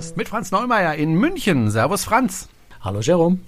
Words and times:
Podcast. 0.00 0.16
Mit 0.16 0.28
Franz 0.28 0.50
Neumeier 0.50 0.94
in 0.94 1.12
München. 1.14 1.70
Servus 1.70 2.04
Franz. 2.04 2.48
Hallo 2.80 3.00
Jerome. 3.00 3.38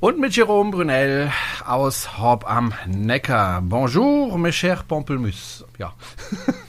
Und 0.00 0.18
mit 0.18 0.34
Jerome 0.34 0.70
Brunel 0.70 1.30
aus 1.66 2.16
Horb 2.16 2.50
am 2.50 2.72
Neckar. 2.86 3.60
Bonjour, 3.60 4.38
mes 4.38 4.54
chers 4.54 4.82
Pamplemousse. 4.84 5.66
Ja. 5.78 5.92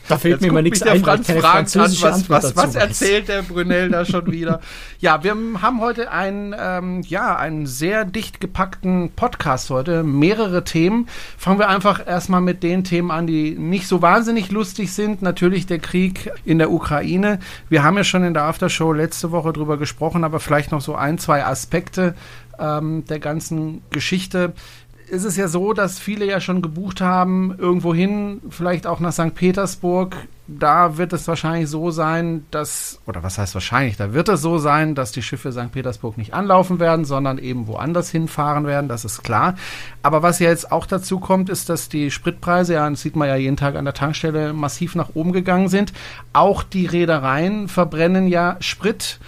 Da 0.10 0.18
fehlt 0.18 0.34
Jetzt 0.34 0.42
mir 0.42 0.52
mal 0.52 0.62
nichts 0.62 0.82
ein, 0.82 1.02
Franz 1.02 1.32
fragt 1.32 1.78
an, 1.78 1.84
was, 1.84 2.30
was, 2.30 2.56
was 2.58 2.76
erzählt 2.76 3.30
der 3.30 3.44
Brunel 3.44 3.90
da 3.90 4.04
schon 4.04 4.30
wieder? 4.30 4.60
Ja, 5.00 5.24
wir 5.24 5.34
haben 5.62 5.80
heute 5.80 6.12
einen, 6.12 6.54
ähm, 6.60 7.02
ja, 7.08 7.38
einen 7.38 7.68
sehr 7.68 8.04
dicht 8.04 8.42
gepackten 8.42 9.12
Podcast 9.16 9.70
heute. 9.70 10.04
Mehrere 10.04 10.66
Themen. 10.66 11.08
Fangen 11.38 11.60
wir 11.60 11.70
einfach 11.70 12.06
erstmal 12.06 12.42
mit 12.42 12.62
den 12.64 12.84
Themen 12.84 13.12
an, 13.12 13.28
die 13.28 13.52
nicht 13.52 13.88
so 13.88 14.02
wahnsinnig 14.02 14.52
lustig 14.52 14.92
sind. 14.92 15.22
Natürlich 15.22 15.66
der 15.66 15.80
Krieg 15.80 16.30
in 16.44 16.58
der 16.58 16.70
Ukraine. 16.70 17.40
Wir 17.70 17.84
haben 17.84 17.96
ja 17.96 18.04
schon 18.04 18.26
in 18.26 18.34
der 18.34 18.44
Aftershow 18.44 18.92
letzte 18.92 19.32
Woche 19.32 19.54
drüber 19.54 19.78
gesprochen, 19.78 20.26
aber 20.26 20.42
vielleicht 20.42 20.74
noch 20.74 20.82
so 20.82 20.96
ein, 20.96 21.18
zwei 21.18 21.46
Aspekte 21.46 22.16
ähm, 22.60 23.06
der 23.06 23.20
ganzen 23.20 23.82
Geschichte 23.90 24.54
ist 25.12 25.26
es 25.26 25.36
ja 25.36 25.50
so, 25.50 25.74
dass 25.74 26.00
viele 26.00 26.26
ja 26.26 26.40
schon 26.40 26.62
gebucht 26.62 27.02
haben, 27.02 27.54
irgendwo 27.58 27.94
hin, 27.94 28.42
vielleicht 28.50 28.88
auch 28.88 29.02
nach 29.02 29.12
St. 29.12 29.36
Petersburg. 29.36 30.16
Da 30.48 30.98
wird 30.98 31.12
es 31.12 31.28
wahrscheinlich 31.28 31.70
so 31.70 31.92
sein, 31.92 32.46
dass, 32.50 33.00
oder 33.06 33.22
was 33.22 33.38
heißt 33.38 33.54
wahrscheinlich, 33.54 33.98
da 33.98 34.14
wird 34.14 34.30
es 34.30 34.42
so 34.42 34.58
sein, 34.58 34.96
dass 34.96 35.12
die 35.12 35.22
Schiffe 35.22 35.52
St. 35.52 35.72
Petersburg 35.72 36.18
nicht 36.18 36.34
anlaufen 36.34 36.80
werden, 36.80 37.04
sondern 37.04 37.40
eben 37.40 37.68
woanders 37.68 38.10
hinfahren 38.10 38.66
werden, 38.66 38.88
das 38.88 39.04
ist 39.04 39.22
klar. 39.22 39.56
Aber 40.02 40.24
was 40.24 40.40
ja 40.40 40.50
jetzt 40.50 40.72
auch 40.72 40.86
dazu 40.86 41.20
kommt, 41.20 41.50
ist, 41.50 41.68
dass 41.68 41.90
die 41.90 42.10
Spritpreise, 42.10 42.76
ja, 42.76 42.90
das 42.90 43.02
sieht 43.02 43.18
man 43.18 43.28
ja 43.28 43.36
jeden 43.36 43.58
Tag 43.58 43.76
an 43.76 43.86
der 43.86 43.94
Tankstelle, 43.94 44.54
massiv 44.54 44.96
nach 44.96 45.10
oben 45.14 45.34
gegangen 45.34 45.68
sind. 45.68 45.92
Auch 46.32 46.64
die 46.64 46.86
Reedereien 46.86 47.68
verbrennen 47.68 48.28
ja 48.28 48.56
Sprit. 48.62 49.20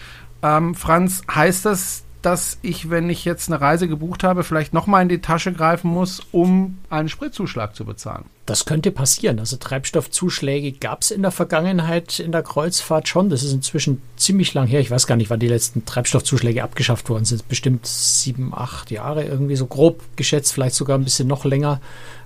Ähm, 0.41 0.75
Franz, 0.75 1.23
heißt 1.29 1.65
das, 1.65 2.02
dass 2.23 2.57
ich, 2.61 2.89
wenn 2.89 3.09
ich 3.09 3.25
jetzt 3.25 3.51
eine 3.51 3.59
Reise 3.59 3.87
gebucht 3.87 4.23
habe, 4.23 4.43
vielleicht 4.43 4.73
nochmal 4.73 5.03
in 5.03 5.09
die 5.09 5.21
Tasche 5.21 5.51
greifen 5.51 5.91
muss, 5.91 6.21
um 6.31 6.79
einen 6.89 7.09
Spritzuschlag 7.09 7.75
zu 7.75 7.83
bezahlen. 7.83 8.25
Das 8.45 8.65
könnte 8.65 8.91
passieren. 8.91 9.39
Also 9.39 9.57
Treibstoffzuschläge 9.57 10.71
gab 10.71 11.01
es 11.01 11.11
in 11.11 11.21
der 11.21 11.31
Vergangenheit 11.31 12.19
in 12.19 12.31
der 12.31 12.41
Kreuzfahrt 12.41 13.09
schon. 13.09 13.29
Das 13.29 13.43
ist 13.43 13.51
inzwischen 13.53 14.01
ziemlich 14.15 14.53
lang 14.53 14.67
her. 14.67 14.79
Ich 14.79 14.89
weiß 14.89 15.05
gar 15.05 15.15
nicht, 15.15 15.29
wann 15.29 15.39
die 15.39 15.47
letzten 15.47 15.85
Treibstoffzuschläge 15.85 16.63
abgeschafft 16.63 17.09
worden 17.09 17.25
sind. 17.25 17.47
Bestimmt 17.49 17.85
sieben, 17.85 18.53
acht 18.53 18.89
Jahre 18.89 19.25
irgendwie 19.25 19.57
so 19.57 19.65
grob 19.65 20.01
geschätzt, 20.15 20.53
vielleicht 20.53 20.75
sogar 20.75 20.97
ein 20.97 21.03
bisschen 21.03 21.27
noch 21.27 21.43
länger 21.43 21.81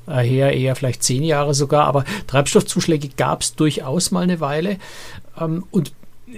äh, 0.08 0.22
her, 0.22 0.54
eher 0.54 0.76
vielleicht 0.76 1.04
zehn 1.04 1.23
Jahre 1.23 1.56
sogar. 1.56 1.86
Aber 1.86 2.06
Treibstoffzuschläge 2.28 3.09
gab 3.09 3.42
es 3.42 3.56
durchaus 3.56 4.11
mal 4.11 4.22
eine 4.22 4.39
Weile. 4.39 4.78
Ähm, 5.39 5.66
und 5.72 5.92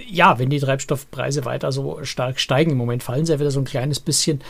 ja, 0.08 0.38
wenn 0.38 0.50
die 0.50 0.60
Treibstoffpreise 0.60 1.44
weiter 1.44 1.72
so 1.72 2.04
stark 2.04 2.38
steigen, 2.40 2.72
im 2.72 2.78
Moment 2.78 3.02
fallen 3.02 3.26
sie 3.26 3.32
ja 3.32 3.40
wieder 3.40 3.50
so 3.50 3.60
ein 3.60 3.64
kleines 3.64 4.00
bisschen, 4.00 4.40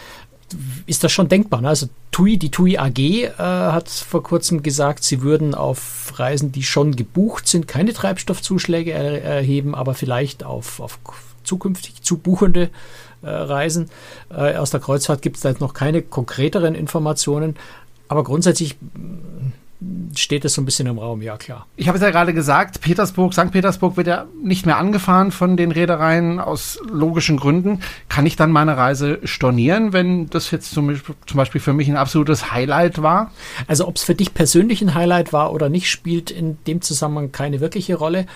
ist 0.87 1.05
das 1.05 1.13
schon 1.13 1.29
denkbar. 1.29 1.61
Ne? 1.61 1.69
Also 1.69 1.89
TUI, 2.11 2.37
die 2.37 2.51
TUI 2.51 2.77
AG 2.79 2.99
äh, 2.99 3.31
hat 3.39 3.89
vor 3.89 4.23
kurzem 4.23 4.63
gesagt, 4.63 5.05
sie 5.05 5.23
würden 5.23 5.55
auf 5.55 6.13
Reisen, 6.17 6.53
die 6.53 6.63
schon 6.63 6.97
gebucht 6.97 7.49
sind, 7.49 7.69
keine 7.69 7.93
Treibstoffzuschläge 7.93 8.93
er 8.93 9.23
erheben, 9.23 9.75
aber 9.75 9.95
vielleicht 9.95 10.45
auf, 10.45 10.81
auf 10.81 10.99
zukünftig 11.45 12.03
zu 12.03 12.19
buchende 12.19 12.71
äh, 13.23 13.31
Reisen. 13.31 13.91
Äh, 14.31 14.57
aus 14.57 14.71
der 14.71 14.81
Kreuzfahrt 14.81 15.23
gibt 15.23 15.37
es 15.37 15.43
da 15.43 15.51
jetzt 15.51 15.61
noch 15.61 15.75
keine 15.75 16.03
konkreteren 16.03 16.75
Informationen, 16.75 17.57
aber 18.09 18.25
grundsätzlich 18.25 18.77
steht 20.15 20.45
es 20.45 20.55
so 20.55 20.61
ein 20.63 20.67
bisschen 20.67 20.87
im 20.87 20.99
Raum, 20.99 21.23
ja 21.23 21.37
klar. 21.37 21.67
Ich 21.77 21.89
habe 21.89 21.97
es 21.97 22.03
ja 22.03 22.11
gerade 22.11 22.35
gesagt, 22.35 22.81
Petersburg, 22.83 23.33
St. 23.33 23.51
Petersburg 23.51 23.97
wird 23.97 24.07
ja 24.07 24.27
nicht 24.43 24.67
mehr 24.67 24.77
angefahren 24.77 25.31
von 25.31 25.57
den 25.57 25.73
Reedereien 25.73 26.39
aus 26.39 26.79
logischen 26.91 27.39
Gründen. 27.39 27.81
Kann 28.09 28.27
ich 28.27 28.37
dann 28.37 28.53
meine 28.53 28.77
Reise 28.77 29.21
stornieren, 29.25 29.93
wenn 29.93 30.29
das 30.29 30.51
jetzt 30.51 30.73
zum, 30.73 31.01
Beispiel 31.35 31.61
für 31.61 31.73
mich 31.73 31.89
ein 31.89 31.97
absolutes 31.97 32.53
Highlight 32.53 33.03
war? 33.03 33.31
Also 33.67 33.89
ob 33.89 33.97
es 33.97 34.03
für 34.03 34.15
dich 34.15 34.35
persönlich 34.35 34.83
ein 34.83 34.95
Highlight 34.95 35.33
war 35.33 35.53
oder 35.53 35.71
nicht, 35.71 35.89
spielt 35.89 36.31
in 36.31 36.59
dem 36.67 36.83
Zusammenhang 36.83 37.33
keine 37.33 37.61
wirkliche 37.61 37.95
Rolle. 37.95 38.27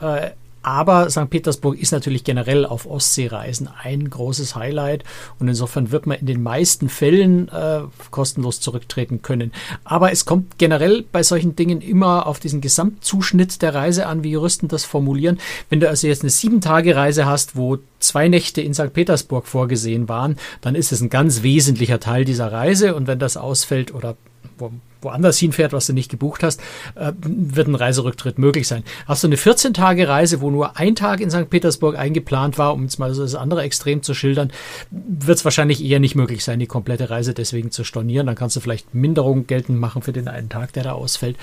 Äh, 0.00 0.30
aber 0.62 1.10
St. 1.10 1.30
Petersburg 1.30 1.80
ist 1.80 1.92
natürlich 1.92 2.24
generell 2.24 2.66
auf 2.66 2.86
Ostseereisen 2.86 3.68
ein 3.82 4.08
großes 4.10 4.56
Highlight 4.56 5.04
und 5.38 5.48
insofern 5.48 5.90
wird 5.90 6.06
man 6.06 6.18
in 6.18 6.26
den 6.26 6.42
meisten 6.42 6.88
Fällen 6.88 7.48
äh, 7.48 7.82
kostenlos 8.10 8.60
zurücktreten 8.60 9.22
können. 9.22 9.52
Aber 9.84 10.12
es 10.12 10.24
kommt 10.24 10.58
generell 10.58 11.04
bei 11.10 11.22
solchen 11.22 11.56
Dingen 11.56 11.80
immer 11.80 12.26
auf 12.26 12.40
diesen 12.40 12.60
Gesamtzuschnitt 12.60 13.62
der 13.62 13.74
Reise 13.74 14.06
an, 14.06 14.22
wie 14.22 14.30
Juristen 14.30 14.68
das 14.68 14.84
formulieren. 14.84 15.38
Wenn 15.68 15.80
du 15.80 15.88
also 15.88 16.06
jetzt 16.06 16.22
eine 16.22 16.30
Sieben-Tage-Reise 16.30 17.26
hast, 17.26 17.56
wo 17.56 17.78
zwei 17.98 18.28
Nächte 18.28 18.60
in 18.60 18.74
St. 18.74 18.92
Petersburg 18.92 19.46
vorgesehen 19.46 20.08
waren, 20.08 20.36
dann 20.60 20.74
ist 20.74 20.92
es 20.92 21.00
ein 21.00 21.10
ganz 21.10 21.42
wesentlicher 21.42 22.00
Teil 22.00 22.24
dieser 22.24 22.52
Reise 22.52 22.94
und 22.94 23.06
wenn 23.06 23.18
das 23.18 23.36
ausfällt 23.36 23.94
oder 23.94 24.16
wo, 24.60 24.72
woanders 25.00 25.38
hinfährt, 25.38 25.72
was 25.72 25.86
du 25.86 25.92
nicht 25.92 26.10
gebucht 26.10 26.42
hast, 26.42 26.60
äh, 26.94 27.12
wird 27.22 27.68
ein 27.68 27.74
Reiserücktritt 27.74 28.38
möglich 28.38 28.68
sein. 28.68 28.84
Hast 29.06 29.22
du 29.22 29.28
eine 29.28 29.36
14-Tage-Reise, 29.36 30.40
wo 30.40 30.50
nur 30.50 30.76
ein 30.76 30.94
Tag 30.94 31.20
in 31.20 31.30
St. 31.30 31.48
Petersburg 31.50 31.98
eingeplant 31.98 32.58
war, 32.58 32.74
um 32.74 32.82
jetzt 32.82 32.98
mal 32.98 33.12
so 33.14 33.22
das 33.22 33.34
andere 33.34 33.62
Extrem 33.62 34.02
zu 34.02 34.14
schildern, 34.14 34.52
wird 34.90 35.38
es 35.38 35.44
wahrscheinlich 35.44 35.84
eher 35.84 36.00
nicht 36.00 36.14
möglich 36.14 36.44
sein, 36.44 36.58
die 36.58 36.66
komplette 36.66 37.10
Reise 37.10 37.34
deswegen 37.34 37.70
zu 37.70 37.84
stornieren. 37.84 38.26
Dann 38.26 38.36
kannst 38.36 38.56
du 38.56 38.60
vielleicht 38.60 38.94
Minderung 38.94 39.46
geltend 39.46 39.78
machen 39.80 40.02
für 40.02 40.12
den 40.12 40.28
einen 40.28 40.48
Tag, 40.48 40.72
der 40.72 40.84
da 40.84 40.92
ausfällt. 40.92 41.36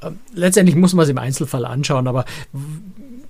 Äh, 0.00 0.10
letztendlich 0.34 0.76
muss 0.76 0.94
man 0.94 1.04
es 1.04 1.10
im 1.10 1.18
Einzelfall 1.18 1.64
anschauen, 1.64 2.08
aber 2.08 2.24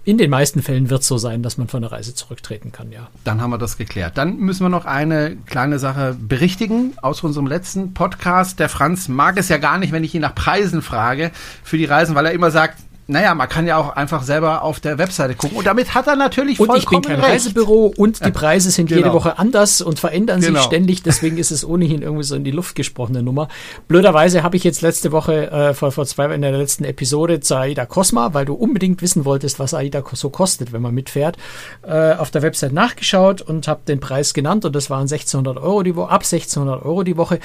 in 0.05 0.19
den 0.19 0.31
meisten 0.31 0.63
Fällen 0.63 0.91
wird 0.91 1.03
es 1.03 1.09
so 1.09 1.17
sein, 1.17 1.43
dass 1.43 1.57
man 1.57 1.69
von 1.69 1.83
der 1.83 1.91
Reise 1.91 2.15
zurücktreten 2.15 2.73
kann, 2.73 2.93
ja. 2.93 3.09
Dann 3.25 3.41
haben 3.41 3.51
wir 3.51 3.59
das 3.59 3.79
geklärt. 3.79 4.19
Dann 4.19 4.37
müssen 4.37 4.65
wir 4.65 4.69
noch 4.69 4.85
eine 4.85 5.37
kleine 5.47 5.79
Sache 5.79 6.17
berichtigen 6.19 6.93
aus 7.01 7.23
unserem 7.23 7.47
letzten 7.47 7.95
Podcast. 7.95 8.61
Der 8.61 8.69
Franz 8.69 9.09
mag 9.09 9.39
es 9.39 9.49
ja 9.49 9.57
gar 9.57 9.79
nicht, 9.79 9.93
wenn 9.93 10.05
ich 10.05 10.15
ihn 10.15 10.21
nach 10.21 10.35
Preisen 10.35 10.83
frage 10.83 11.31
für 11.63 11.79
die 11.79 11.87
Reisen, 11.87 12.15
weil 12.15 12.27
er 12.27 12.33
immer 12.33 12.51
sagt, 12.51 12.79
naja, 13.07 13.35
man 13.35 13.49
kann 13.49 13.67
ja 13.67 13.77
auch 13.77 13.91
einfach 13.91 14.23
selber 14.23 14.63
auf 14.63 14.81
der 14.81 14.97
Webseite 14.97 15.35
gucken. 15.35 15.59
Und 15.59 15.67
damit 15.67 15.95
hat 15.95 16.07
er 16.07 16.17
natürlich 16.17 16.59
Und 16.59 16.75
ich 16.77 16.87
bin 16.87 17.03
kein 17.03 17.17
recht. 17.21 17.29
Reisebüro 17.29 17.93
und 17.97 18.25
die 18.25 18.31
Preise 18.31 18.71
sind 18.71 18.87
Genau. 18.89 18.99
jede 19.01 19.13
Woche 19.13 19.39
anders 19.39 19.83
und 19.83 19.99
verändern 19.99 20.41
Genau. 20.41 20.59
sich 20.61 20.67
ständig. 20.67 21.03
Deswegen 21.03 21.37
ist 21.37 21.51
es 21.51 21.67
ohnehin 21.67 22.01
irgendwie 22.03 22.23
so 22.25 22.35
in 22.35 22.45
die 22.45 22.51
Luft 22.51 22.75
gesprochene 22.77 23.23
Nummer. 23.23 23.49
Blöderweise 23.89 24.43
habe 24.43 24.57
ich 24.57 24.65
jetzt 24.65 24.81
letzte 24.81 25.13
Woche, 25.13 25.51
äh, 25.51 25.75
vor, 25.75 25.93
vor 25.93 26.07
zwei, 26.07 26.33
in 26.35 26.41
der 26.41 26.53
letzten 26.53 26.85
Episode 26.85 27.41
zu 27.41 27.57
AIDA 27.57 27.85
Cosma, 27.85 28.33
weil 28.33 28.47
du 28.47 28.55
unbedingt 28.55 29.03
wissen 29.03 29.25
wolltest, 29.27 29.59
was 29.59 29.75
AIDA 29.75 30.03
so 30.15 30.31
kostet, 30.31 30.73
wenn 30.73 30.81
man 30.81 30.95
mitfährt, 30.95 31.37
äh, 31.83 32.15
auf 32.15 32.31
der 32.31 32.41
Website 32.43 32.73
nachgeschaut 32.73 33.43
und 33.43 33.69
habe 33.69 33.81
den 33.87 34.01
Preis 34.01 34.33
genannt 34.33 34.65
und 34.65 34.75
das 34.75 34.89
waren 34.89 35.09
1600 35.09 35.59
Euro 35.59 35.83
die 35.83 35.95
Woche, 35.95 36.11
ab 36.11 36.23
1600 36.25 36.83
Euro 36.85 37.03
die 37.03 37.17
Woche. 37.19 37.39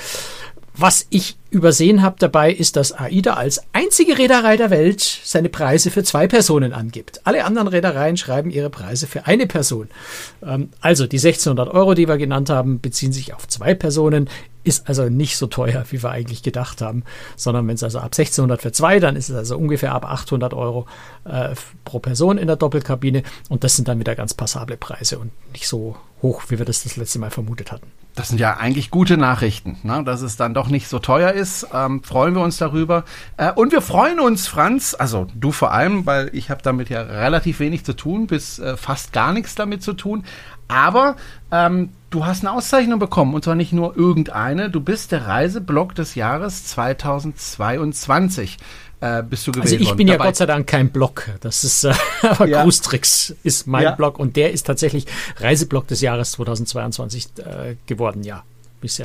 Was 0.81 1.07
ich 1.09 1.35
übersehen 1.49 2.01
habe 2.01 2.15
dabei, 2.19 2.53
ist, 2.53 2.77
dass 2.77 2.93
AIDA 2.93 3.33
als 3.33 3.61
einzige 3.73 4.17
Reederei 4.17 4.55
der 4.55 4.69
Welt 4.69 5.01
seine 5.01 5.49
Preise 5.49 5.91
für 5.91 6.05
zwei 6.05 6.25
Personen 6.25 6.71
angibt. 6.71 7.19
Alle 7.25 7.43
anderen 7.43 7.67
Reedereien 7.67 8.15
schreiben 8.15 8.49
ihre 8.49 8.69
Preise 8.69 9.05
für 9.05 9.27
eine 9.27 9.45
Person. 9.45 9.89
Ähm, 10.41 10.69
also 10.79 11.05
die 11.05 11.17
1600 11.17 11.67
Euro, 11.67 11.95
die 11.95 12.07
wir 12.07 12.15
genannt 12.15 12.49
haben, 12.49 12.79
beziehen 12.79 13.11
sich 13.11 13.33
auf 13.33 13.45
zwei 13.49 13.75
Personen, 13.75 14.29
ist 14.63 14.87
also 14.87 15.09
nicht 15.09 15.37
so 15.37 15.47
teuer, 15.47 15.85
wie 15.89 16.03
wir 16.03 16.11
eigentlich 16.11 16.43
gedacht 16.43 16.81
haben, 16.81 17.03
sondern 17.35 17.67
wenn 17.67 17.75
es 17.75 17.83
also 17.83 17.99
ab 17.99 18.05
1600 18.05 18.61
für 18.61 18.71
zwei, 18.71 18.99
dann 18.99 19.15
ist 19.15 19.29
es 19.29 19.35
also 19.35 19.57
ungefähr 19.57 19.93
ab 19.93 20.05
800 20.05 20.53
Euro 20.53 20.85
äh, 21.25 21.55
pro 21.85 21.99
Person 21.99 22.37
in 22.37 22.47
der 22.47 22.55
Doppelkabine 22.55 23.23
und 23.49 23.63
das 23.63 23.75
sind 23.75 23.87
dann 23.87 23.99
wieder 23.99 24.15
ganz 24.15 24.33
passable 24.33 24.77
Preise 24.77 25.19
und 25.19 25.31
nicht 25.53 25.67
so 25.67 25.95
hoch, 26.21 26.43
wie 26.49 26.59
wir 26.59 26.65
das 26.65 26.83
das 26.83 26.97
letzte 26.97 27.19
Mal 27.19 27.31
vermutet 27.31 27.71
hatten. 27.71 27.87
Das 28.15 28.27
sind 28.27 28.39
ja 28.39 28.57
eigentlich 28.57 28.91
gute 28.91 29.15
Nachrichten, 29.15 29.77
ne? 29.83 30.03
dass 30.03 30.21
es 30.21 30.35
dann 30.35 30.53
doch 30.53 30.67
nicht 30.67 30.89
so 30.89 30.99
teuer 30.99 31.31
ist. 31.31 31.67
Ähm, 31.73 32.03
freuen 32.03 32.35
wir 32.35 32.41
uns 32.41 32.57
darüber. 32.57 33.05
Äh, 33.37 33.53
und 33.53 33.71
wir 33.71 33.81
freuen 33.81 34.19
uns, 34.19 34.47
Franz, 34.47 34.93
also 34.97 35.27
du 35.35 35.51
vor 35.51 35.71
allem, 35.71 36.05
weil 36.05 36.29
ich 36.33 36.49
habe 36.49 36.61
damit 36.61 36.89
ja 36.89 37.01
relativ 37.01 37.61
wenig 37.61 37.85
zu 37.85 37.93
tun, 37.93 38.27
bis 38.27 38.59
äh, 38.59 38.75
fast 38.75 39.13
gar 39.13 39.31
nichts 39.31 39.55
damit 39.55 39.83
zu 39.83 39.93
tun. 39.93 40.25
Aber 40.69 41.17
ähm, 41.51 41.89
du 42.11 42.25
hast 42.25 42.45
eine 42.45 42.53
Auszeichnung 42.53 42.99
bekommen 42.99 43.33
und 43.33 43.43
zwar 43.43 43.55
nicht 43.55 43.73
nur 43.73 43.97
irgendeine. 43.97 44.69
Du 44.69 44.79
bist 44.79 45.11
der 45.11 45.27
Reiseblog 45.27 45.95
des 45.95 46.15
Jahres 46.15 46.63
2022. 46.67 48.57
Äh, 49.01 49.23
bist 49.23 49.47
du 49.47 49.51
gewählt 49.51 49.71
Also 49.71 49.77
ich 49.83 49.95
bin 49.95 50.07
ja 50.07 50.15
Dabei- 50.15 50.25
Gott 50.25 50.35
sei 50.35 50.45
Dank 50.45 50.67
kein 50.67 50.89
Blog. 50.89 51.29
Das 51.41 51.63
ist 51.63 51.85
äh, 51.85 51.93
aber 52.21 52.47
Ja. 52.47 52.61
Cruise-Tricks 52.63 53.33
ist 53.43 53.65
mein 53.65 53.83
Ja. 53.83 53.91
Blog 53.91 54.19
und 54.19 54.35
der 54.35 54.51
ist 54.51 54.63
tatsächlich 54.67 55.05
Reiseblog 55.37 55.87
des 55.87 56.01
Jahres 56.01 56.31
2022 56.33 57.27
äh, 57.37 57.75
geworden, 57.85 58.23
ja. 58.23 58.43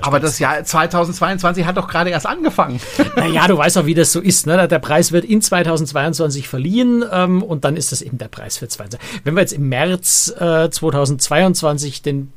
Aber 0.02 0.20
das 0.20 0.38
Jahr 0.38 0.62
2022 0.62 1.66
hat 1.66 1.76
doch 1.76 1.88
gerade 1.88 2.10
erst 2.10 2.26
angefangen. 2.26 2.80
Naja, 3.16 3.46
du 3.46 3.56
weißt 3.56 3.78
auch, 3.78 3.86
wie 3.86 3.94
das 3.94 4.12
so 4.12 4.20
ist. 4.20 4.46
Ne? 4.46 4.68
Der 4.68 4.78
Preis 4.78 5.12
wird 5.12 5.24
in 5.24 5.40
2022 5.40 6.48
verliehen 6.48 7.04
ähm, 7.10 7.42
und 7.42 7.64
dann 7.64 7.76
ist 7.76 7.92
das 7.92 8.02
eben 8.02 8.18
der 8.18 8.28
Preis 8.28 8.58
für 8.58 8.68
2022. 8.68 9.24
Wenn 9.24 9.34
wir 9.34 9.40
jetzt 9.40 9.52
im 9.52 9.68
März 9.68 10.34
äh, 10.38 10.68
2022 10.68 12.02
den 12.02 12.32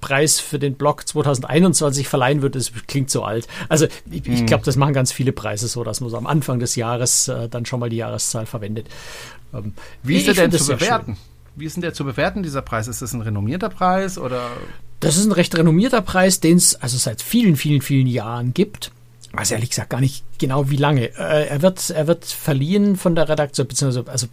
Preis 0.00 0.40
für 0.40 0.58
den 0.58 0.74
Blog 0.74 1.06
2021 1.06 2.08
verleihen 2.08 2.42
würden, 2.42 2.54
das 2.54 2.72
klingt 2.86 3.10
so 3.10 3.22
alt. 3.22 3.46
Also 3.68 3.86
ich, 4.10 4.26
ich 4.26 4.46
glaube, 4.46 4.64
das 4.64 4.76
machen 4.76 4.94
ganz 4.94 5.12
viele 5.12 5.32
Preise 5.32 5.68
so, 5.68 5.84
dass 5.84 6.00
man 6.00 6.10
so 6.10 6.16
am 6.16 6.26
Anfang 6.26 6.58
des 6.58 6.76
Jahres 6.76 7.28
äh, 7.28 7.48
dann 7.48 7.66
schon 7.66 7.80
mal 7.80 7.90
die 7.90 7.96
Jahreszahl 7.96 8.46
verwendet. 8.46 8.86
Ähm, 9.52 9.74
Wie 10.02 10.16
ist 10.16 10.28
er 10.28 10.34
denn 10.34 10.52
zu 10.52 10.66
bewerten? 10.66 11.16
Wie 11.58 11.64
ist 11.64 11.76
denn 11.76 11.82
der 11.82 11.94
zu 11.94 12.04
bewerten, 12.04 12.42
dieser 12.42 12.62
Preis? 12.62 12.88
Ist 12.88 13.02
das 13.02 13.12
ein 13.12 13.22
renommierter 13.22 13.68
Preis 13.68 14.18
oder? 14.18 14.50
Das 15.00 15.16
ist 15.16 15.26
ein 15.26 15.32
recht 15.32 15.56
renommierter 15.56 16.02
Preis, 16.02 16.40
den 16.40 16.56
es 16.56 16.74
also 16.74 16.96
seit 16.96 17.22
vielen, 17.22 17.56
vielen, 17.56 17.82
vielen 17.82 18.06
Jahren 18.06 18.54
gibt. 18.54 18.92
weiß 19.32 19.50
ehrlich 19.50 19.70
gesagt 19.70 19.90
gar 19.90 20.00
nicht 20.00 20.24
genau 20.38 20.70
wie 20.70 20.76
lange. 20.76 21.06
Äh, 21.16 21.46
er 21.48 21.62
wird, 21.62 21.90
er 21.90 22.06
wird 22.06 22.24
verliehen 22.24 22.96
von 22.96 23.14
der 23.14 23.28
Redaktion, 23.28 23.66
beziehungsweise 23.68 24.10
also 24.10 24.26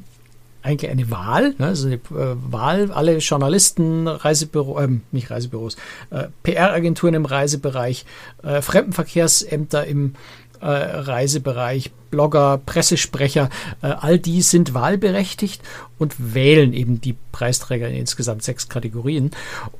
eigentlich 0.65 0.89
eine 0.89 1.11
Wahl, 1.11 1.53
ne? 1.59 1.67
also 1.67 1.85
eine 1.85 1.95
äh, 1.95 2.35
Wahl, 2.51 2.91
alle 2.91 3.17
Journalisten, 3.17 4.07
Reisebüro, 4.07 4.79
äh, 4.79 4.87
nicht 5.11 5.29
Reisebüros, 5.29 5.77
äh, 6.09 6.27
PR-Agenturen 6.41 7.13
im 7.13 7.25
Reisebereich, 7.25 8.05
äh, 8.41 8.61
Fremdenverkehrsämter 8.61 9.85
im 9.85 10.15
äh, 10.61 10.65
Reisebereich, 10.67 11.91
Blogger, 12.15 12.61
Pressesprecher, 12.65 13.49
äh, 13.81 13.87
all 13.87 14.17
die 14.17 14.41
sind 14.41 14.73
wahlberechtigt 14.73 15.61
und 15.97 16.33
wählen 16.33 16.73
eben 16.73 17.01
die 17.01 17.15
Preisträger 17.31 17.89
in 17.89 17.95
insgesamt 17.95 18.43
sechs 18.43 18.69
Kategorien. 18.69 19.31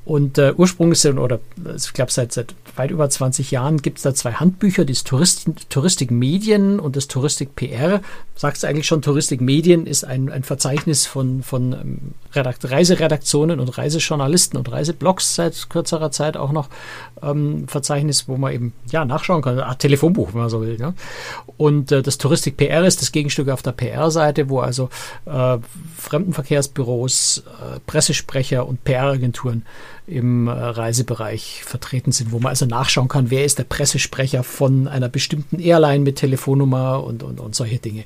Und 0.04 0.36
äh, 0.36 0.52
ursprünglich 0.54 1.00
sind, 1.00 1.18
oder 1.18 1.40
ich 1.74 1.92
glaube 1.94 2.12
seit, 2.12 2.32
seit 2.32 2.54
weit 2.76 2.90
über 2.90 3.08
20 3.08 3.50
Jahren 3.50 3.80
gibt 3.80 3.98
es 3.98 4.02
da 4.02 4.14
zwei 4.14 4.32
Handbücher, 4.32 4.84
das 4.84 5.04
Touristik, 5.04 5.68
Touristik 5.70 6.10
Medien 6.10 6.78
und 6.78 6.96
das 6.96 7.08
Touristik 7.08 7.56
PR. 7.56 8.02
Sagst 8.34 8.62
du 8.62 8.66
eigentlich 8.66 8.86
schon, 8.86 9.00
Touristik 9.00 9.40
Medien 9.40 9.86
ist 9.86 10.04
ein, 10.04 10.30
ein 10.30 10.42
Verzeichnis 10.42 11.06
von, 11.06 11.42
von 11.42 11.72
ähm, 11.72 11.98
Redakt 12.34 12.70
Reiseredaktionen 12.70 13.60
und 13.60 13.78
Reisejournalisten 13.78 14.58
und 14.58 14.70
Reiseblogs 14.70 15.34
seit 15.34 15.70
kürzerer 15.70 16.10
Zeit 16.10 16.36
auch 16.36 16.52
noch 16.52 16.68
ähm, 17.22 17.66
Verzeichnis, 17.68 18.28
wo 18.28 18.36
man 18.36 18.52
eben 18.52 18.72
ja 18.90 19.04
nachschauen 19.04 19.42
kann, 19.42 19.58
Art 19.58 19.78
Telefonbuch, 19.78 20.34
wenn 20.34 20.40
man 20.40 20.50
so 20.50 20.60
will. 20.60 20.78
Ja? 20.78 20.94
Und 21.56 21.92
äh, 21.92 22.02
das 22.02 22.18
Touristik 22.26 22.56
PR 22.56 22.84
ist 22.84 23.00
das 23.02 23.12
Gegenstück 23.12 23.48
auf 23.50 23.62
der 23.62 23.70
PR-Seite, 23.70 24.48
wo 24.48 24.58
also 24.58 24.90
äh, 25.26 25.58
Fremdenverkehrsbüros, 25.96 27.44
äh, 27.46 27.78
Pressesprecher 27.86 28.66
und 28.66 28.82
PR-Agenturen 28.82 29.64
im 30.08 30.48
äh, 30.48 30.50
Reisebereich 30.50 31.62
vertreten 31.64 32.10
sind, 32.10 32.32
wo 32.32 32.40
man 32.40 32.50
also 32.50 32.66
nachschauen 32.66 33.06
kann, 33.06 33.30
wer 33.30 33.44
ist 33.44 33.60
der 33.60 33.64
Pressesprecher 33.64 34.42
von 34.42 34.88
einer 34.88 35.08
bestimmten 35.08 35.60
Airline 35.60 36.02
mit 36.02 36.16
Telefonnummer 36.16 37.04
und, 37.04 37.22
und, 37.22 37.38
und 37.38 37.54
solche 37.54 37.78
Dinge. 37.78 38.02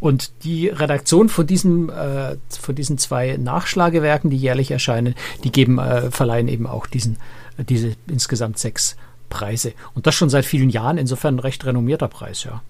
Und 0.00 0.44
die 0.44 0.68
Redaktion 0.68 1.30
von 1.30 1.46
diesem, 1.46 1.88
äh, 1.88 2.36
von 2.50 2.74
diesen 2.74 2.98
zwei 2.98 3.38
Nachschlagewerken, 3.38 4.28
die 4.28 4.36
jährlich 4.36 4.70
erscheinen, 4.70 5.14
die 5.44 5.50
geben, 5.50 5.78
äh, 5.78 6.10
verleihen 6.10 6.48
eben 6.48 6.66
auch 6.66 6.86
diesen, 6.86 7.16
äh, 7.56 7.64
diese 7.64 7.96
insgesamt 8.06 8.58
sechs 8.58 8.96
Preise. 9.30 9.72
Und 9.94 10.06
das 10.06 10.14
schon 10.14 10.28
seit 10.28 10.44
vielen 10.44 10.68
Jahren, 10.68 10.98
insofern 10.98 11.36
ein 11.36 11.38
recht 11.38 11.64
renommierter 11.64 12.08
Preis, 12.08 12.44
ja. 12.44 12.60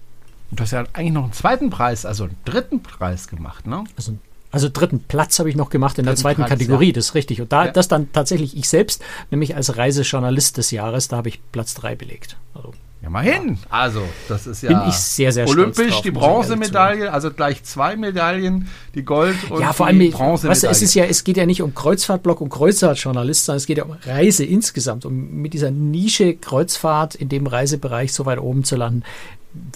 Und 0.51 0.59
du 0.59 0.63
hast 0.63 0.71
ja 0.71 0.83
eigentlich 0.93 1.13
noch 1.13 1.23
einen 1.23 1.33
zweiten 1.33 1.69
Preis, 1.69 2.05
also 2.05 2.25
einen 2.25 2.35
dritten 2.45 2.83
Preis 2.83 3.27
gemacht, 3.27 3.65
ne? 3.67 3.83
Also 3.95 4.13
also 4.51 4.67
dritten 4.67 4.99
Platz 4.99 5.39
habe 5.39 5.49
ich 5.49 5.55
noch 5.55 5.69
gemacht 5.69 5.97
in 5.97 6.03
dritten 6.03 6.15
der 6.15 6.21
zweiten 6.21 6.41
Preis, 6.41 6.49
Kategorie, 6.49 6.87
ja. 6.87 6.93
das 6.93 7.05
ist 7.05 7.15
richtig. 7.15 7.39
Und 7.39 7.53
da 7.53 7.65
ja. 7.65 7.71
das 7.71 7.87
dann 7.87 8.11
tatsächlich 8.11 8.57
ich 8.57 8.67
selbst, 8.67 9.01
nämlich 9.29 9.55
als 9.55 9.77
Reisejournalist 9.77 10.57
des 10.57 10.71
Jahres, 10.71 11.07
da 11.07 11.17
habe 11.17 11.29
ich 11.29 11.39
Platz 11.53 11.73
drei 11.73 11.95
belegt. 11.95 12.35
Also, 12.53 12.73
ja, 13.01 13.09
mal 13.09 13.23
hin. 13.23 13.57
Ja. 13.61 13.67
Also, 13.69 14.03
das 14.27 14.47
ist 14.47 14.61
ja 14.61 14.77
Bin 14.77 14.89
ich 14.89 14.95
sehr, 14.95 15.31
sehr 15.31 15.47
olympisch, 15.47 15.91
drauf, 15.91 16.01
die 16.01 16.11
Bronzemedaille, 16.11 17.11
also 17.11 17.31
gleich 17.31 17.63
zwei 17.63 17.95
Medaillen, 17.95 18.67
die 18.93 19.03
Gold 19.03 19.37
und 19.49 19.61
ja, 19.61 19.71
vor 19.73 19.87
allem, 19.87 19.99
die 19.99 20.09
Bronzemedaille. 20.09 20.51
Weißt 20.51 20.63
du, 20.63 20.67
es 20.67 20.81
ist 20.81 20.93
ja, 20.95 21.05
es 21.05 21.23
geht 21.23 21.37
ja 21.37 21.45
nicht 21.45 21.61
um 21.61 21.73
Kreuzfahrtblock 21.73 22.41
und 22.41 22.49
Kreuzfahrtjournalist, 22.49 23.45
sondern 23.45 23.57
es 23.57 23.65
geht 23.65 23.77
ja 23.77 23.85
um 23.85 23.95
Reise 24.05 24.43
insgesamt, 24.43 25.05
um 25.05 25.31
mit 25.31 25.53
dieser 25.53 25.71
Nische 25.71 26.35
Kreuzfahrt 26.35 27.15
in 27.15 27.29
dem 27.29 27.47
Reisebereich 27.47 28.13
so 28.13 28.25
weit 28.25 28.37
oben 28.37 28.65
zu 28.65 28.75
landen, 28.75 29.03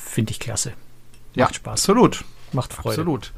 finde 0.01 0.31
ich 0.31 0.39
klasse. 0.39 0.73
Macht 1.35 1.51
ja, 1.51 1.53
Spaß. 1.53 1.81
Absolut. 1.81 2.23
Macht 2.51 2.73
Freude. 2.73 3.01
Absolut. 3.01 3.33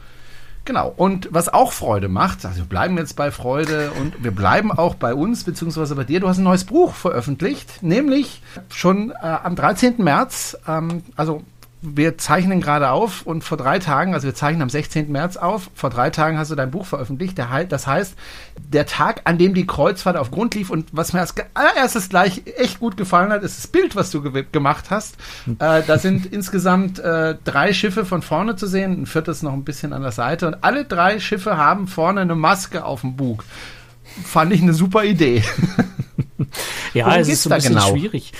Genau. 0.65 0.93
Und 0.97 1.29
was 1.31 1.47
auch 1.47 1.71
Freude 1.71 2.09
macht, 2.09 2.45
also 2.45 2.57
wir 2.57 2.65
bleiben 2.65 2.97
jetzt 2.97 3.15
bei 3.15 3.31
Freude 3.31 3.91
und 3.91 4.21
wir 4.21 4.31
bleiben 4.31 4.71
auch 4.71 4.95
bei 4.95 5.13
uns, 5.13 5.45
beziehungsweise 5.45 5.95
bei 5.95 6.03
dir. 6.03 6.19
Du 6.19 6.27
hast 6.27 6.39
ein 6.39 6.43
neues 6.43 6.65
Buch 6.65 6.93
veröffentlicht, 6.93 7.81
nämlich 7.83 8.41
schon 8.69 9.11
äh, 9.11 9.15
am 9.21 9.55
13. 9.55 10.03
März, 10.03 10.57
ähm, 10.67 11.03
also 11.15 11.41
wir 11.81 12.17
zeichnen 12.17 12.59
gerade 12.59 12.89
auf 12.89 13.21
und 13.21 13.43
vor 13.43 13.57
drei 13.57 13.77
Tagen, 13.77 14.15
also 14.15 14.25
wir 14.25 14.33
zeichnen 14.33 14.63
am 14.63 14.69
16. 14.69 15.11
März 15.11 15.37
auf, 15.37 15.69
vor 15.75 15.91
drei 15.91 16.09
Tagen 16.09 16.37
hast 16.37 16.49
du 16.49 16.55
dein 16.55 16.71
Buch 16.71 16.87
veröffentlicht. 16.87 17.37
das 17.69 17.85
heißt, 17.85 18.15
der 18.57 18.87
Tag, 18.87 19.21
an 19.25 19.37
dem 19.37 19.53
die 19.53 19.67
Kreuzfahrt 19.67 20.17
auf 20.17 20.31
Grund 20.31 20.55
lief 20.55 20.71
und 20.71 20.89
was 20.91 21.13
mir 21.13 21.19
als 21.19 21.35
allererstes 21.53 22.09
gleich 22.09 22.41
echt 22.57 22.79
gut 22.79 22.97
gefallen 22.97 23.31
hat, 23.31 23.43
ist 23.43 23.59
das 23.59 23.67
Bild, 23.67 23.95
was 23.95 24.09
du 24.09 24.23
ge 24.23 24.45
gemacht 24.51 24.85
hast. 24.89 25.17
Hm. 25.45 25.57
Äh, 25.59 25.83
da 25.85 25.99
sind 25.99 26.25
insgesamt 26.31 26.97
äh, 26.97 27.35
drei 27.43 27.73
Schiffe 27.73 28.05
von 28.05 28.23
vorne 28.23 28.55
zu 28.55 28.65
sehen, 28.65 29.03
ein 29.03 29.05
viertes 29.05 29.43
noch 29.43 29.53
ein 29.53 29.63
bisschen 29.63 29.93
an 29.93 30.01
der 30.01 30.11
Seite 30.11 30.47
und 30.47 30.63
alle 30.63 30.83
drei 30.83 31.19
Schiffe 31.19 31.57
haben 31.57 31.87
vorne 31.87 32.21
eine 32.21 32.35
Maske 32.35 32.85
auf 32.85 33.01
dem 33.01 33.15
Bug. 33.15 33.43
Fand 34.25 34.51
ich 34.51 34.63
eine 34.63 34.73
super 34.73 35.03
Idee. 35.03 35.43
ja, 36.93 37.05
Worum 37.05 37.19
es 37.19 37.29
ist 37.29 37.43
so 37.43 37.51
ein 37.51 37.57
bisschen 37.57 37.75
genau? 37.75 37.89
schwierig. 37.89 38.33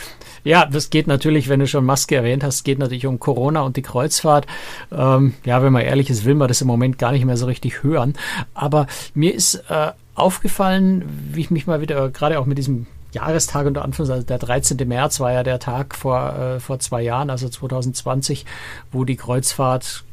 Ja, 0.47 0.65
das 0.65 0.89
geht 0.89 1.07
natürlich, 1.07 1.49
wenn 1.49 1.59
du 1.59 1.67
schon 1.67 1.83
Maske 1.83 2.15
erwähnt 2.15 2.41
hast, 2.41 2.63
geht 2.63 2.79
natürlich 2.79 3.05
um 3.05 3.19
Corona 3.19 3.63
und 3.63 3.75
die 3.75 3.81
Kreuzfahrt. 3.81 4.47
Ähm, 4.93 5.33
ja, 5.43 5.61
wenn 5.61 5.73
man 5.73 5.81
ehrlich 5.81 6.09
ist, 6.09 6.23
will 6.23 6.35
man 6.35 6.47
das 6.47 6.61
im 6.61 6.67
Moment 6.67 6.97
gar 6.97 7.11
nicht 7.11 7.25
mehr 7.25 7.35
so 7.35 7.47
richtig 7.47 7.83
hören. 7.83 8.13
Aber 8.53 8.87
mir 9.13 9.33
ist 9.33 9.55
äh, 9.69 9.91
aufgefallen, 10.15 11.03
wie 11.33 11.41
ich 11.41 11.51
mich 11.51 11.67
mal 11.67 11.81
wieder 11.81 12.09
gerade 12.11 12.39
auch 12.39 12.45
mit 12.45 12.57
diesem 12.57 12.87
Jahrestag 13.11 13.67
unter 13.67 13.83
Anführungszeichen, 13.83 14.23
also 14.23 14.25
der 14.25 14.37
13. 14.37 14.87
März 14.87 15.19
war 15.19 15.33
ja 15.33 15.43
der 15.43 15.59
Tag 15.59 15.95
vor, 15.95 16.33
äh, 16.37 16.59
vor 16.61 16.79
zwei 16.79 17.01
Jahren, 17.01 17.29
also 17.29 17.49
2020, 17.49 18.45
wo 18.93 19.03
die 19.03 19.17
Kreuzfahrt 19.17 20.05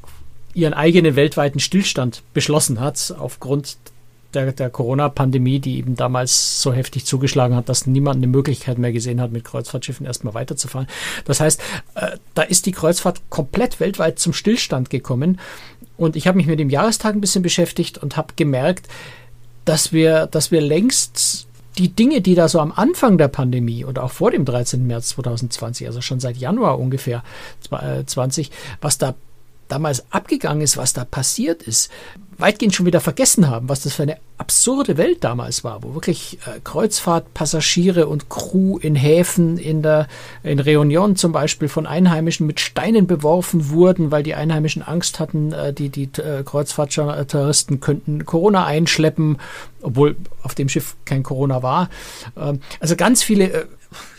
ihren 0.53 0.75
eigenen 0.75 1.15
weltweiten 1.15 1.61
Stillstand 1.61 2.25
beschlossen 2.33 2.81
hat, 2.81 3.15
aufgrund 3.17 3.77
der, 4.35 4.53
der 4.53 4.71
Corona-Pandemie, 4.71 5.61
die 5.61 5.79
eben 5.79 5.97
damals 5.97 6.61
so 6.61 6.73
heftig 6.73 7.05
zugeschlagen 7.07 7.57
hat, 7.57 7.69
dass 7.69 7.87
niemand 7.87 8.17
eine 8.17 8.27
Möglichkeit 8.27 8.79
mehr 8.79 8.93
gesehen 8.93 9.21
hat, 9.21 9.33
mit 9.33 9.45
Kreuzfahrtschiffen 9.45 10.07
erstmal 10.07 10.35
weiterzufahren. 10.35 10.89
Das 11.25 11.41
heißt, 11.41 11.61
äh, 11.95 12.19
da 12.35 12.43
ist 12.43 12.67
die 12.67 12.73
Kreuzfahrt 12.73 13.23
komplett 13.31 13.81
weltweit 13.81 14.19
zum 14.19 14.33
Stillstand 14.33 14.91
gekommen. 14.91 15.41
Und 15.97 16.17
ich 16.17 16.27
habe 16.27 16.37
mich 16.37 16.47
mit 16.47 16.59
dem 16.59 16.71
Jahrestag 16.71 17.15
ein 17.15 17.21
bisschen 17.21 17.43
beschäftigt 17.43 17.99
und 17.99 18.17
habe 18.17 18.35
gemerkt, 18.37 18.89
dass 19.65 19.93
wir, 19.93 20.27
dass 20.27 20.51
wir 20.51 20.61
längst 20.61 21.47
die 21.79 21.89
Dinge, 21.89 22.21
die 22.21 22.35
da 22.35 22.49
so 22.49 22.61
am 22.61 22.73
Anfang 22.73 23.19
der 23.19 23.29
Pandemie 23.29 23.85
und 23.85 23.99
auch 23.99 24.13
vor 24.13 24.31
dem 24.31 24.45
13. 24.45 24.87
März 24.87 25.11
2020, 25.11 25.87
also 25.87 26.01
schon 26.01 26.21
seit 26.21 26.37
Januar 26.37 26.79
ungefähr 26.79 27.25
20, 28.07 28.51
was 28.81 28.99
da 28.99 29.15
damals 29.69 30.05
abgegangen 30.11 30.63
ist, 30.63 30.77
was 30.77 30.93
da 30.93 31.05
passiert 31.05 31.63
ist, 31.63 31.91
weitgehend 32.39 32.75
schon 32.75 32.87
wieder 32.87 33.01
vergessen 33.01 33.49
haben, 33.49 33.69
was 33.69 33.83
das 33.83 33.95
für 33.95 34.03
eine 34.03 34.19
absurde 34.39 34.97
Welt 34.97 35.23
damals 35.23 35.63
war, 35.63 35.83
wo 35.83 35.95
wirklich 35.95 36.39
äh, 36.47 36.61
Kreuzfahrtpassagiere 36.63 38.07
und 38.09 38.29
Crew 38.29 38.79
in 38.79 38.97
Häfen 38.97 39.59
in 39.59 39.83
der 39.83 40.09
in 40.43 40.59
Reunion 40.59 41.15
zum 41.15 41.33
Beispiel 41.33 41.69
von 41.69 41.87
Einheimischen 41.87 42.47
mit 42.47 42.59
Steinen 42.59 43.07
beworfen 43.07 43.71
wurden, 43.71 44.11
weil 44.11 44.23
die 44.23 44.35
Einheimischen 44.35 44.83
Angst 44.83 45.21
hatten, 45.21 45.53
äh, 45.53 45.73
die 45.73 45.89
die 45.89 46.11
äh, 46.21 46.43
Kreuzfahrttouristen 46.43 47.81
könnten 47.81 48.27
Corona 48.27 48.67
einschleppen, 48.67 49.39
obwohl 49.83 50.17
auf 50.43 50.55
dem 50.55 50.69
Schiff 50.69 50.97
kein 51.05 51.23
Corona 51.23 51.63
war. 51.63 51.89
Ähm, 52.37 52.61
also 52.81 52.97
ganz 52.97 53.23
viele 53.23 53.53
äh, 53.53 53.65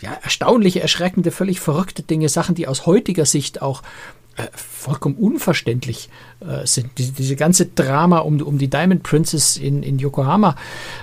ja, 0.00 0.12
erstaunliche, 0.22 0.80
erschreckende, 0.80 1.30
völlig 1.30 1.60
verrückte 1.60 2.02
Dinge, 2.02 2.28
Sachen, 2.28 2.54
die 2.54 2.66
aus 2.66 2.86
heutiger 2.86 3.26
Sicht 3.26 3.62
auch 3.62 3.82
äh, 4.36 4.46
vollkommen 4.52 5.16
unverständlich 5.16 6.08
äh, 6.40 6.66
sind. 6.66 6.98
Die, 6.98 7.10
diese 7.10 7.36
ganze 7.36 7.66
Drama 7.66 8.18
um, 8.18 8.40
um 8.42 8.58
die 8.58 8.68
Diamond 8.68 9.02
Princess 9.02 9.56
in, 9.56 9.82
in 9.82 9.98
Yokohama, 9.98 10.56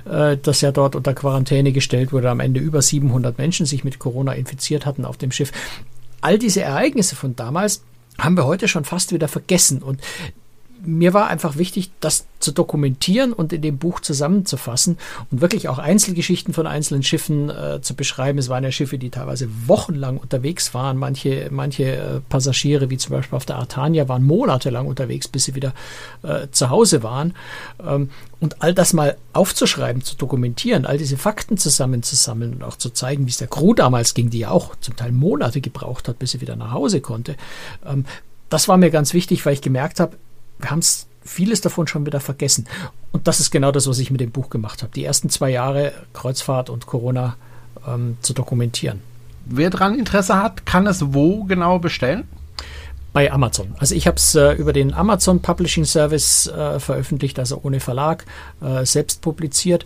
äh, 0.05 0.37
das 0.37 0.61
ja 0.61 0.71
dort 0.71 0.95
unter 0.95 1.13
Quarantäne 1.13 1.71
gestellt 1.71 2.13
wurde, 2.13 2.29
am 2.29 2.39
Ende 2.39 2.59
über 2.59 2.81
700 2.81 3.37
Menschen 3.37 3.65
sich 3.65 3.83
mit 3.83 3.99
Corona 3.99 4.33
infiziert 4.33 4.85
hatten 4.85 5.05
auf 5.05 5.17
dem 5.17 5.31
Schiff. 5.31 5.51
All 6.21 6.37
diese 6.37 6.61
Ereignisse 6.61 7.15
von 7.15 7.35
damals 7.35 7.83
haben 8.17 8.37
wir 8.37 8.45
heute 8.45 8.67
schon 8.67 8.85
fast 8.85 9.11
wieder 9.11 9.27
vergessen. 9.27 9.81
Und 9.81 9.99
mir 10.85 11.13
war 11.13 11.27
einfach 11.27 11.57
wichtig, 11.57 11.91
das 11.99 12.25
zu 12.39 12.51
dokumentieren 12.51 13.31
und 13.31 13.53
in 13.53 13.61
dem 13.61 13.77
Buch 13.77 14.01
zusammenzufassen 14.01 14.97
und 15.31 15.41
wirklich 15.41 15.69
auch 15.69 15.77
Einzelgeschichten 15.77 16.53
von 16.53 16.67
einzelnen 16.67 17.03
Schiffen 17.03 17.49
äh, 17.49 17.81
zu 17.81 17.95
beschreiben. 17.95 18.37
Es 18.37 18.49
waren 18.49 18.63
ja 18.63 18.71
Schiffe, 18.71 18.97
die 18.97 19.09
teilweise 19.09 19.47
wochenlang 19.65 20.17
unterwegs 20.17 20.73
waren. 20.73 20.97
Manche, 20.97 21.47
manche 21.51 21.83
äh, 21.83 22.19
Passagiere, 22.27 22.89
wie 22.89 22.97
zum 22.97 23.11
Beispiel 23.11 23.37
auf 23.37 23.45
der 23.45 23.57
Artania, 23.57 24.09
waren 24.09 24.23
monatelang 24.23 24.87
unterwegs, 24.87 25.27
bis 25.27 25.45
sie 25.45 25.55
wieder 25.55 25.73
äh, 26.23 26.47
zu 26.51 26.69
Hause 26.69 27.01
waren. 27.01 27.33
Ähm, 27.83 28.09
und 28.41 28.61
all 28.61 28.73
das 28.73 28.91
mal 28.91 29.15
aufzuschreiben, 29.31 30.03
zu 30.03 30.17
dokumentieren, 30.17 30.85
all 30.85 30.97
diese 30.97 31.17
Fakten 31.17 31.57
zusammenzusammeln 31.57 32.55
und 32.55 32.63
auch 32.63 32.77
zu 32.77 32.89
zeigen, 32.89 33.25
wie 33.25 33.29
es 33.29 33.37
der 33.37 33.47
Crew 33.47 33.73
damals 33.73 34.13
ging, 34.13 34.29
die 34.29 34.39
ja 34.39 34.51
auch 34.51 34.75
zum 34.81 34.97
Teil 34.97 35.13
Monate 35.13 35.61
gebraucht 35.61 36.09
hat, 36.09 36.19
bis 36.19 36.31
sie 36.31 36.41
wieder 36.41 36.57
nach 36.57 36.71
Hause 36.71 36.99
konnte. 36.99 37.37
Ähm, 37.85 38.05
das 38.49 38.67
war 38.67 38.77
mir 38.77 38.91
ganz 38.91 39.13
wichtig, 39.13 39.45
weil 39.45 39.53
ich 39.53 39.61
gemerkt 39.61 39.99
habe, 39.99 40.17
wir 40.59 40.69
haben 40.69 40.81
vieles 41.23 41.61
davon 41.61 41.87
schon 41.87 42.05
wieder 42.05 42.19
vergessen. 42.19 42.67
Und 43.11 43.27
das 43.27 43.39
ist 43.39 43.51
genau 43.51 43.71
das, 43.71 43.87
was 43.87 43.99
ich 43.99 44.11
mit 44.11 44.21
dem 44.21 44.31
Buch 44.31 44.49
gemacht 44.49 44.81
habe. 44.81 44.91
Die 44.93 45.03
ersten 45.03 45.29
zwei 45.29 45.49
Jahre 45.49 45.93
Kreuzfahrt 46.13 46.69
und 46.69 46.85
Corona 46.85 47.35
ähm, 47.87 48.17
zu 48.21 48.33
dokumentieren. 48.33 49.01
Wer 49.45 49.69
daran 49.69 49.97
Interesse 49.97 50.41
hat, 50.41 50.65
kann 50.65 50.87
es 50.87 51.13
wo 51.13 51.43
genau 51.43 51.79
bestellen? 51.79 52.27
Bei 53.13 53.31
Amazon. 53.31 53.75
Also 53.77 53.93
ich 53.93 54.07
habe 54.07 54.17
es 54.17 54.33
äh, 54.33 54.53
über 54.53 54.73
den 54.73 54.93
Amazon 54.93 55.39
Publishing 55.39 55.85
Service 55.85 56.47
äh, 56.47 56.79
veröffentlicht, 56.79 57.37
also 57.37 57.61
ohne 57.63 57.79
Verlag, 57.79 58.25
äh, 58.59 58.85
selbst 58.85 59.21
publiziert, 59.21 59.85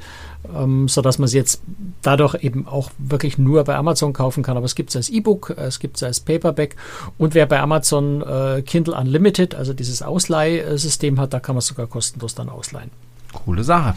ähm, 0.56 0.88
sodass 0.88 1.20
man 1.20 1.26
es 1.26 1.34
jetzt 1.34 1.62
dadurch 2.02 2.36
eben 2.42 2.68
auch 2.68 2.90
wirklich 2.98 3.38
nur 3.38 3.66
bei 3.66 3.76
Amazon 3.76 4.14
kaufen 4.14 4.44
kann. 4.44 4.56
Aber 4.56 4.66
es 4.66 4.76
gibt 4.76 4.92
es 4.92 4.96
als 4.96 5.10
E-Book, 5.10 5.50
es 5.58 5.80
gibt 5.80 5.98
es 5.98 6.04
als 6.04 6.22
Paperback 6.22 6.78
und 7.18 7.34
wer 7.34 7.46
bei 7.48 7.60
Amazon 7.60 8.22
äh, 8.22 8.62
Kindle 8.62 8.96
Unlimited, 8.96 9.56
also 9.56 9.74
dieses 9.74 10.02
Ausleihsystem 10.02 11.20
hat, 11.20 11.34
da 11.34 11.42
kann 11.42 11.56
man 11.56 11.60
es 11.60 11.68
sogar 11.68 11.88
kostenlos 11.88 12.34
dann 12.34 12.48
ausleihen. 12.48 12.92
Coole 13.34 13.66
Sache. 13.66 13.96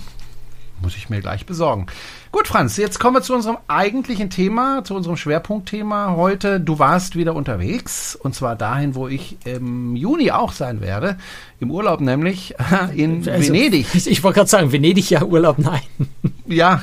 Muss 0.82 0.96
ich 0.96 1.10
mir 1.10 1.20
gleich 1.20 1.44
besorgen. 1.46 1.86
Gut, 2.32 2.46
Franz, 2.46 2.76
jetzt 2.76 3.00
kommen 3.00 3.16
wir 3.16 3.22
zu 3.22 3.34
unserem 3.34 3.58
eigentlichen 3.66 4.30
Thema, 4.30 4.84
zu 4.84 4.94
unserem 4.94 5.16
Schwerpunktthema 5.16 6.14
heute. 6.14 6.60
Du 6.60 6.78
warst 6.78 7.16
wieder 7.16 7.34
unterwegs 7.34 8.14
und 8.14 8.36
zwar 8.36 8.54
dahin, 8.54 8.94
wo 8.94 9.08
ich 9.08 9.36
im 9.44 9.96
Juni 9.96 10.30
auch 10.30 10.52
sein 10.52 10.80
werde. 10.80 11.16
Im 11.58 11.72
Urlaub 11.72 12.00
nämlich 12.00 12.54
in 12.94 13.28
also, 13.28 13.52
Venedig. 13.52 13.86
Ich 14.06 14.22
wollte 14.22 14.36
gerade 14.38 14.48
sagen, 14.48 14.70
Venedig 14.70 15.10
ja 15.10 15.24
Urlaub, 15.24 15.58
nein. 15.58 15.82
Ja, 16.50 16.82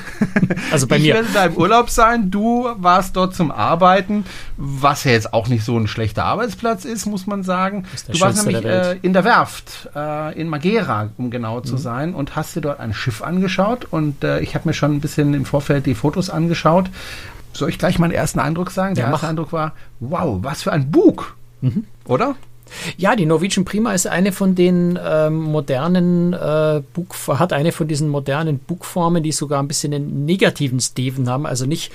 also 0.72 0.88
bei 0.88 0.96
ich 0.96 1.04
mir. 1.04 1.10
Ich 1.10 1.16
werde 1.16 1.28
da 1.34 1.46
im 1.48 1.58
Urlaub 1.58 1.90
sein. 1.90 2.32
Du 2.32 2.70
warst 2.78 3.18
dort 3.18 3.36
zum 3.36 3.52
Arbeiten, 3.52 4.24
was 4.56 5.04
ja 5.04 5.12
jetzt 5.12 5.34
auch 5.34 5.50
nicht 5.50 5.66
so 5.66 5.78
ein 5.78 5.88
schlechter 5.88 6.24
Arbeitsplatz 6.24 6.86
ist, 6.86 7.06
muss 7.06 7.28
man 7.28 7.44
sagen. 7.44 7.86
Du 8.08 8.18
warst 8.22 8.46
nämlich 8.46 8.64
äh, 8.64 8.98
in 9.02 9.12
der 9.12 9.26
Werft, 9.26 9.90
äh, 9.94 10.40
in 10.40 10.48
Magera, 10.48 11.10
um 11.18 11.32
genau 11.32 11.60
zu 11.60 11.74
mhm. 11.74 11.80
sein, 11.80 12.14
und 12.16 12.38
hast 12.38 12.56
dir 12.56 12.62
dort 12.62 12.80
ein 12.80 12.94
Schiff 12.94 13.22
angeschaut. 13.22 13.86
Und 13.92 14.24
äh, 14.24 14.40
ich 14.40 14.56
habe 14.56 14.70
mir 14.70 14.74
schon 14.74 14.94
ein 14.94 15.02
bisschen 15.02 15.34
im 15.38 15.46
Vorfeld 15.46 15.86
die 15.86 15.96
Fotos 15.96 16.30
angeschaut. 16.30 16.90
Soll 17.54 17.70
ich 17.70 17.80
gleich 17.80 17.98
meinen 17.98 18.12
ersten 18.12 18.40
Eindruck 18.40 18.72
sagen? 18.72 18.96
Der 18.96 19.06
ja, 19.06 19.12
erste 19.12 19.28
Eindruck 19.28 19.54
war, 19.54 19.74
wow, 20.00 20.40
was 20.42 20.64
für 20.64 20.72
ein 20.72 20.92
Bug, 20.92 21.36
mhm. 21.62 21.86
oder? 22.06 22.36
Ja, 22.98 23.16
die 23.16 23.26
Norwegian 23.26 23.66
Prima 23.66 23.94
ist 23.94 24.08
eine 24.08 24.32
von 24.32 24.56
den 24.56 25.00
ähm, 25.02 25.42
modernen 25.42 26.34
äh, 26.34 26.82
Bug, 26.94 27.16
hat 27.28 27.54
eine 27.54 27.72
von 27.72 27.88
diesen 27.88 28.10
modernen 28.10 28.60
Bugformen, 28.60 29.24
die 29.24 29.32
sogar 29.32 29.62
ein 29.62 29.68
bisschen 29.68 29.94
einen 29.94 30.26
negativen 30.26 30.80
Steven 30.80 31.30
haben. 31.30 31.46
Also 31.46 31.66
nicht 31.66 31.92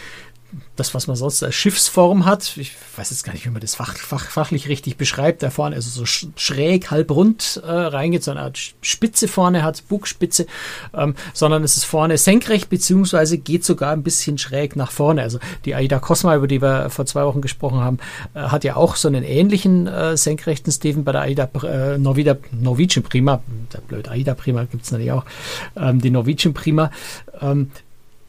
das, 0.77 0.95
was 0.95 1.07
man 1.07 1.17
sonst 1.17 1.43
als 1.43 1.55
Schiffsform 1.55 2.25
hat. 2.25 2.57
Ich 2.57 2.73
weiß 2.97 3.11
jetzt 3.11 3.25
gar 3.25 3.33
nicht, 3.33 3.45
wie 3.45 3.51
man 3.51 3.61
das 3.61 3.75
fach, 3.75 3.97
fach, 3.97 4.31
fachlich 4.31 4.69
richtig 4.69 4.97
beschreibt. 4.97 5.43
Da 5.43 5.51
vorne 5.51 5.77
also 5.77 6.05
so 6.05 6.07
schräg, 6.37 6.91
halb 6.91 7.11
rund 7.11 7.61
äh, 7.65 7.71
reingeht, 7.71 8.25
so 8.25 8.31
eine 8.31 8.41
Art 8.41 8.59
Spitze 8.81 9.29
vorne 9.29 9.63
hat, 9.63 9.83
Bugspitze, 9.89 10.47
ähm, 10.95 11.15
sondern 11.33 11.65
es 11.65 11.77
ist 11.77 11.85
vorne 11.85 12.19
senkrecht, 12.19 12.69
beziehungsweise 12.69 13.39
geht 13.39 13.65
sogar 13.65 13.93
ein 13.93 14.03
bisschen 14.03 14.39
schräg 14.39 14.77
nach 14.77 14.91
vorne. 14.91 15.23
Also 15.23 15.39
die 15.65 15.75
Aida 15.75 15.99
Cosma, 15.99 16.37
über 16.37 16.49
die 16.49 16.63
wir 16.63 16.91
vor 16.91 17.07
zwei 17.07 17.25
Wochen 17.25 17.41
gesprochen 17.41 17.81
haben, 17.81 17.99
äh, 18.35 18.41
hat 18.41 18.65
ja 18.65 18.77
auch 18.77 18.97
so 18.97 19.09
einen 19.09 19.25
ähnlichen 19.25 19.87
äh, 19.87 20.17
senkrechten 20.17 20.73
Steven 20.73 21.05
bei 21.05 21.13
der 21.13 21.23
Aida 21.23 21.49
äh, 21.65 21.99
Norvida, 21.99 22.37
Norwegian 22.51 23.03
Prima. 23.03 23.43
Der 23.73 23.81
blöd 23.81 24.09
Aida 24.09 24.35
Prima 24.35 24.65
gibt 24.65 24.85
es 24.85 24.91
natürlich 24.91 25.13
auch. 25.13 25.25
Ähm, 25.77 26.01
die 26.01 26.11
Norwegian 26.11 26.55
Prima. 26.55 26.91
Ähm, 27.41 27.71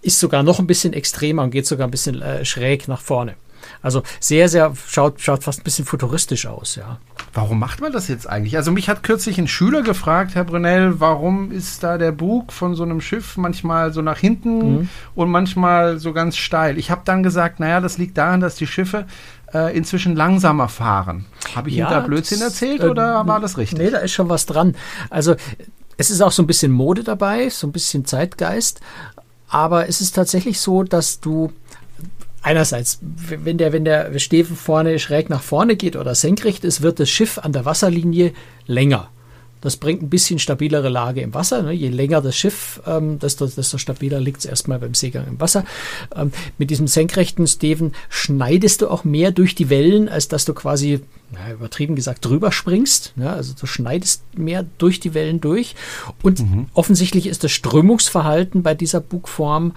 ist 0.03 0.19
sogar 0.19 0.43
noch 0.43 0.60
ein 0.60 0.67
bisschen 0.67 0.93
extremer 0.93 1.43
und 1.43 1.51
geht 1.51 1.65
sogar 1.65 1.88
ein 1.88 1.91
bisschen 1.91 2.22
äh, 2.22 2.45
schräg 2.45 2.88
nach 2.88 3.01
vorne. 3.01 3.36
Also 3.81 4.03
sehr, 4.19 4.50
sehr, 4.50 4.74
schaut, 4.88 5.22
schaut 5.22 5.43
fast 5.43 5.62
ein 5.62 5.63
bisschen 5.63 5.86
futuristisch 5.86 6.45
aus, 6.45 6.75
ja. 6.75 7.00
Warum 7.33 7.60
macht 7.60 7.81
man 7.81 7.91
das 7.91 8.07
jetzt 8.07 8.29
eigentlich? 8.29 8.55
Also 8.57 8.72
mich 8.72 8.89
hat 8.89 9.03
kürzlich 9.03 9.38
ein 9.39 9.48
Schüler 9.48 9.81
gefragt, 9.81 10.36
Herr 10.36 10.43
Brunel, 10.43 11.00
warum 11.00 11.51
ist 11.51 11.83
da 11.83 11.98
der 11.98 12.12
Bug 12.12 12.53
von 12.53 12.75
so 12.75 12.83
einem 12.83 13.01
Schiff 13.01 13.38
manchmal 13.38 13.91
so 13.91 14.01
nach 14.01 14.17
hinten 14.17 14.57
mhm. 14.57 14.89
und 15.15 15.31
manchmal 15.31 15.98
so 15.98 16.13
ganz 16.13 16.38
steil? 16.38 16.77
Ich 16.77 16.91
habe 16.91 17.01
dann 17.05 17.24
gesagt, 17.24 17.60
naja, 17.60 17.81
das 17.81 17.98
liegt 17.98 18.17
daran, 18.17 18.39
dass 18.39 18.55
die 18.55 18.67
Schiffe 18.67 19.05
äh, 19.53 19.75
inzwischen 19.75 20.15
langsamer 20.15 20.69
fahren. 20.69 21.25
Habe 21.55 21.69
ich 21.69 21.75
ja, 21.75 21.88
Ihnen 21.88 21.93
da 21.93 22.00
Blödsinn 22.01 22.39
das, 22.39 22.53
erzählt 22.53 22.83
äh, 22.83 22.88
oder 22.88 23.25
war 23.25 23.39
das 23.39 23.57
richtig? 23.57 23.79
Nee, 23.79 23.89
da 23.89 24.00
ist 24.00 24.12
schon 24.12 24.29
was 24.29 24.45
dran. 24.45 24.75
Also 25.10 25.36
es 25.98 26.10
ist 26.10 26.22
auch 26.22 26.31
so 26.31 26.43
ein 26.43 26.48
bisschen 26.48 26.72
Mode 26.72 27.03
dabei, 27.03 27.50
so 27.50 27.67
ein 27.67 27.72
bisschen 27.72 28.05
Zeitgeist. 28.05 28.81
Aber 29.47 29.88
es 29.88 30.01
ist 30.01 30.13
tatsächlich 30.15 30.59
so, 30.59 30.83
dass 30.83 31.19
du 31.19 31.51
einerseits, 32.41 33.00
wenn 33.01 33.57
der, 33.57 33.73
wenn 33.73 33.85
der 33.85 34.17
Steven 34.19 34.55
vorne 34.55 35.00
schräg 35.00 35.29
nach 35.29 35.41
vorne 35.41 35.75
geht 35.75 35.95
oder 35.95 36.15
senkrecht 36.15 36.63
ist, 36.65 36.81
wird 36.81 37.00
das 37.00 37.09
Schiff 37.09 37.38
an 37.38 37.53
der 37.53 37.65
Wasserlinie 37.65 38.33
länger. 38.67 39.09
Das 39.63 39.77
bringt 39.77 40.03
ein 40.03 40.10
bisschen 40.10 40.39
stabilere 40.39 40.89
Lage 40.89 41.22
im 41.22 41.34
Wasser. 41.34 41.63
Ne? 41.63 41.72
Je 41.72 41.88
länger 41.88 42.22
das 42.22 42.36
Schiff, 42.36 42.82
ähm, 42.86 43.17
desto, 43.17 43.48
desto 43.48 43.77
stabiler 43.77 44.20
liegt 44.20 44.39
es 44.39 44.46
erstmal 44.46 44.77
beim 44.77 44.93
Seegang 44.93 45.25
im 45.25 45.39
Wasser. 45.39 45.63
Ähm, 46.13 46.34
mit 46.58 46.70
diesem 46.70 46.88
senkrechten 46.88 47.48
Steven 47.48 47.93
schneidest 48.10 48.82
du 48.82 48.89
auch 48.89 49.05
mehr 49.05 49.32
durch 49.32 49.55
die 49.55 49.70
Wellen, 49.70 50.10
als 50.10 50.27
dass 50.27 50.43
du 50.43 50.53
quasi, 50.53 51.00
na, 51.32 51.53
übertrieben 51.53 51.96
gesagt, 51.96 52.25
drüber 52.25 52.51
springst. 52.51 53.13
Ja? 53.15 53.32
Also 53.32 53.53
du 53.58 53.65
schneidest 53.65 54.24
mehr 54.38 54.65
durch 54.79 55.00
die 55.00 55.13
Wellen 55.13 55.39
durch. 55.39 55.75
Und 56.22 56.41
mhm. 56.41 56.65
offensichtlich 56.74 57.27
ist 57.27 57.46
das 57.46 57.53
Strömungsverhalten 57.53 58.63
bei 58.63 58.75
dieser 58.75 59.00
Bugform 59.00 59.72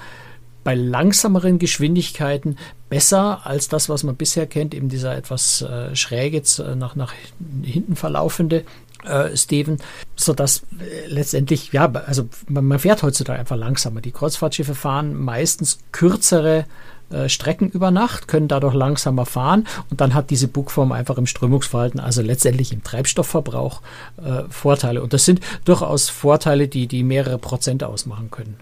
bei 0.65 0.75
langsameren 0.75 1.61
Geschwindigkeiten 1.61 2.59
besser 2.89 3.47
als 3.47 3.69
das, 3.69 3.89
was 3.89 4.03
man 4.03 4.17
bisher 4.17 4.49
kennt, 4.49 4.75
eben 4.75 4.89
dieser 4.89 5.17
etwas 5.17 5.63
äh, 5.63 5.95
schräge, 5.95 6.43
nach, 6.75 6.97
nach 6.97 7.15
hinten 7.63 7.95
verlaufende 7.95 8.65
äh, 9.07 9.37
Steven, 9.37 9.79
sodass 10.17 10.63
äh, 10.79 11.07
letztendlich, 11.09 11.73
ja, 11.73 11.91
also 12.07 12.29
man, 12.49 12.65
man, 12.65 12.79
fährt 12.79 13.03
heutzutage 13.03 13.39
einfach 13.39 13.57
langsamer. 13.57 14.01
Die 14.01 14.13
Kreuzfahrtschiffe 14.13 14.75
fahren 14.75 15.15
meistens 15.15 15.79
kürzere 15.93 16.67
äh, 17.11 17.29
Strecken 17.29 17.69
über 17.69 17.91
Nacht, 17.91 18.27
können 18.27 18.49
dadurch 18.49 18.75
langsamer 18.75 19.27
fahren 19.27 19.67
und 19.91 20.01
dann 20.01 20.15
hat 20.15 20.31
diese 20.31 20.49
Bugform 20.49 20.93
einfach 20.93 21.19
im 21.19 21.27
Strömungsverhalten, 21.27 22.01
also 22.01 22.21
letztendlich 22.21 22.73
im 22.73 22.83
Treibstoffverbrauch, 22.83 23.81
äh, 24.17 24.43
Vorteile. 24.51 25.03
Und 25.03 25.13
das 25.13 25.25
sind 25.25 25.41
durchaus 25.65 26.09
Vorteile, 26.09 26.67
die, 26.67 26.89
die 26.89 27.03
mehrere 27.03 27.39
Prozent 27.39 27.85
ausmachen 27.85 28.31
können. 28.31 28.57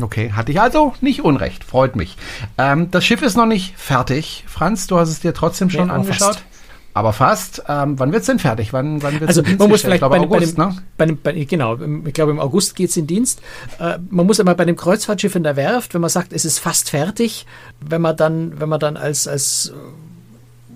Okay, 0.00 0.32
hatte 0.32 0.52
ich 0.52 0.60
also 0.60 0.94
nicht 1.00 1.22
unrecht. 1.22 1.64
Freut 1.64 1.96
mich. 1.96 2.16
Ähm, 2.58 2.90
das 2.90 3.04
Schiff 3.04 3.22
ist 3.22 3.36
noch 3.36 3.46
nicht 3.46 3.76
fertig. 3.76 4.44
Franz, 4.46 4.86
du 4.86 4.98
hast 4.98 5.10
es 5.10 5.20
dir 5.20 5.34
trotzdem 5.34 5.70
schon 5.70 5.88
nee, 5.88 5.92
angeschaut. 5.92 6.36
Fast. 6.36 6.51
Aber 6.94 7.12
fast. 7.12 7.62
Ähm, 7.68 7.98
wann 7.98 8.12
wird's 8.12 8.26
denn 8.26 8.38
fertig? 8.38 8.72
Wann, 8.72 9.02
wann 9.02 9.20
wird's 9.20 9.38
also 9.38 9.42
man 9.58 9.70
muss 9.70 9.82
vielleicht 9.82 10.00
glaube, 10.00 10.18
bei, 10.18 10.24
August, 10.24 10.56
bei, 10.56 10.64
dem, 10.64 10.74
ne? 10.74 10.82
bei, 10.98 11.06
dem, 11.06 11.18
bei 11.22 11.32
genau, 11.44 11.78
ich 12.04 12.12
glaube 12.12 12.32
im 12.32 12.40
August 12.40 12.76
geht's 12.76 12.96
in 12.96 13.06
Dienst. 13.06 13.40
Äh, 13.78 13.98
man 14.10 14.26
muss 14.26 14.38
immer 14.38 14.54
bei 14.54 14.64
dem 14.64 14.76
Kreuzfahrtschiff 14.76 15.34
in 15.34 15.42
der 15.42 15.56
Werft, 15.56 15.94
wenn 15.94 16.02
man 16.02 16.10
sagt, 16.10 16.32
es 16.32 16.44
ist 16.44 16.58
fast 16.58 16.90
fertig, 16.90 17.46
wenn 17.80 18.02
man 18.02 18.16
dann, 18.16 18.60
wenn 18.60 18.68
man 18.68 18.80
dann 18.80 18.96
als 18.96 19.26
als 19.26 19.72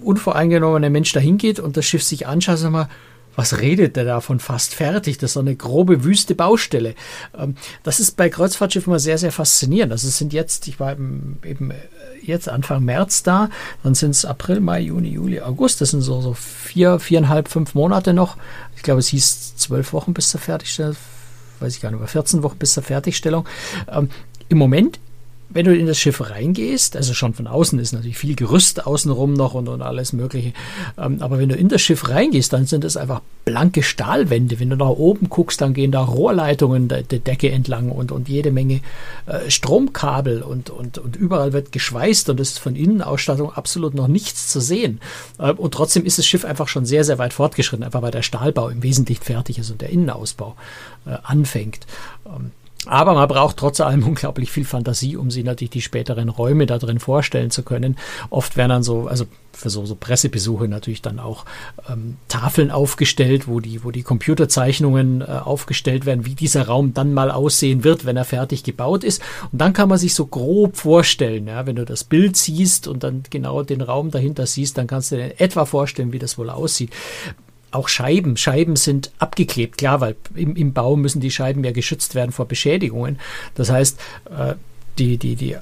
unvoreingenommener 0.02 0.88
Mensch 0.88 1.12
dahin 1.12 1.36
geht 1.36 1.58
und 1.60 1.76
das 1.76 1.84
Schiff 1.84 2.02
sich 2.02 2.26
anschaut, 2.26 2.58
sagt 2.58 2.72
man, 2.72 2.88
was 3.36 3.60
redet 3.60 3.96
der 3.96 4.04
da 4.04 4.20
von 4.20 4.40
fast 4.40 4.74
fertig? 4.74 5.18
Das 5.18 5.30
ist 5.30 5.34
so 5.34 5.40
eine 5.40 5.54
grobe 5.54 6.02
wüste 6.04 6.34
Baustelle. 6.34 6.94
Ähm, 7.38 7.56
das 7.82 8.00
ist 8.00 8.16
bei 8.16 8.28
Kreuzfahrtschiffen 8.28 8.90
immer 8.90 8.98
sehr, 8.98 9.18
sehr 9.18 9.32
faszinierend. 9.32 9.92
Also 9.92 10.08
es 10.08 10.18
sind 10.18 10.32
jetzt, 10.32 10.66
ich 10.66 10.80
war 10.80 10.92
eben, 10.92 11.38
eben 11.44 11.72
jetzt 12.22 12.48
Anfang 12.48 12.84
März 12.84 13.22
da, 13.22 13.50
dann 13.82 13.94
sind 13.94 14.10
es 14.10 14.24
April, 14.24 14.60
Mai, 14.60 14.80
Juni, 14.80 15.10
Juli, 15.10 15.40
August. 15.40 15.80
Das 15.80 15.90
sind 15.90 16.00
so, 16.00 16.20
so 16.20 16.34
vier, 16.34 16.98
viereinhalb, 16.98 17.48
fünf 17.48 17.74
Monate 17.74 18.12
noch. 18.12 18.36
Ich 18.74 18.82
glaube, 18.82 19.00
es 19.00 19.08
hieß 19.08 19.56
zwölf 19.56 19.92
Wochen 19.92 20.14
bis 20.14 20.30
zur 20.30 20.40
Fertigstellung 20.40 20.96
weiß 21.60 21.74
ich 21.74 21.80
gar 21.80 21.90
nicht, 21.90 21.98
über 21.98 22.06
14 22.06 22.42
Wochen 22.42 22.58
bis 22.58 22.74
zur 22.74 22.82
Fertigstellung. 22.82 23.46
Ähm, 23.88 24.10
Im 24.48 24.58
Moment 24.58 24.98
wenn 25.48 25.64
du 25.64 25.76
in 25.76 25.86
das 25.86 25.98
Schiff 25.98 26.20
reingehst, 26.30 26.96
also 26.96 27.14
schon 27.14 27.34
von 27.34 27.46
außen 27.46 27.78
ist 27.78 27.92
natürlich 27.92 28.18
viel 28.18 28.34
Gerüst 28.34 28.86
außenrum 28.86 29.34
noch 29.34 29.54
und, 29.54 29.68
und 29.68 29.82
alles 29.82 30.12
Mögliche, 30.12 30.52
ähm, 30.98 31.18
aber 31.20 31.38
wenn 31.38 31.48
du 31.48 31.56
in 31.56 31.68
das 31.68 31.80
Schiff 31.82 32.08
reingehst, 32.08 32.52
dann 32.52 32.66
sind 32.66 32.84
es 32.84 32.96
einfach 32.96 33.20
blanke 33.44 33.82
Stahlwände. 33.82 34.58
Wenn 34.58 34.70
du 34.70 34.76
nach 34.76 34.88
oben 34.88 35.28
guckst, 35.28 35.60
dann 35.60 35.72
gehen 35.72 35.92
da 35.92 36.02
Rohrleitungen 36.02 36.88
der, 36.88 37.02
der 37.02 37.20
Decke 37.20 37.50
entlang 37.50 37.90
und, 37.90 38.10
und 38.10 38.28
jede 38.28 38.50
Menge 38.50 38.80
äh, 39.26 39.48
Stromkabel 39.48 40.42
und, 40.42 40.70
und, 40.70 40.98
und 40.98 41.16
überall 41.16 41.52
wird 41.52 41.70
geschweißt 41.70 42.28
und 42.28 42.40
es 42.40 42.52
ist 42.52 42.58
von 42.58 42.74
Innenausstattung 42.74 43.52
absolut 43.52 43.94
noch 43.94 44.08
nichts 44.08 44.48
zu 44.48 44.60
sehen. 44.60 45.00
Äh, 45.38 45.52
und 45.52 45.74
trotzdem 45.74 46.04
ist 46.04 46.18
das 46.18 46.26
Schiff 46.26 46.44
einfach 46.44 46.68
schon 46.68 46.86
sehr, 46.86 47.04
sehr 47.04 47.18
weit 47.18 47.32
fortgeschritten, 47.32 47.84
einfach 47.84 48.02
weil 48.02 48.10
der 48.10 48.22
Stahlbau 48.22 48.68
im 48.68 48.82
Wesentlichen 48.82 49.22
fertig 49.22 49.58
ist 49.58 49.70
und 49.70 49.80
der 49.80 49.90
Innenausbau 49.90 50.56
äh, 51.06 51.16
anfängt. 51.22 51.86
Ähm, 52.26 52.50
aber 52.86 53.14
man 53.14 53.28
braucht 53.28 53.56
trotz 53.56 53.80
allem 53.80 54.02
unglaublich 54.06 54.50
viel 54.50 54.64
Fantasie, 54.64 55.16
um 55.16 55.30
sich 55.30 55.44
natürlich 55.44 55.70
die 55.70 55.82
späteren 55.82 56.28
Räume 56.28 56.66
da 56.66 56.78
drin 56.78 56.98
vorstellen 56.98 57.50
zu 57.50 57.62
können. 57.62 57.96
Oft 58.30 58.56
werden 58.56 58.70
dann 58.70 58.82
so, 58.82 59.06
also 59.06 59.26
für 59.52 59.70
so, 59.70 59.86
so 59.86 59.94
Pressebesuche 59.94 60.68
natürlich 60.68 61.02
dann 61.02 61.18
auch 61.18 61.46
ähm, 61.90 62.18
Tafeln 62.28 62.70
aufgestellt, 62.70 63.48
wo 63.48 63.60
die, 63.60 63.84
wo 63.84 63.90
die 63.90 64.02
Computerzeichnungen 64.02 65.22
äh, 65.22 65.24
aufgestellt 65.24 66.04
werden, 66.04 66.26
wie 66.26 66.34
dieser 66.34 66.66
Raum 66.66 66.92
dann 66.92 67.14
mal 67.14 67.30
aussehen 67.30 67.82
wird, 67.82 68.04
wenn 68.04 68.16
er 68.16 68.24
fertig 68.24 68.64
gebaut 68.64 69.02
ist. 69.02 69.22
Und 69.50 69.60
dann 69.60 69.72
kann 69.72 69.88
man 69.88 69.98
sich 69.98 70.14
so 70.14 70.26
grob 70.26 70.76
vorstellen, 70.76 71.46
ja, 71.46 71.66
wenn 71.66 71.76
du 71.76 71.84
das 71.84 72.04
Bild 72.04 72.36
siehst 72.36 72.86
und 72.86 73.02
dann 73.02 73.22
genau 73.30 73.62
den 73.62 73.80
Raum 73.80 74.10
dahinter 74.10 74.46
siehst, 74.46 74.76
dann 74.76 74.86
kannst 74.86 75.12
du 75.12 75.16
dir 75.16 75.40
etwa 75.40 75.64
vorstellen, 75.64 76.12
wie 76.12 76.18
das 76.18 76.36
wohl 76.36 76.50
aussieht 76.50 76.90
auch 77.76 77.88
Scheiben. 77.88 78.36
Scheiben 78.36 78.76
sind 78.76 79.10
abgeklebt, 79.18 79.78
klar, 79.78 80.00
weil 80.00 80.16
im, 80.34 80.56
im 80.56 80.72
Bau 80.72 80.96
müssen 80.96 81.20
die 81.20 81.30
Scheiben 81.30 81.62
ja 81.64 81.72
geschützt 81.72 82.14
werden 82.14 82.32
vor 82.32 82.46
Beschädigungen. 82.46 83.18
Das 83.54 83.70
heißt, 83.70 83.98
äh, 84.36 84.54
die, 84.98 85.18
die, 85.18 85.36
die 85.36 85.56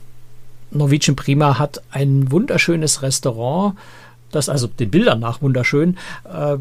Norwegian 0.71 1.17
Prima 1.17 1.59
hat 1.59 1.83
ein 1.91 2.31
wunderschönes 2.31 3.03
Restaurant 3.03 3.77
das 4.35 4.49
also 4.49 4.67
den 4.67 4.91
Bildern 4.91 5.21
nach 5.21 5.43
wunderschön, 5.43 5.97
äh, 6.25 6.57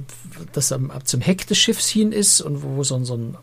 das 0.52 0.72
am, 0.72 0.92
zum 1.06 1.22
Heck 1.22 1.48
des 1.48 1.58
Schiffs 1.58 1.90
hin 1.90 2.12
ist 2.12 2.40
und 2.42 2.62
wo 2.62 2.84
so, 2.84 3.04
so 3.04 3.16
ein 3.16 3.36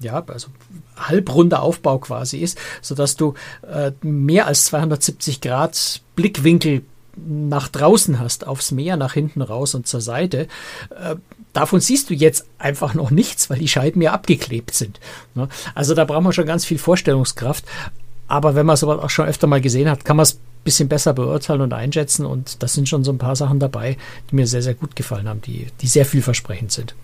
ja, 0.00 0.22
also 0.26 0.48
halbrunder 0.96 1.62
Aufbau 1.62 1.98
quasi 1.98 2.38
ist, 2.38 2.58
sodass 2.82 3.16
du 3.16 3.34
äh, 3.62 3.92
mehr 4.02 4.46
als 4.46 4.66
270 4.66 5.40
Grad 5.40 6.02
Blickwinkel 6.14 6.82
nach 7.16 7.68
draußen 7.68 8.18
hast, 8.18 8.46
aufs 8.46 8.72
Meer, 8.72 8.96
nach 8.96 9.14
hinten 9.14 9.40
raus 9.40 9.74
und 9.74 9.86
zur 9.86 10.00
Seite. 10.00 10.48
Davon 11.54 11.80
siehst 11.80 12.10
du 12.10 12.14
jetzt 12.14 12.46
einfach 12.58 12.92
noch 12.92 13.10
nichts, 13.10 13.48
weil 13.48 13.58
die 13.58 13.68
Scheiben 13.68 14.02
ja 14.02 14.12
abgeklebt 14.12 14.74
sind. 14.74 15.00
Ne? 15.34 15.48
Also 15.74 15.94
da 15.94 16.04
braucht 16.04 16.22
man 16.22 16.32
schon 16.34 16.46
ganz 16.46 16.66
viel 16.66 16.78
Vorstellungskraft. 16.78 17.64
Aber 18.26 18.54
wenn 18.54 18.66
man 18.66 18.76
sowas 18.76 19.00
auch 19.00 19.10
schon 19.10 19.26
öfter 19.26 19.46
mal 19.46 19.60
gesehen 19.60 19.88
hat, 19.88 20.04
kann 20.04 20.16
man 20.16 20.24
es 20.24 20.34
ein 20.34 20.64
bisschen 20.64 20.88
besser 20.88 21.12
beurteilen 21.12 21.60
und 21.60 21.72
einschätzen. 21.72 22.26
Und 22.26 22.62
das 22.62 22.74
sind 22.74 22.88
schon 22.88 23.04
so 23.04 23.12
ein 23.12 23.18
paar 23.18 23.36
Sachen 23.36 23.60
dabei, 23.60 23.96
die 24.30 24.36
mir 24.36 24.46
sehr, 24.46 24.62
sehr 24.62 24.74
gut 24.74 24.96
gefallen 24.96 25.28
haben, 25.28 25.42
die, 25.42 25.68
die 25.80 25.86
sehr 25.86 26.04
vielversprechend 26.04 26.72
sind. 26.72 26.94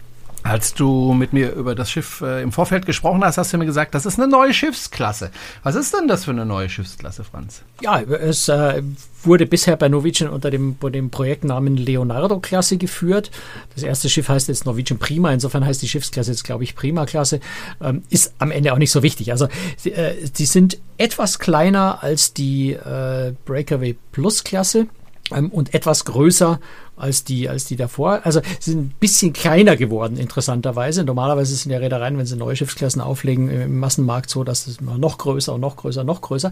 Als 0.43 0.73
du 0.73 1.13
mit 1.13 1.33
mir 1.33 1.53
über 1.53 1.75
das 1.75 1.91
Schiff 1.91 2.23
äh, 2.23 2.43
im 2.43 2.51
Vorfeld 2.51 2.87
gesprochen 2.87 3.23
hast, 3.23 3.37
hast 3.37 3.53
du 3.53 3.59
mir 3.59 3.67
gesagt, 3.67 3.95
das 3.95 4.07
ist 4.07 4.19
eine 4.19 4.27
neue 4.27 4.55
Schiffsklasse. 4.55 5.31
Was 5.63 5.75
ist 5.75 5.93
denn 5.93 6.09
das 6.09 6.25
für 6.25 6.31
eine 6.31 6.47
neue 6.47 6.69
Schiffsklasse, 6.69 7.25
Franz? 7.25 7.63
Ja, 7.83 8.01
es 8.01 8.49
äh, 8.49 8.83
wurde 9.23 9.45
bisher 9.45 9.77
bei 9.77 9.89
Norwegian 9.89 10.31
unter 10.31 10.51
dem, 10.51 10.77
dem 10.81 11.11
Projektnamen 11.11 11.77
Leonardo-Klasse 11.77 12.79
geführt. 12.79 13.31
Das 13.75 13.83
erste 13.83 14.09
Schiff 14.09 14.29
heißt 14.29 14.49
jetzt 14.49 14.65
Norwegian 14.65 14.99
Prima, 14.99 15.31
insofern 15.31 15.65
heißt 15.65 15.83
die 15.83 15.89
Schiffsklasse 15.89 16.31
jetzt, 16.31 16.45
glaube 16.45 16.65
ich, 16.65 16.75
Prima-Klasse. 16.75 17.41
Ähm, 17.83 18.03
ist 18.09 18.33
am 18.39 18.51
Ende 18.51 18.73
auch 18.73 18.79
nicht 18.79 18.93
so 18.93 19.03
wichtig. 19.03 19.33
Also, 19.33 19.47
äh, 19.85 20.15
die 20.39 20.47
sind 20.47 20.79
etwas 20.97 21.39
kleiner 21.39 22.03
als 22.03 22.33
die 22.33 22.73
äh, 22.73 23.35
Breakaway 23.45 23.97
Plus-Klasse 24.13 24.87
ähm, 25.33 25.51
und 25.51 25.75
etwas 25.75 26.05
größer 26.05 26.61
als 27.01 27.25
die, 27.25 27.49
als 27.49 27.65
die 27.65 27.77
davor. 27.77 28.21
Also 28.25 28.41
sie 28.59 28.73
sind 28.73 28.81
ein 28.81 28.95
bisschen 29.01 29.33
kleiner 29.33 29.77
geworden, 29.77 30.17
interessanterweise. 30.17 31.05
Normalerweise 31.05 31.55
sind 31.55 31.73
ja 31.73 31.79
Reedereien, 31.79 32.19
wenn 32.19 32.27
sie 32.27 32.37
neue 32.37 32.57
Schiffsklassen 32.57 33.01
auflegen, 33.01 33.51
im 33.51 33.79
Massenmarkt 33.79 34.31
so, 34.31 34.45
dass 34.45 34.67
es 34.67 34.81
noch 34.81 35.19
größer 35.19 35.55
und 35.55 35.61
noch 35.61 35.77
größer, 35.77 36.05
noch 36.05 36.21
größer. 36.21 36.51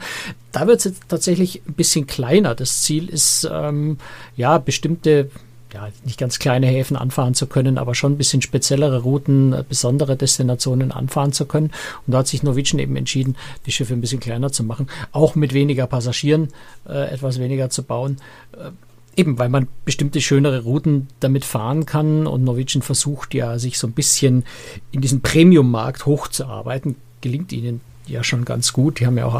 Da 0.53 0.67
wird 0.67 0.79
es 0.79 0.85
jetzt 0.85 1.03
tatsächlich 1.09 1.63
ein 1.67 1.75
bisschen 1.75 2.07
kleiner. 2.07 2.55
Das 2.55 2.83
Ziel 2.83 3.09
ist, 3.09 3.49
ähm, 3.51 3.99
ja, 4.37 4.59
bestimmte 4.59 5.31
ja, 5.73 5.89
nicht 6.05 6.19
ganz 6.19 6.39
kleine 6.39 6.67
Häfen 6.67 6.97
anfahren 6.97 7.35
zu 7.35 7.47
können, 7.47 7.79
aber 7.79 7.95
schon 7.95 8.13
ein 8.13 8.19
bisschen 8.19 8.43
speziellere 8.43 9.03
Routen, 9.03 9.53
äh, 9.53 9.65
besondere 9.69 10.17
Destinationen 10.17 10.93
anfahren 10.93 11.33
zu 11.33 11.47
können. 11.47 11.73
Und 12.07 12.13
da 12.13 12.19
hat 12.19 12.29
sich 12.29 12.43
Norwegian 12.43 12.79
eben 12.79 12.97
entschieden, 12.97 13.37
die 13.67 13.73
Schiffe 13.73 13.93
ein 13.93 14.01
bisschen 14.01 14.21
kleiner 14.21 14.51
zu 14.51 14.65
machen, 14.65 14.89
auch 15.13 15.35
mit 15.35 15.53
weniger 15.53 15.87
Passagieren 15.87 16.49
äh, 16.89 17.13
etwas 17.13 17.39
weniger 17.39 17.71
zu 17.71 17.83
bauen. 17.83 18.17
Äh, 18.53 18.71
Eben, 19.19 19.37
weil 19.37 19.49
man 19.49 19.67
bestimmte 19.85 20.21
schönere 20.21 20.63
Routen 20.63 21.09
damit 21.19 21.45
fahren 21.45 21.87
kann 21.87 22.29
und 22.29 22.45
Norwegian 22.45 22.83
versucht 22.83 23.35
ja, 23.35 23.59
sich 23.59 23.77
so 23.77 23.89
ein 23.89 23.93
bisschen 23.93 24.45
in 24.93 25.01
diesen 25.01 25.23
Premium-Markt 25.23 26.07
hochzuarbeiten. 26.07 26.95
Gelingt 27.21 27.53
ihnen 27.53 27.81
ja 28.07 28.23
schon 28.23 28.45
ganz 28.45 28.73
gut. 28.73 29.01
Die 29.01 29.07
haben 29.07 29.19
ja 29.19 29.27
auch 29.27 29.35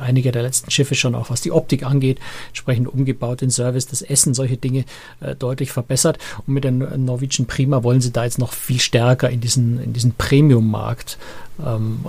einige 0.00 0.32
der 0.32 0.42
letzten 0.42 0.72
Schiffe 0.72 0.96
schon 0.96 1.14
auch, 1.14 1.30
was 1.30 1.42
die 1.42 1.52
Optik 1.52 1.84
angeht, 1.84 2.18
entsprechend 2.48 2.88
umgebaut, 2.88 3.40
den 3.40 3.50
Service, 3.50 3.86
das 3.86 4.02
Essen, 4.02 4.34
solche 4.34 4.56
Dinge 4.56 4.84
äh, 5.20 5.36
deutlich 5.36 5.70
verbessert. 5.70 6.18
Und 6.44 6.54
mit 6.54 6.64
den 6.64 6.78
Norwegian 7.04 7.46
Prima 7.46 7.84
wollen 7.84 8.00
sie 8.00 8.10
da 8.10 8.24
jetzt 8.24 8.40
noch 8.40 8.52
viel 8.52 8.80
stärker 8.80 9.30
in 9.30 9.40
diesen, 9.40 9.80
in 9.80 9.92
diesen 9.92 10.14
Premium-Markt 10.14 11.18
ähm, 11.64 12.00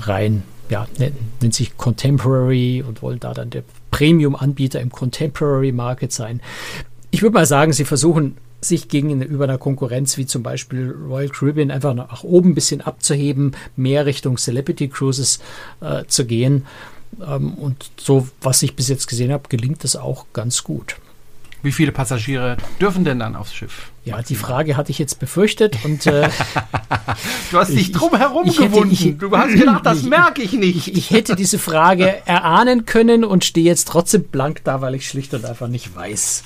rein 0.00 0.42
ja, 0.68 0.86
nennt 0.98 1.54
sich 1.54 1.76
Contemporary 1.76 2.82
und 2.86 3.02
wollen 3.02 3.20
da 3.20 3.34
dann 3.34 3.50
der 3.50 3.62
Premium-Anbieter 3.96 4.78
im 4.82 4.90
Contemporary 4.90 5.72
Market 5.72 6.12
sein. 6.12 6.42
Ich 7.10 7.22
würde 7.22 7.32
mal 7.32 7.46
sagen, 7.46 7.72
sie 7.72 7.86
versuchen 7.86 8.36
sich 8.60 8.88
gegenüber 8.88 9.44
einer 9.44 9.56
Konkurrenz 9.56 10.18
wie 10.18 10.26
zum 10.26 10.42
Beispiel 10.42 10.90
Royal 10.90 11.30
Caribbean 11.30 11.70
einfach 11.70 11.94
nach 11.94 12.22
oben 12.22 12.50
ein 12.50 12.54
bisschen 12.54 12.82
abzuheben, 12.82 13.52
mehr 13.74 14.04
Richtung 14.04 14.36
Celebrity 14.36 14.88
Cruises 14.88 15.40
äh, 15.80 16.04
zu 16.08 16.26
gehen. 16.26 16.66
Ähm, 17.26 17.54
und 17.54 17.90
so, 17.96 18.28
was 18.42 18.62
ich 18.62 18.76
bis 18.76 18.88
jetzt 18.88 19.06
gesehen 19.06 19.32
habe, 19.32 19.48
gelingt 19.48 19.82
das 19.82 19.96
auch 19.96 20.26
ganz 20.34 20.62
gut. 20.62 20.96
Wie 21.66 21.72
viele 21.72 21.90
Passagiere 21.90 22.56
dürfen 22.80 23.04
denn 23.04 23.18
dann 23.18 23.34
aufs 23.34 23.52
Schiff? 23.52 23.90
Ja, 24.04 24.22
die 24.22 24.36
Frage 24.36 24.76
hatte 24.76 24.92
ich 24.92 25.00
jetzt 25.00 25.18
befürchtet 25.18 25.76
und 25.82 26.06
äh, 26.06 26.28
du 27.50 27.58
hast 27.58 27.72
dich 27.72 27.90
drum 27.90 28.14
herum 28.16 28.46
ich, 28.46 28.56
gewunden. 28.56 28.92
Ich, 28.92 29.18
du 29.18 29.36
hast 29.36 29.52
gedacht, 29.58 29.84
das 29.84 30.04
merke 30.04 30.42
ich 30.42 30.52
nicht. 30.52 30.76
Ich, 30.76 30.94
ich, 30.94 31.10
hätte 31.10 31.34
diese 31.34 31.58
Frage 31.58 32.14
erahnen 32.24 32.86
können 32.86 33.24
und 33.24 33.44
stehe 33.44 33.66
jetzt 33.66 33.88
trotzdem 33.88 34.22
blank 34.22 34.60
da, 34.62 34.80
weil 34.80 34.94
ich 34.94 35.08
schlicht 35.08 35.34
und 35.34 35.44
einfach 35.44 35.66
nicht 35.66 35.96
weiß. 35.96 36.44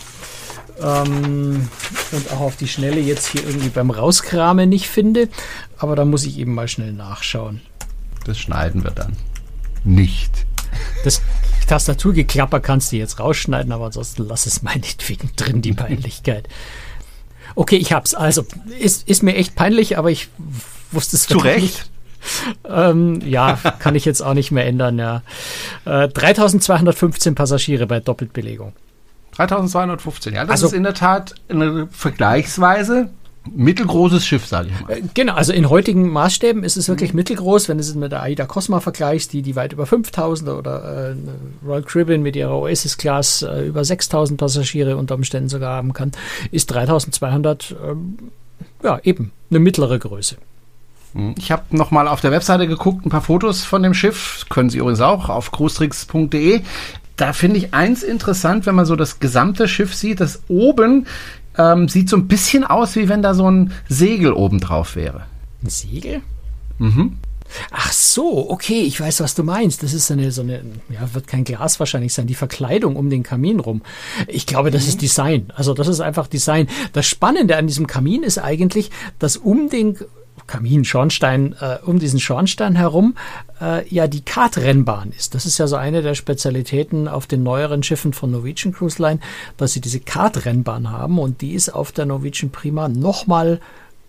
Ähm, 0.80 1.68
und 2.12 2.32
auch 2.32 2.40
auf 2.40 2.56
die 2.56 2.68
Schnelle 2.68 3.00
jetzt 3.00 3.26
hier 3.26 3.46
irgendwie 3.46 3.68
beim 3.68 3.90
Rauskramen 3.90 4.70
nicht 4.70 4.88
finde. 4.88 5.28
Aber 5.76 5.96
da 5.96 6.06
muss 6.06 6.24
ich 6.24 6.38
eben 6.38 6.54
mal 6.54 6.66
schnell 6.66 6.94
nachschauen. 6.94 7.60
Das 8.24 8.38
schneiden 8.38 8.84
wir 8.84 8.92
dann. 8.92 9.18
Nicht. 9.84 10.46
Das 11.04 11.20
Tastaturgeklapper 11.70 12.58
kannst 12.58 12.90
du 12.90 12.96
jetzt 12.96 13.20
rausschneiden, 13.20 13.70
aber 13.70 13.86
ansonsten 13.86 14.26
lass 14.26 14.46
es 14.46 14.62
meinetwegen 14.62 15.30
drin, 15.36 15.62
die 15.62 15.72
Peinlichkeit. 15.72 16.48
Okay, 17.54 17.76
ich 17.76 17.92
hab's. 17.92 18.14
Also, 18.14 18.44
ist, 18.78 19.08
ist 19.08 19.22
mir 19.22 19.36
echt 19.36 19.54
peinlich, 19.54 19.96
aber 19.96 20.10
ich 20.10 20.28
wusste 20.90 21.16
es 21.16 21.26
Zu 21.28 21.38
Recht. 21.38 21.62
Nicht. 21.62 21.90
Ähm, 22.68 23.22
ja, 23.24 23.58
kann 23.78 23.94
ich 23.94 24.04
jetzt 24.04 24.20
auch 24.20 24.34
nicht 24.34 24.50
mehr 24.50 24.66
ändern, 24.66 24.98
ja. 24.98 25.22
Äh, 25.84 26.08
3215 26.08 27.34
Passagiere 27.34 27.86
bei 27.86 28.00
Doppeltbelegung. 28.00 28.72
3215, 29.36 30.34
ja, 30.34 30.42
das 30.42 30.50
also, 30.50 30.66
ist 30.66 30.72
in 30.72 30.82
der 30.82 30.94
Tat 30.94 31.34
eine 31.48 31.86
vergleichsweise 31.92 33.10
mittelgroßes 33.54 34.26
Schiff, 34.26 34.46
sage 34.46 34.68
ich 34.68 34.80
mal. 34.80 34.92
Äh, 34.92 35.02
genau, 35.14 35.34
also 35.34 35.52
in 35.52 35.70
heutigen 35.70 36.10
Maßstäben 36.10 36.62
ist 36.62 36.76
es 36.76 36.88
wirklich 36.88 37.12
mhm. 37.12 37.18
mittelgroß, 37.18 37.68
wenn 37.68 37.78
du 37.78 37.82
es 37.82 37.94
mit 37.94 38.12
der 38.12 38.22
AIDA 38.22 38.46
Cosma 38.46 38.80
vergleichst, 38.80 39.32
die, 39.32 39.42
die 39.42 39.56
weit 39.56 39.72
über 39.72 39.86
5000 39.86 40.50
oder 40.50 41.10
äh, 41.10 41.14
Royal 41.66 41.82
Caribbean 41.82 42.22
mit 42.22 42.36
ihrer 42.36 42.56
Oasis 42.58 42.98
Class 42.98 43.42
äh, 43.42 43.66
über 43.66 43.84
6000 43.84 44.38
Passagiere 44.38 44.96
unter 44.96 45.14
Umständen 45.14 45.48
sogar 45.48 45.76
haben 45.76 45.92
kann, 45.92 46.12
ist 46.50 46.70
3200 46.70 47.76
ähm, 47.86 48.18
ja 48.82 49.00
eben 49.02 49.32
eine 49.50 49.60
mittlere 49.60 49.98
Größe. 49.98 50.36
Mhm. 51.14 51.34
Ich 51.38 51.50
habe 51.50 51.76
nochmal 51.76 52.08
auf 52.08 52.20
der 52.20 52.30
Webseite 52.30 52.66
geguckt, 52.66 53.06
ein 53.06 53.10
paar 53.10 53.22
Fotos 53.22 53.64
von 53.64 53.82
dem 53.82 53.94
Schiff, 53.94 54.46
können 54.48 54.70
Sie 54.70 54.78
übrigens 54.78 55.00
auch 55.00 55.28
auf 55.28 55.50
cruistricks.de. 55.50 56.60
Da 57.16 57.34
finde 57.34 57.58
ich 57.58 57.74
eins 57.74 58.02
interessant, 58.02 58.64
wenn 58.64 58.74
man 58.74 58.86
so 58.86 58.96
das 58.96 59.20
gesamte 59.20 59.68
Schiff 59.68 59.94
sieht, 59.94 60.20
dass 60.20 60.42
oben 60.48 61.06
ähm, 61.56 61.88
sieht 61.88 62.08
so 62.08 62.16
ein 62.16 62.28
bisschen 62.28 62.64
aus, 62.64 62.96
wie 62.96 63.08
wenn 63.08 63.22
da 63.22 63.34
so 63.34 63.50
ein 63.50 63.72
Segel 63.88 64.32
oben 64.32 64.60
drauf 64.60 64.96
wäre. 64.96 65.22
Ein 65.62 65.70
Segel? 65.70 66.22
Mhm. 66.78 67.18
Ach 67.72 67.92
so, 67.92 68.48
okay, 68.50 68.82
ich 68.82 69.00
weiß, 69.00 69.20
was 69.20 69.34
du 69.34 69.42
meinst. 69.42 69.82
Das 69.82 69.92
ist 69.92 70.06
so 70.06 70.14
eine, 70.14 70.30
so 70.30 70.42
eine, 70.42 70.62
ja, 70.88 71.14
wird 71.14 71.26
kein 71.26 71.44
Glas 71.44 71.80
wahrscheinlich 71.80 72.14
sein, 72.14 72.26
die 72.26 72.34
Verkleidung 72.34 72.96
um 72.96 73.10
den 73.10 73.22
Kamin 73.22 73.60
rum. 73.60 73.82
Ich 74.28 74.46
glaube, 74.46 74.70
das 74.70 74.84
mhm. 74.84 74.88
ist 74.88 75.02
Design. 75.02 75.52
Also 75.54 75.74
das 75.74 75.88
ist 75.88 76.00
einfach 76.00 76.26
Design. 76.26 76.68
Das 76.92 77.06
Spannende 77.06 77.56
an 77.56 77.66
diesem 77.66 77.86
Kamin 77.86 78.22
ist 78.22 78.38
eigentlich, 78.38 78.90
dass 79.18 79.36
um 79.36 79.68
den 79.68 79.96
Kamin, 80.50 80.84
Schornstein, 80.84 81.54
äh, 81.60 81.78
um 81.84 82.00
diesen 82.00 82.18
Schornstein 82.18 82.74
herum 82.74 83.14
äh, 83.60 83.88
ja 83.88 84.08
die 84.08 84.22
Kartrennbahn 84.22 85.12
ist. 85.16 85.36
Das 85.36 85.46
ist 85.46 85.58
ja 85.58 85.68
so 85.68 85.76
eine 85.76 86.02
der 86.02 86.16
Spezialitäten 86.16 87.06
auf 87.06 87.28
den 87.28 87.44
neueren 87.44 87.84
Schiffen 87.84 88.12
von 88.12 88.32
Norwegian 88.32 88.74
Cruise 88.74 89.00
Line, 89.00 89.20
dass 89.56 89.74
sie 89.74 89.80
diese 89.80 90.00
Kartrennbahn 90.00 90.90
haben 90.90 91.20
und 91.20 91.40
die 91.40 91.52
ist 91.52 91.68
auf 91.68 91.92
der 91.92 92.06
Norwegian 92.06 92.50
Prima 92.50 92.88
nochmal 92.88 93.60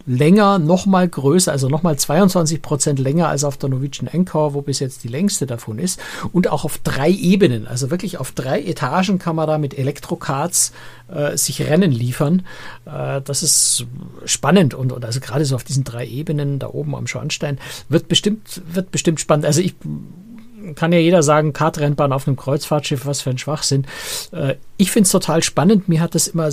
länger, 0.06 0.60
nochmal 0.60 1.08
größer, 1.08 1.52
also 1.52 1.70
nochmal 1.70 1.98
22 1.98 2.62
Prozent 2.62 3.00
länger 3.00 3.28
als 3.28 3.44
auf 3.44 3.58
der 3.58 3.70
Norwegian 3.70 4.10
Anchor, 4.12 4.54
wo 4.54 4.62
bis 4.62 4.80
jetzt 4.80 5.04
die 5.04 5.08
längste 5.08 5.46
davon 5.46 5.80
ist. 5.80 6.00
Und 6.32 6.50
auch 6.50 6.66
auf 6.66 6.78
drei 6.80 7.10
Ebenen, 7.10 7.68
also 7.68 7.92
wirklich 7.92 8.20
auf 8.20 8.32
drei 8.32 8.62
Etagen 8.62 9.20
kann 9.20 9.36
man 9.36 9.48
da 9.48 9.58
mit 9.58 9.78
Elektrokarts 9.78 10.72
äh, 11.08 11.38
sich 11.38 11.62
Rennen 11.62 11.92
liefern. 11.92 12.46
Äh, 12.86 13.22
das 13.22 13.44
ist 13.44 13.86
spannend 14.26 14.74
und, 14.74 14.92
und 14.92 15.06
also 15.06 15.20
gerade 15.20 15.46
so 15.46 15.56
auf 15.56 15.64
diesen 15.64 15.84
drei 15.84 16.06
Ebenen 16.08 16.60
da 16.60 16.68
oben 16.68 16.96
am 16.96 17.08
Schornstein 17.08 17.60
wird 17.90 18.08
bestimmt, 18.08 18.62
wird 18.72 18.92
bestimmt 18.92 19.20
spannend. 19.20 19.46
Also 19.46 19.62
ich 19.62 19.76
kann 20.76 20.91
ja 20.91 21.00
jeder 21.00 21.24
sagen, 21.24 21.54
Kartrennbahn 21.54 22.13
auf 22.13 22.28
einem 22.28 22.38
Kreuzfahrtschiff, 22.38 23.06
was 23.06 23.21
für 23.21 23.30
ein 23.30 23.38
Schwachsinn. 23.38 23.86
Äh, 24.32 24.56
ich 24.78 24.91
finde 24.91 25.06
es 25.06 25.12
total 25.12 25.43
spannend. 25.43 25.89
Mir 25.89 26.02
hat 26.02 26.15
das 26.15 26.28
immer 26.28 26.50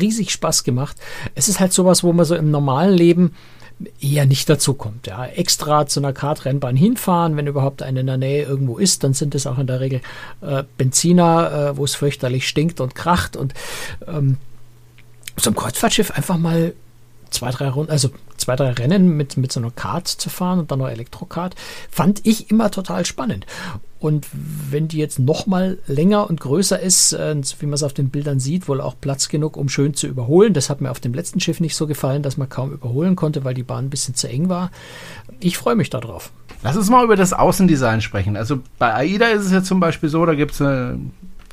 riesig 0.00 0.30
Spaß 0.30 0.64
gemacht. 0.64 0.96
Es 1.34 1.48
ist 1.48 1.60
halt 1.60 1.72
sowas, 1.72 2.02
wo 2.04 2.12
man 2.12 2.24
so 2.24 2.34
im 2.34 2.50
normalen 2.50 2.94
Leben 2.94 3.34
eher 4.00 4.26
nicht 4.26 4.48
dazu 4.48 4.74
kommt. 4.74 5.06
Ja. 5.06 5.26
Extra 5.26 5.86
zu 5.86 6.00
einer 6.00 6.12
Kartrennbahn 6.12 6.76
hinfahren, 6.76 7.36
wenn 7.36 7.46
überhaupt 7.46 7.82
eine 7.82 8.00
in 8.00 8.06
der 8.06 8.16
Nähe 8.16 8.44
irgendwo 8.44 8.78
ist, 8.78 9.04
dann 9.04 9.12
sind 9.12 9.34
es 9.34 9.46
auch 9.46 9.58
in 9.58 9.66
der 9.66 9.80
Regel 9.80 10.00
äh, 10.40 10.64
Benziner, 10.78 11.72
äh, 11.72 11.76
wo 11.76 11.84
es 11.84 11.94
fürchterlich 11.94 12.48
stinkt 12.48 12.80
und 12.80 12.94
kracht 12.94 13.36
und 13.36 13.52
ähm, 14.06 14.38
so 15.36 15.50
ein 15.50 15.56
Kreuzfahrtschiff 15.56 16.10
einfach 16.12 16.38
mal 16.38 16.72
zwei, 17.30 17.50
drei 17.50 17.68
Runden, 17.68 17.90
also 17.90 18.10
zwei, 18.36 18.56
drei 18.56 18.70
Rennen 18.70 19.16
mit, 19.16 19.36
mit 19.36 19.52
so 19.52 19.60
einer 19.60 19.70
Kart 19.70 20.08
zu 20.08 20.30
fahren 20.30 20.58
und 20.58 20.70
dann 20.70 20.78
noch 20.78 20.88
Elektrokart, 20.88 21.54
fand 21.90 22.24
ich 22.24 22.50
immer 22.50 22.70
total 22.70 23.04
spannend. 23.06 23.46
Und 23.98 24.26
wenn 24.70 24.88
die 24.88 24.98
jetzt 24.98 25.18
noch 25.18 25.46
mal 25.46 25.78
länger 25.86 26.28
und 26.28 26.40
größer 26.40 26.78
ist, 26.78 27.12
äh, 27.12 27.34
wie 27.58 27.66
man 27.66 27.74
es 27.74 27.82
auf 27.82 27.94
den 27.94 28.10
Bildern 28.10 28.38
sieht, 28.38 28.68
wohl 28.68 28.80
auch 28.80 28.94
Platz 29.00 29.28
genug, 29.28 29.56
um 29.56 29.68
schön 29.68 29.94
zu 29.94 30.06
überholen. 30.06 30.52
Das 30.52 30.68
hat 30.68 30.80
mir 30.80 30.90
auf 30.90 31.00
dem 31.00 31.14
letzten 31.14 31.40
Schiff 31.40 31.60
nicht 31.60 31.74
so 31.74 31.86
gefallen, 31.86 32.22
dass 32.22 32.36
man 32.36 32.48
kaum 32.48 32.72
überholen 32.72 33.16
konnte, 33.16 33.44
weil 33.44 33.54
die 33.54 33.62
Bahn 33.62 33.86
ein 33.86 33.90
bisschen 33.90 34.14
zu 34.14 34.28
eng 34.28 34.48
war. 34.48 34.70
Ich 35.40 35.56
freue 35.56 35.76
mich 35.76 35.90
darauf. 35.90 36.30
Lass 36.62 36.76
uns 36.76 36.90
mal 36.90 37.04
über 37.04 37.16
das 37.16 37.32
Außendesign 37.32 38.00
sprechen. 38.00 38.36
Also 38.36 38.60
bei 38.78 38.94
AIDA 38.94 39.28
ist 39.28 39.46
es 39.46 39.52
ja 39.52 39.62
zum 39.62 39.80
Beispiel 39.80 40.08
so, 40.08 40.24
da 40.26 40.34
gibt 40.34 40.52
es 40.52 40.60
äh, 40.60 40.94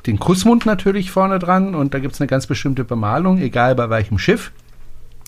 den 0.05 0.19
Kussmund 0.19 0.65
natürlich 0.65 1.11
vorne 1.11 1.39
dran 1.39 1.75
und 1.75 1.93
da 1.93 1.99
gibt 1.99 2.13
es 2.13 2.21
eine 2.21 2.27
ganz 2.27 2.45
bestimmte 2.45 2.83
Bemalung, 2.83 3.39
egal 3.39 3.73
bei 3.75 3.89
welchem 3.89 4.17
Schiff 4.17 4.51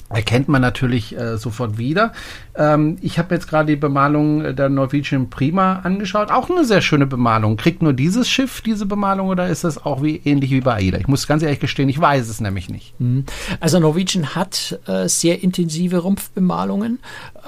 erkennt 0.10 0.48
man 0.48 0.62
natürlich 0.62 1.18
äh, 1.18 1.38
sofort 1.38 1.78
wieder. 1.78 2.14
Ähm, 2.56 2.98
ich 3.02 3.18
habe 3.18 3.34
jetzt 3.34 3.48
gerade 3.48 3.72
die 3.72 3.76
Bemalung 3.76 4.56
der 4.56 4.70
Norwegian 4.70 5.30
Prima 5.30 5.80
angeschaut. 5.84 6.30
Auch 6.30 6.50
eine 6.50 6.64
sehr 6.64 6.82
schöne 6.82 7.08
Bemalung. 7.08 7.58
Kriegt 7.58 7.82
nur 7.82 7.94
dieses 7.94 8.30
Schiff 8.30 8.62
diese 8.62 8.86
Bemalung 8.86 9.30
oder 9.30 9.48
ist 9.48 9.64
das 9.64 9.84
auch 9.84 10.04
wie 10.04 10.22
ähnlich 10.24 10.52
wie 10.52 10.62
bei 10.62 10.76
AIDA? 10.76 11.00
Ich 11.00 11.08
muss 11.08 11.28
ganz 11.28 11.42
ehrlich 11.42 11.60
gestehen, 11.60 11.90
ich 11.90 12.00
weiß 12.00 12.30
es 12.30 12.40
nämlich 12.40 12.70
nicht. 12.70 12.94
Mhm. 13.00 13.26
Also 13.60 13.80
Norwegian 13.80 14.36
hat 14.36 14.80
äh, 14.86 15.08
sehr 15.08 15.42
intensive 15.42 15.98
Rumpfbemalungen, 15.98 17.00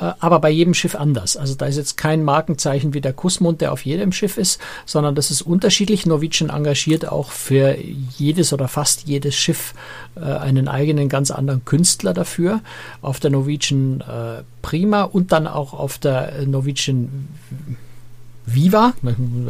äh, 0.02 0.14
aber 0.20 0.40
bei 0.40 0.50
jedem 0.50 0.74
Schiff 0.74 0.96
anders. 0.96 1.38
Also 1.38 1.54
da 1.54 1.68
ist 1.68 1.78
jetzt 1.78 1.96
kein 1.96 2.24
Markenzeichen 2.24 2.96
wie 2.96 3.02
der 3.02 3.14
Kussmund, 3.14 3.62
der 3.62 3.72
auf 3.72 3.86
jedem 3.86 4.12
Schiff 4.12 4.38
ist, 4.38 4.60
sondern 4.86 5.14
das 5.14 5.30
ist 5.30 5.44
unterschiedlich. 5.44 6.08
Norwegian 6.08 6.50
engagiert 6.50 7.08
auch 7.08 7.30
für 7.30 7.78
jedes 8.18 8.52
oder 8.52 8.68
fast 8.68 9.08
jedes 9.08 9.36
Schiff 9.36 9.76
äh, 10.16 10.22
einen 10.22 10.68
eigenen 10.68 11.08
ganz 11.08 11.30
anderen 11.30 11.64
Künstler 11.64 12.16
dafür. 12.16 12.47
Auf 13.02 13.20
der 13.20 13.32
Norwegian 13.32 14.02
äh, 14.02 14.44
Prima 14.62 15.04
und 15.04 15.32
dann 15.32 15.48
auch 15.48 15.74
auf 15.74 15.98
der 15.98 16.46
Norwegian 16.46 17.28
Viva, 18.46 18.94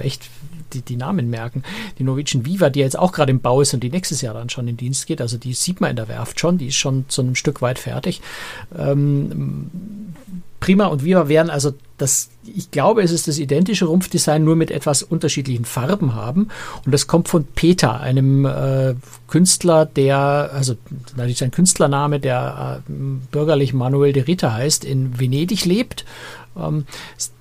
echt 0.01 0.27
die, 0.73 0.81
die, 0.81 0.95
Namen 0.95 1.29
merken. 1.29 1.63
Die 1.99 2.03
Norwegian 2.03 2.45
Viva, 2.45 2.69
die 2.69 2.79
jetzt 2.79 2.97
auch 2.97 3.11
gerade 3.11 3.31
im 3.31 3.39
Bau 3.39 3.61
ist 3.61 3.73
und 3.73 3.83
die 3.83 3.89
nächstes 3.89 4.21
Jahr 4.21 4.33
dann 4.33 4.49
schon 4.49 4.67
in 4.67 4.77
Dienst 4.77 5.07
geht, 5.07 5.21
also 5.21 5.37
die 5.37 5.53
sieht 5.53 5.81
man 5.81 5.91
in 5.91 5.95
der 5.95 6.07
Werft 6.07 6.39
schon, 6.39 6.57
die 6.57 6.67
ist 6.67 6.75
schon 6.75 7.05
zu 7.07 7.21
einem 7.21 7.35
Stück 7.35 7.61
weit 7.61 7.79
fertig. 7.79 8.21
Ähm, 8.77 9.69
Prima 10.59 10.87
und 10.87 11.03
Viva 11.03 11.27
werden 11.27 11.49
also 11.49 11.73
das, 11.97 12.29
ich 12.43 12.71
glaube, 12.71 13.01
es 13.01 13.11
ist 13.11 13.27
das 13.27 13.39
identische 13.39 13.85
Rumpfdesign, 13.85 14.43
nur 14.43 14.55
mit 14.55 14.71
etwas 14.71 15.03
unterschiedlichen 15.03 15.65
Farben 15.65 16.15
haben. 16.15 16.49
Und 16.85 16.91
das 16.91 17.07
kommt 17.07 17.27
von 17.27 17.45
Peter, 17.45 17.99
einem 17.99 18.45
äh, 18.45 18.95
Künstler, 19.27 19.85
der, 19.85 20.51
also 20.53 20.75
natürlich 21.15 21.39
sein 21.39 21.51
Künstlername, 21.51 22.19
der 22.19 22.81
äh, 22.87 22.91
bürgerlich 23.31 23.73
Manuel 23.73 24.13
de 24.13 24.23
Ritter 24.23 24.53
heißt, 24.53 24.83
in 24.85 25.19
Venedig 25.19 25.65
lebt. 25.65 26.05
Ähm, 26.59 26.85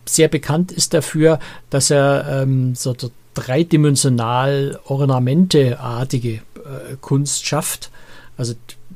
sehr 0.04 0.28
bekannt 0.28 0.72
ist 0.72 0.94
dafür, 0.94 1.38
dass 1.70 1.90
er 1.90 2.42
ähm, 2.42 2.74
so, 2.74 2.94
dreidimensional 3.34 4.80
ornamenteartige 4.84 6.34
äh, 6.34 6.40
Kunst 7.00 7.46
schafft. 7.46 7.90
Also 8.36 8.54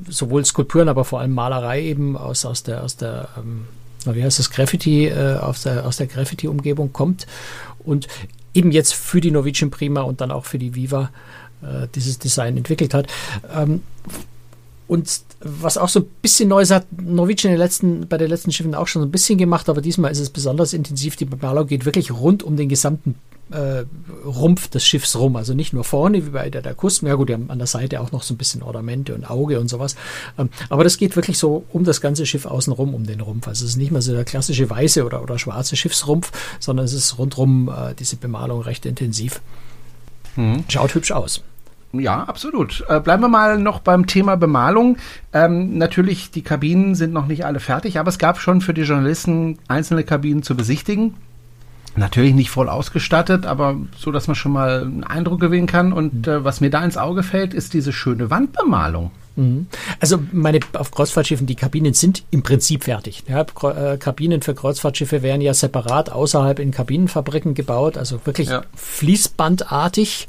sowohl 0.09 0.45
Skulpturen, 0.45 0.89
aber 0.89 1.05
vor 1.05 1.21
allem 1.21 1.33
Malerei 1.35 1.83
eben 1.83 2.17
aus, 2.17 2.45
aus 2.45 2.63
der, 2.63 2.83
aus 2.83 2.97
der 2.97 3.29
ähm, 3.37 3.67
wie 4.07 4.25
heißt 4.25 4.39
das, 4.39 4.51
Graffiti, 4.51 5.07
äh, 5.07 5.37
aus 5.37 5.63
der, 5.63 5.87
aus 5.87 5.99
der 5.99 6.07
Graffiti-Umgebung 6.07 6.93
kommt 6.93 7.27
und 7.85 8.09
eben 8.55 8.73
jetzt 8.73 8.95
für 8.95 9.21
die 9.21 9.31
Norwegian 9.31 9.71
Prima 9.71 10.03
und 10.03 10.21
dann 10.21 10.31
auch 10.31 10.45
für 10.45 10.59
die 10.59 10.75
Viva 10.75 11.11
äh, 11.63 11.87
dieses 11.95 12.19
Design 12.19 12.57
entwickelt 12.57 12.95
hat. 12.95 13.07
Ähm, 13.55 13.83
und 14.89 15.23
was 15.41 15.79
auch 15.79 15.89
so 15.89 16.01
ein 16.01 16.07
bisschen 16.21 16.49
Neues 16.49 16.71
hat, 16.71 16.87
Norwegian 16.93 17.53
in 17.53 17.59
den 17.59 17.65
letzten, 17.65 18.09
bei 18.09 18.19
den 18.19 18.29
letzten 18.29 18.53
Schiffen 18.53 18.75
auch 18.75 18.87
schon 18.87 19.03
ein 19.03 19.11
bisschen 19.11 19.39
gemacht, 19.39 19.69
aber 19.69 19.81
diesmal 19.81 20.13
ist 20.13 20.21
es 20.21 20.31
besonders 20.31 20.73
intensiv. 20.73 21.17
Die 21.17 21.25
Bemalung 21.25 21.67
geht 21.67 21.87
wirklich 21.87 22.13
rund 22.13 22.43
um 22.43 22.57
den 22.57 22.69
gesamten 22.69 23.15
äh, 23.51 23.85
Rumpf 24.25 24.69
des 24.69 24.85
Schiffs 24.85 25.17
rum. 25.17 25.37
Also 25.37 25.55
nicht 25.55 25.73
nur 25.73 25.85
vorne, 25.85 26.27
wie 26.27 26.31
bei 26.31 26.51
der, 26.51 26.63
der 26.63 26.75
Kusten. 26.75 27.07
Ja 27.07 27.15
gut, 27.15 27.31
die 27.31 27.35
haben 27.35 27.51
an 27.51 27.59
der 27.59 27.67
Seite 27.67 28.01
auch 28.01 28.13
noch 28.13 28.23
so 28.23 28.35
ein 28.35 28.37
bisschen 28.37 28.63
Ornamente 28.63 29.15
und 29.15 29.29
Auge 29.29 29.59
und 29.61 29.69
sowas. 29.69 29.97
Ähm, 30.39 30.51
aber 30.69 30.85
das 30.85 30.99
geht 30.99 31.17
wirklich 31.17 31.39
so 31.39 31.65
um 31.71 31.85
das 31.85 32.01
ganze 32.01 32.27
Schiff 32.27 32.47
außenrum, 32.47 32.95
um 32.95 33.07
den 33.07 33.21
Rumpf. 33.21 33.49
Also 33.49 33.65
es 33.65 33.73
ist 33.73 33.77
nicht 33.77 33.93
mehr 33.93 34.03
so 34.03 34.13
der 34.13 34.25
klassische 34.25 34.69
weiße 34.69 35.05
oder, 35.05 35.23
oder 35.23 35.39
schwarze 35.39 35.75
Schiffsrumpf, 35.75 36.33
sondern 36.61 36.85
es 36.85 36.93
ist 36.93 37.19
rundrum 37.19 37.69
äh, 37.69 37.95
diese 37.95 38.17
Bemalung 38.17 38.61
recht 38.61 38.85
intensiv. 38.87 39.41
Mhm. 40.37 40.65
Schaut 40.69 40.95
hübsch 40.95 41.13
aus. 41.13 41.43
Ja, 41.93 42.23
absolut. 42.23 42.85
Äh, 42.89 43.01
bleiben 43.01 43.23
wir 43.23 43.29
mal 43.29 43.59
noch 43.59 43.81
beim 43.81 44.07
Thema 44.07 44.37
Bemalung. 44.37 44.97
Ähm, 45.33 45.77
natürlich, 45.77 46.31
die 46.31 46.43
Kabinen 46.43 46.95
sind 46.95 47.13
noch 47.13 47.27
nicht 47.27 47.45
alle 47.45 47.61
fertig, 47.61 47.99
aber 47.99 48.09
es 48.09 48.19
gab 48.19 48.39
schon 48.39 48.61
für 48.61 48.75
die 48.75 48.83
Journalisten 48.83 49.59
einzelne 49.67 50.05
Kabinen 50.05 50.43
zu 50.43 50.57
besichtigen. 50.57 51.15
Natürlich 51.97 52.35
nicht 52.35 52.51
voll 52.51 52.69
ausgestattet, 52.69 53.47
aber 53.47 53.77
so, 53.97 54.13
dass 54.13 54.29
man 54.29 54.37
schon 54.37 54.53
mal 54.53 54.83
einen 54.83 55.03
Eindruck 55.03 55.41
gewinnen 55.41 55.67
kann. 55.67 55.93
Und 55.93 56.29
äh, 56.29 56.45
was 56.45 56.61
mir 56.61 56.71
da 56.71 56.85
ins 56.85 56.97
Auge 56.97 57.25
fällt, 57.25 57.53
ist 57.53 57.75
diese 57.75 57.93
schöne 57.93 58.31
Wandbemalung. 58.31 59.11
Mhm. 59.35 59.67
Also 59.99 60.21
meine 60.31 60.61
auf 60.75 60.93
Kreuzfahrtschiffen, 60.93 61.49
die 61.49 61.57
Kabinen 61.57 61.95
sind 61.95 62.23
im 62.31 62.43
Prinzip 62.43 62.85
fertig. 62.85 63.25
Ja, 63.27 63.41
äh, 63.43 63.97
Kabinen 63.97 64.43
für 64.43 64.55
Kreuzfahrtschiffe 64.55 65.23
werden 65.23 65.41
ja 65.41 65.53
separat 65.53 66.11
außerhalb 66.13 66.61
in 66.61 66.71
Kabinenfabriken 66.71 67.55
gebaut, 67.55 67.97
also 67.97 68.25
wirklich 68.25 68.51
ja. 68.51 68.63
fließbandartig 68.77 70.29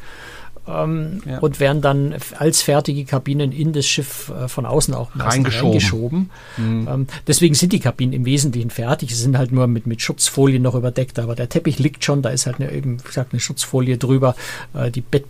ähm, 0.68 1.22
ja. 1.26 1.40
und 1.40 1.60
werden 1.60 1.82
dann 1.82 2.16
als 2.38 2.62
fertige 2.62 3.06
Kabinen 3.06 3.52
in 3.52 3.74
das 3.74 3.86
Schiff 3.86 4.30
äh, 4.30 4.48
von 4.48 4.66
außen 4.66 4.94
auch 4.94 5.10
reingeschoben. 5.16 6.30
Mhm. 6.58 6.88
Ähm, 6.90 7.08
deswegen 7.28 7.56
sind 7.56 7.74
die 7.74 7.80
Kabinen 7.80 8.14
im 8.14 8.26
Wesentlichen 8.26 8.70
fertig. 8.70 9.10
Sie 9.10 9.22
sind 9.22 9.38
halt 9.38 9.52
nur 9.52 9.68
mit, 9.68 9.88
mit 9.88 10.02
Schutzfolie 10.02 10.60
noch 10.60 10.76
überdeckt, 10.76 11.20
aber 11.20 11.36
der 11.36 11.50
Teppich 11.50 11.80
liegt 11.80 12.04
schon, 12.04 12.22
da 12.22 12.30
ist 12.30 12.46
halt 12.46 12.60
eine, 12.60 12.72
eben, 12.72 13.00
wie 13.00 13.08
gesagt, 13.08 13.34
eine 13.34 13.40
Schutzfolie 13.40 13.98
drüber. 13.98 14.36
Äh, 14.74 14.92
die 14.92 15.02
Bett, 15.02 15.26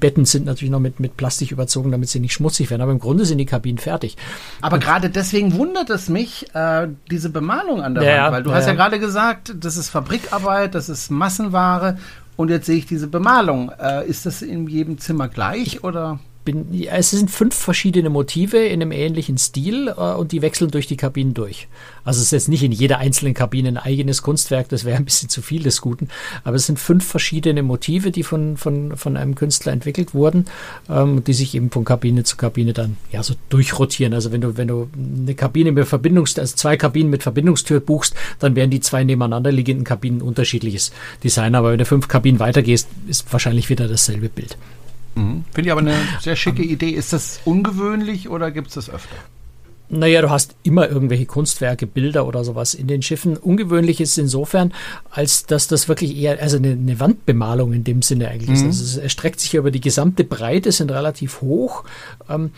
Betten 0.00 0.24
sind 0.24 0.46
natürlich 0.46 0.70
noch 0.70 0.80
mit, 0.80 1.00
mit 1.00 1.16
Plastik 1.16 1.50
überzogen, 1.50 1.90
damit 1.90 2.08
sie 2.08 2.20
nicht 2.20 2.32
schmutzig 2.32 2.70
werden, 2.70 2.82
aber 2.82 2.92
im 2.92 3.00
Grunde 3.00 3.24
sind 3.24 3.38
die 3.38 3.46
Kabinen 3.46 3.78
fertig. 3.78 4.16
Aber 4.60 4.74
und, 4.74 4.84
gerade 4.84 5.10
deswegen 5.10 5.54
wundert 5.54 5.90
es 5.90 6.08
mich, 6.08 6.46
äh, 6.54 6.88
diese 7.10 7.30
Bemalung 7.30 7.82
an 7.82 7.94
der 7.94 8.04
ja, 8.04 8.24
Wand, 8.24 8.36
weil 8.36 8.42
du 8.44 8.52
hast 8.52 8.66
ja 8.66 8.74
gerade 8.74 8.98
gesagt, 9.00 9.54
das 9.58 9.76
ist 9.76 9.90
Fabrikarbeit, 9.90 10.74
das 10.74 10.88
ist 10.88 11.10
Massenware 11.10 11.98
und 12.38 12.50
jetzt 12.50 12.66
sehe 12.66 12.76
ich 12.76 12.86
diese 12.86 13.08
Bemalung. 13.08 13.72
Äh, 13.80 14.06
ist 14.06 14.24
das 14.24 14.42
in 14.42 14.68
jedem 14.68 14.98
Zimmer 14.98 15.26
gleich 15.28 15.82
oder? 15.82 16.20
Bin, 16.48 16.86
es 16.90 17.10
sind 17.10 17.30
fünf 17.30 17.54
verschiedene 17.54 18.08
Motive 18.08 18.56
in 18.56 18.80
einem 18.80 18.90
ähnlichen 18.90 19.36
Stil 19.36 19.88
äh, 19.88 20.14
und 20.14 20.32
die 20.32 20.40
wechseln 20.40 20.70
durch 20.70 20.86
die 20.86 20.96
Kabinen 20.96 21.34
durch. 21.34 21.68
Also 22.04 22.20
es 22.20 22.26
ist 22.26 22.30
jetzt 22.32 22.48
nicht 22.48 22.62
in 22.62 22.72
jeder 22.72 22.98
einzelnen 22.98 23.34
Kabine 23.34 23.68
ein 23.68 23.76
eigenes 23.76 24.22
Kunstwerk, 24.22 24.70
das 24.70 24.86
wäre 24.86 24.96
ein 24.96 25.04
bisschen 25.04 25.28
zu 25.28 25.42
viel 25.42 25.62
des 25.62 25.82
Guten, 25.82 26.08
aber 26.44 26.56
es 26.56 26.64
sind 26.64 26.78
fünf 26.78 27.04
verschiedene 27.04 27.62
Motive, 27.62 28.10
die 28.10 28.22
von, 28.22 28.56
von, 28.56 28.96
von 28.96 29.18
einem 29.18 29.34
Künstler 29.34 29.72
entwickelt 29.72 30.14
wurden, 30.14 30.46
ähm, 30.88 31.22
die 31.22 31.34
sich 31.34 31.54
eben 31.54 31.70
von 31.70 31.84
Kabine 31.84 32.24
zu 32.24 32.38
Kabine 32.38 32.72
dann 32.72 32.96
ja 33.12 33.22
so 33.22 33.34
durchrotieren. 33.50 34.14
Also 34.14 34.32
wenn 34.32 34.40
du, 34.40 34.56
wenn 34.56 34.68
du 34.68 34.88
eine 34.96 35.34
Kabine 35.34 35.70
mit 35.72 35.86
Verbindungstür, 35.86 36.40
also 36.40 36.56
zwei 36.56 36.78
Kabinen 36.78 37.10
mit 37.10 37.22
Verbindungstür 37.22 37.80
buchst, 37.80 38.14
dann 38.38 38.56
werden 38.56 38.70
die 38.70 38.80
zwei 38.80 39.04
nebeneinander 39.04 39.52
liegenden 39.52 39.84
Kabinen 39.84 40.22
unterschiedliches 40.22 40.92
Design. 41.22 41.54
Aber 41.54 41.72
wenn 41.72 41.78
du 41.78 41.84
fünf 41.84 42.08
Kabinen 42.08 42.40
weitergehst, 42.40 42.88
ist 43.06 43.30
wahrscheinlich 43.32 43.68
wieder 43.68 43.86
dasselbe 43.86 44.30
Bild. 44.30 44.56
Mhm. 45.14 45.44
Finde 45.52 45.68
ich 45.68 45.72
aber 45.72 45.80
eine 45.80 45.96
sehr 46.20 46.36
schicke 46.36 46.62
Idee. 46.62 46.90
Ist 46.90 47.12
das 47.12 47.40
ungewöhnlich 47.44 48.28
oder 48.28 48.50
gibt 48.50 48.68
es 48.68 48.74
das 48.74 48.90
öfter? 48.90 49.16
Naja, 49.90 50.20
du 50.20 50.28
hast 50.28 50.54
immer 50.64 50.88
irgendwelche 50.88 51.24
Kunstwerke, 51.24 51.86
Bilder 51.86 52.26
oder 52.26 52.44
sowas 52.44 52.74
in 52.74 52.88
den 52.88 53.00
Schiffen. 53.00 53.38
Ungewöhnlich 53.38 54.02
ist 54.02 54.12
es 54.12 54.18
insofern, 54.18 54.74
als 55.10 55.46
dass 55.46 55.66
das 55.66 55.88
wirklich 55.88 56.14
eher, 56.14 56.42
also 56.42 56.58
eine, 56.58 56.72
eine 56.72 57.00
Wandbemalung 57.00 57.72
in 57.72 57.84
dem 57.84 58.02
Sinne 58.02 58.28
eigentlich 58.28 58.50
ist. 58.50 58.62
Mhm. 58.62 58.66
Also 58.68 58.84
es 58.84 58.96
erstreckt 58.98 59.40
sich 59.40 59.54
über 59.54 59.70
die 59.70 59.80
gesamte 59.80 60.24
Breite, 60.24 60.72
sind 60.72 60.90
relativ 60.90 61.40
hoch. 61.40 61.84
Ähm, 62.28 62.50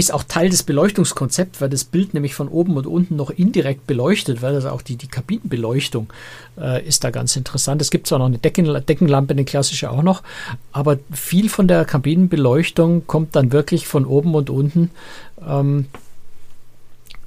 ist 0.00 0.12
auch 0.12 0.24
Teil 0.24 0.50
des 0.50 0.64
Beleuchtungskonzepts, 0.64 1.60
weil 1.60 1.68
das 1.68 1.84
Bild 1.84 2.14
nämlich 2.14 2.34
von 2.34 2.48
oben 2.48 2.76
und 2.76 2.86
unten 2.86 3.16
noch 3.16 3.30
indirekt 3.30 3.86
beleuchtet, 3.86 4.42
weil 4.42 4.54
das 4.54 4.64
auch 4.64 4.82
die, 4.82 4.96
die 4.96 5.06
Kabinenbeleuchtung 5.06 6.12
äh, 6.58 6.84
ist 6.84 7.04
da 7.04 7.10
ganz 7.10 7.36
interessant. 7.36 7.80
Es 7.80 7.90
gibt 7.90 8.06
zwar 8.06 8.18
noch 8.18 8.26
eine 8.26 8.38
Decken, 8.38 8.64
Deckenlampe, 8.86 9.32
eine 9.32 9.44
klassische 9.44 9.90
auch 9.90 10.02
noch, 10.02 10.22
aber 10.72 10.98
viel 11.12 11.48
von 11.48 11.68
der 11.68 11.84
Kabinenbeleuchtung 11.84 13.06
kommt 13.06 13.36
dann 13.36 13.52
wirklich 13.52 13.86
von 13.86 14.04
oben 14.04 14.34
und 14.34 14.50
unten. 14.50 14.90
Ähm, 15.46 15.86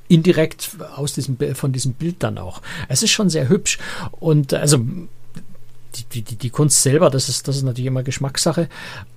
indirekt 0.09 0.71
aus 0.95 1.13
diesem, 1.13 1.37
von 1.55 1.71
diesem 1.71 1.93
Bild 1.93 2.17
dann 2.19 2.37
auch. 2.37 2.61
Es 2.87 3.01
ist 3.03 3.11
schon 3.11 3.29
sehr 3.29 3.49
hübsch 3.49 3.79
und 4.19 4.53
also 4.53 4.79
die, 6.13 6.21
die, 6.21 6.35
die 6.35 6.49
Kunst 6.49 6.81
selber, 6.81 7.09
das 7.09 7.29
ist, 7.29 7.47
das 7.47 7.55
ist 7.55 7.63
natürlich 7.63 7.87
immer 7.87 8.03
Geschmackssache. 8.03 8.67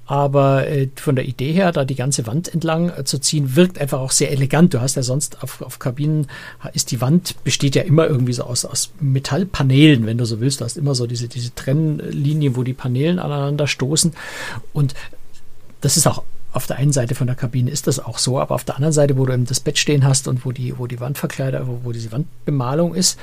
Aber 0.07 0.69
äh, 0.69 0.89
von 0.95 1.17
der 1.17 1.27
Idee 1.27 1.53
her, 1.53 1.73
da 1.73 1.85
die 1.85 1.97
ganze 1.97 2.27
Wand 2.27 2.53
entlang 2.53 2.91
äh, 2.91 3.05
zu 3.05 3.19
ziehen, 3.19 3.57
wirkt 3.57 3.79
einfach 3.79 4.01
auch 4.01 4.13
sehr 4.13 4.31
elegant. 4.31 4.73
Du 4.73 4.81
hast 4.81 4.95
ja 4.95 5.03
sonst 5.03 5.43
auf, 5.43 5.63
auf 5.63 5.79
Kabinen, 5.79 6.29
ist 6.73 6.93
die 6.93 7.01
Wand, 7.01 7.43
besteht 7.45 7.75
ja 7.75 7.83
immer 7.83 8.07
irgendwie 8.07 8.33
so 8.33 8.45
aus, 8.45 8.65
aus 8.65 8.93
Metallpaneelen, 9.01 10.07
wenn 10.07 10.19
du 10.19 10.25
so 10.25 10.41
willst. 10.41 10.61
Du 10.61 10.65
hast 10.65 10.77
immer 10.77 10.95
so 10.95 11.07
diese, 11.07 11.29
diese 11.29 11.55
Trennlinie, 11.55 12.57
wo 12.57 12.63
die 12.63 12.75
Paneelen 12.75 13.19
aneinander 13.19 13.67
stoßen. 13.67 14.13
Und 14.73 14.95
das 15.81 15.97
ist 15.97 16.07
auch 16.07 16.23
auf 16.53 16.67
der 16.67 16.79
einen 16.79 16.93
Seite 16.93 17.15
von 17.15 17.27
der 17.27 17.37
Kabine 17.37 17.71
ist 17.71 17.87
das 17.87 17.99
auch 17.99 18.17
so, 18.17 18.41
aber 18.41 18.55
auf 18.55 18.65
der 18.65 18.77
anderen 18.77 18.95
Seite, 18.95 19.19
wo 19.19 19.27
du 19.27 19.35
eben 19.35 19.45
das 19.45 19.61
Bett 19.61 19.77
stehen 19.77 20.07
hast 20.07 20.27
und 20.27 20.47
wo 20.47 20.53
die, 20.53 20.79
wo 20.79 20.87
die 20.87 21.01
Wandverkleider, 21.01 21.67
wo, 21.67 21.81
wo 21.85 21.93
diese 21.93 22.13
Wandbemalung 22.13 22.95
ist, 22.95 23.19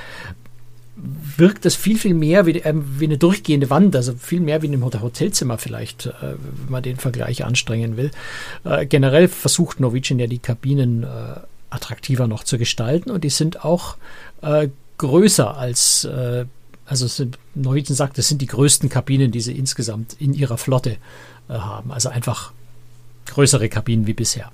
wirkt 0.96 1.64
das 1.64 1.74
viel, 1.74 1.98
viel 1.98 2.14
mehr 2.14 2.46
wie, 2.46 2.60
äh, 2.60 2.74
wie 2.74 3.04
eine 3.04 3.18
durchgehende 3.18 3.70
Wand, 3.70 3.96
also 3.96 4.14
viel 4.14 4.40
mehr 4.40 4.62
wie 4.62 4.66
in 4.66 4.74
einem 4.74 4.84
Hotelzimmer 4.84 5.58
vielleicht, 5.58 6.06
äh, 6.06 6.12
wenn 6.22 6.70
man 6.70 6.82
den 6.82 6.96
Vergleich 6.96 7.44
anstrengen 7.44 7.96
will. 7.96 8.10
Äh, 8.64 8.86
generell 8.86 9.28
versucht 9.28 9.80
Norwegian 9.80 10.18
ja 10.18 10.26
die 10.26 10.38
Kabinen 10.38 11.02
äh, 11.02 11.06
attraktiver 11.70 12.28
noch 12.28 12.44
zu 12.44 12.58
gestalten 12.58 13.10
und 13.10 13.24
die 13.24 13.30
sind 13.30 13.64
auch 13.64 13.96
äh, 14.42 14.68
größer 14.98 15.56
als, 15.56 16.04
äh, 16.04 16.44
also 16.86 17.06
sind, 17.08 17.38
Norwegian 17.54 17.96
sagt, 17.96 18.18
das 18.18 18.28
sind 18.28 18.40
die 18.40 18.46
größten 18.46 18.88
Kabinen, 18.88 19.32
die 19.32 19.40
sie 19.40 19.56
insgesamt 19.56 20.14
in 20.20 20.34
ihrer 20.34 20.58
Flotte 20.58 20.96
haben. 21.48 21.92
Also 21.92 22.08
einfach 22.08 22.52
größere 23.26 23.68
Kabinen 23.68 24.06
wie 24.06 24.14
bisher. 24.14 24.50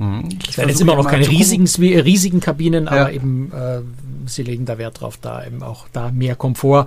Mhm. 0.00 0.30
Ich 0.48 0.56
werde 0.56 0.70
jetzt 0.70 0.80
immer 0.80 0.96
noch 0.96 1.06
keine 1.06 1.28
riesigen, 1.28 1.66
riesigen 1.66 2.40
Kabinen, 2.40 2.86
ja. 2.86 2.92
aber 2.92 3.12
eben 3.12 3.52
äh, 3.52 3.80
sie 4.26 4.42
legen 4.42 4.64
da 4.64 4.78
Wert 4.78 5.02
drauf, 5.02 5.18
da 5.20 5.44
eben 5.44 5.62
auch 5.62 5.88
da 5.92 6.10
mehr 6.10 6.36
Komfort, 6.36 6.86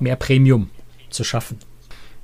mehr 0.00 0.16
Premium 0.16 0.68
zu 1.08 1.24
schaffen. 1.24 1.58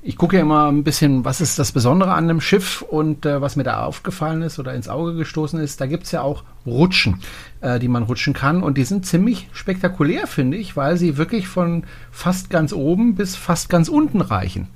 Ich 0.02 0.16
gucke 0.16 0.36
ja 0.36 0.42
immer 0.42 0.70
ein 0.70 0.84
bisschen, 0.84 1.24
was 1.24 1.40
ist 1.40 1.58
das 1.58 1.72
Besondere 1.72 2.12
an 2.12 2.24
einem 2.24 2.42
Schiff 2.42 2.82
und 2.82 3.24
äh, 3.24 3.40
was 3.40 3.56
mir 3.56 3.64
da 3.64 3.84
aufgefallen 3.84 4.42
ist 4.42 4.58
oder 4.58 4.74
ins 4.74 4.88
Auge 4.88 5.14
gestoßen 5.14 5.58
ist. 5.58 5.80
Da 5.80 5.86
gibt 5.86 6.04
es 6.04 6.12
ja 6.12 6.20
auch 6.20 6.44
Rutschen, 6.66 7.20
äh, 7.62 7.78
die 7.78 7.88
man 7.88 8.02
rutschen 8.02 8.34
kann 8.34 8.62
und 8.62 8.76
die 8.76 8.84
sind 8.84 9.06
ziemlich 9.06 9.48
spektakulär, 9.52 10.26
finde 10.26 10.58
ich, 10.58 10.76
weil 10.76 10.98
sie 10.98 11.16
wirklich 11.16 11.48
von 11.48 11.84
fast 12.12 12.50
ganz 12.50 12.74
oben 12.74 13.14
bis 13.14 13.34
fast 13.34 13.70
ganz 13.70 13.88
unten 13.88 14.20
reichen. 14.20 14.68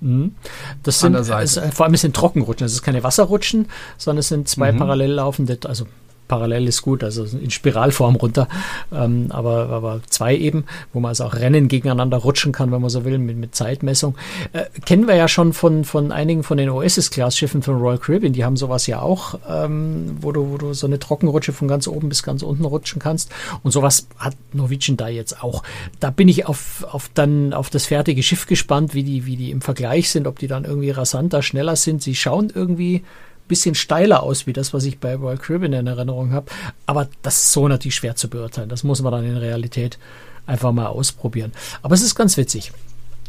Mhm. 0.00 0.34
Das 0.82 1.00
sind 1.00 1.14
es, 1.14 1.60
vor 1.72 1.86
allem 1.86 1.94
es 1.94 2.02
sind 2.02 2.14
Trockenrutschen. 2.14 2.64
Das 2.64 2.72
ist 2.72 2.82
keine 2.82 3.02
Wasserrutschen, 3.02 3.66
sondern 3.96 4.20
es 4.20 4.28
sind 4.28 4.48
zwei 4.48 4.72
mhm. 4.72 4.78
parallel 4.78 5.12
laufende, 5.12 5.58
also 5.64 5.86
parallel 6.28 6.68
ist 6.68 6.82
gut, 6.82 7.02
also 7.02 7.24
in 7.24 7.50
Spiralform 7.50 8.16
runter, 8.16 8.48
ähm, 8.92 9.26
aber, 9.30 9.70
aber 9.70 10.00
zwei 10.08 10.36
eben, 10.36 10.64
wo 10.92 11.00
man 11.00 11.10
also 11.10 11.24
auch 11.24 11.34
Rennen 11.34 11.68
gegeneinander 11.68 12.18
rutschen 12.18 12.52
kann, 12.52 12.70
wenn 12.70 12.80
man 12.80 12.90
so 12.90 13.04
will, 13.04 13.18
mit, 13.18 13.36
mit 13.36 13.54
Zeitmessung. 13.54 14.16
Äh, 14.52 14.64
kennen 14.84 15.08
wir 15.08 15.16
ja 15.16 15.28
schon 15.28 15.52
von, 15.52 15.84
von 15.84 16.12
einigen 16.12 16.42
von 16.42 16.58
den 16.58 16.70
Oasis-Class-Schiffen 16.70 17.62
von 17.62 17.76
Royal 17.78 17.98
Caribbean, 17.98 18.32
die 18.32 18.44
haben 18.44 18.56
sowas 18.56 18.86
ja 18.86 19.00
auch, 19.00 19.38
ähm, 19.48 20.16
wo, 20.20 20.32
du, 20.32 20.50
wo 20.50 20.58
du 20.58 20.74
so 20.74 20.86
eine 20.86 20.98
Trockenrutsche 20.98 21.52
von 21.52 21.66
ganz 21.66 21.88
oben 21.88 22.08
bis 22.08 22.22
ganz 22.22 22.42
unten 22.42 22.64
rutschen 22.64 23.00
kannst. 23.00 23.30
Und 23.62 23.72
sowas 23.72 24.08
hat 24.18 24.36
Norwegian 24.52 24.96
da 24.96 25.08
jetzt 25.08 25.42
auch. 25.42 25.62
Da 26.00 26.10
bin 26.10 26.28
ich 26.28 26.46
auf, 26.46 26.86
auf 26.90 27.10
dann 27.14 27.52
auf 27.52 27.70
das 27.70 27.86
fertige 27.86 28.22
Schiff 28.22 28.46
gespannt, 28.46 28.94
wie 28.94 29.02
die, 29.02 29.26
wie 29.26 29.36
die 29.36 29.50
im 29.50 29.60
Vergleich 29.60 30.10
sind, 30.10 30.26
ob 30.26 30.38
die 30.38 30.46
dann 30.46 30.64
irgendwie 30.64 30.90
rasanter, 30.90 31.42
schneller 31.42 31.76
sind. 31.76 32.02
Sie 32.02 32.14
schauen 32.14 32.52
irgendwie 32.54 33.02
bisschen 33.48 33.74
steiler 33.74 34.22
aus, 34.22 34.46
wie 34.46 34.52
das, 34.52 34.72
was 34.72 34.84
ich 34.84 34.98
bei 34.98 35.16
Royal 35.16 35.38
Caribbean 35.38 35.72
in 35.72 35.86
Erinnerung 35.86 36.32
habe. 36.32 36.50
Aber 36.86 37.08
das 37.22 37.36
ist 37.36 37.52
so 37.52 37.68
natürlich 37.68 37.96
schwer 37.96 38.16
zu 38.16 38.28
beurteilen. 38.28 38.68
Das 38.68 38.84
muss 38.84 39.02
man 39.02 39.12
dann 39.12 39.24
in 39.24 39.36
Realität 39.36 39.98
einfach 40.46 40.72
mal 40.72 40.86
ausprobieren. 40.86 41.52
Aber 41.82 41.94
es 41.94 42.02
ist 42.02 42.14
ganz 42.14 42.36
witzig. 42.36 42.72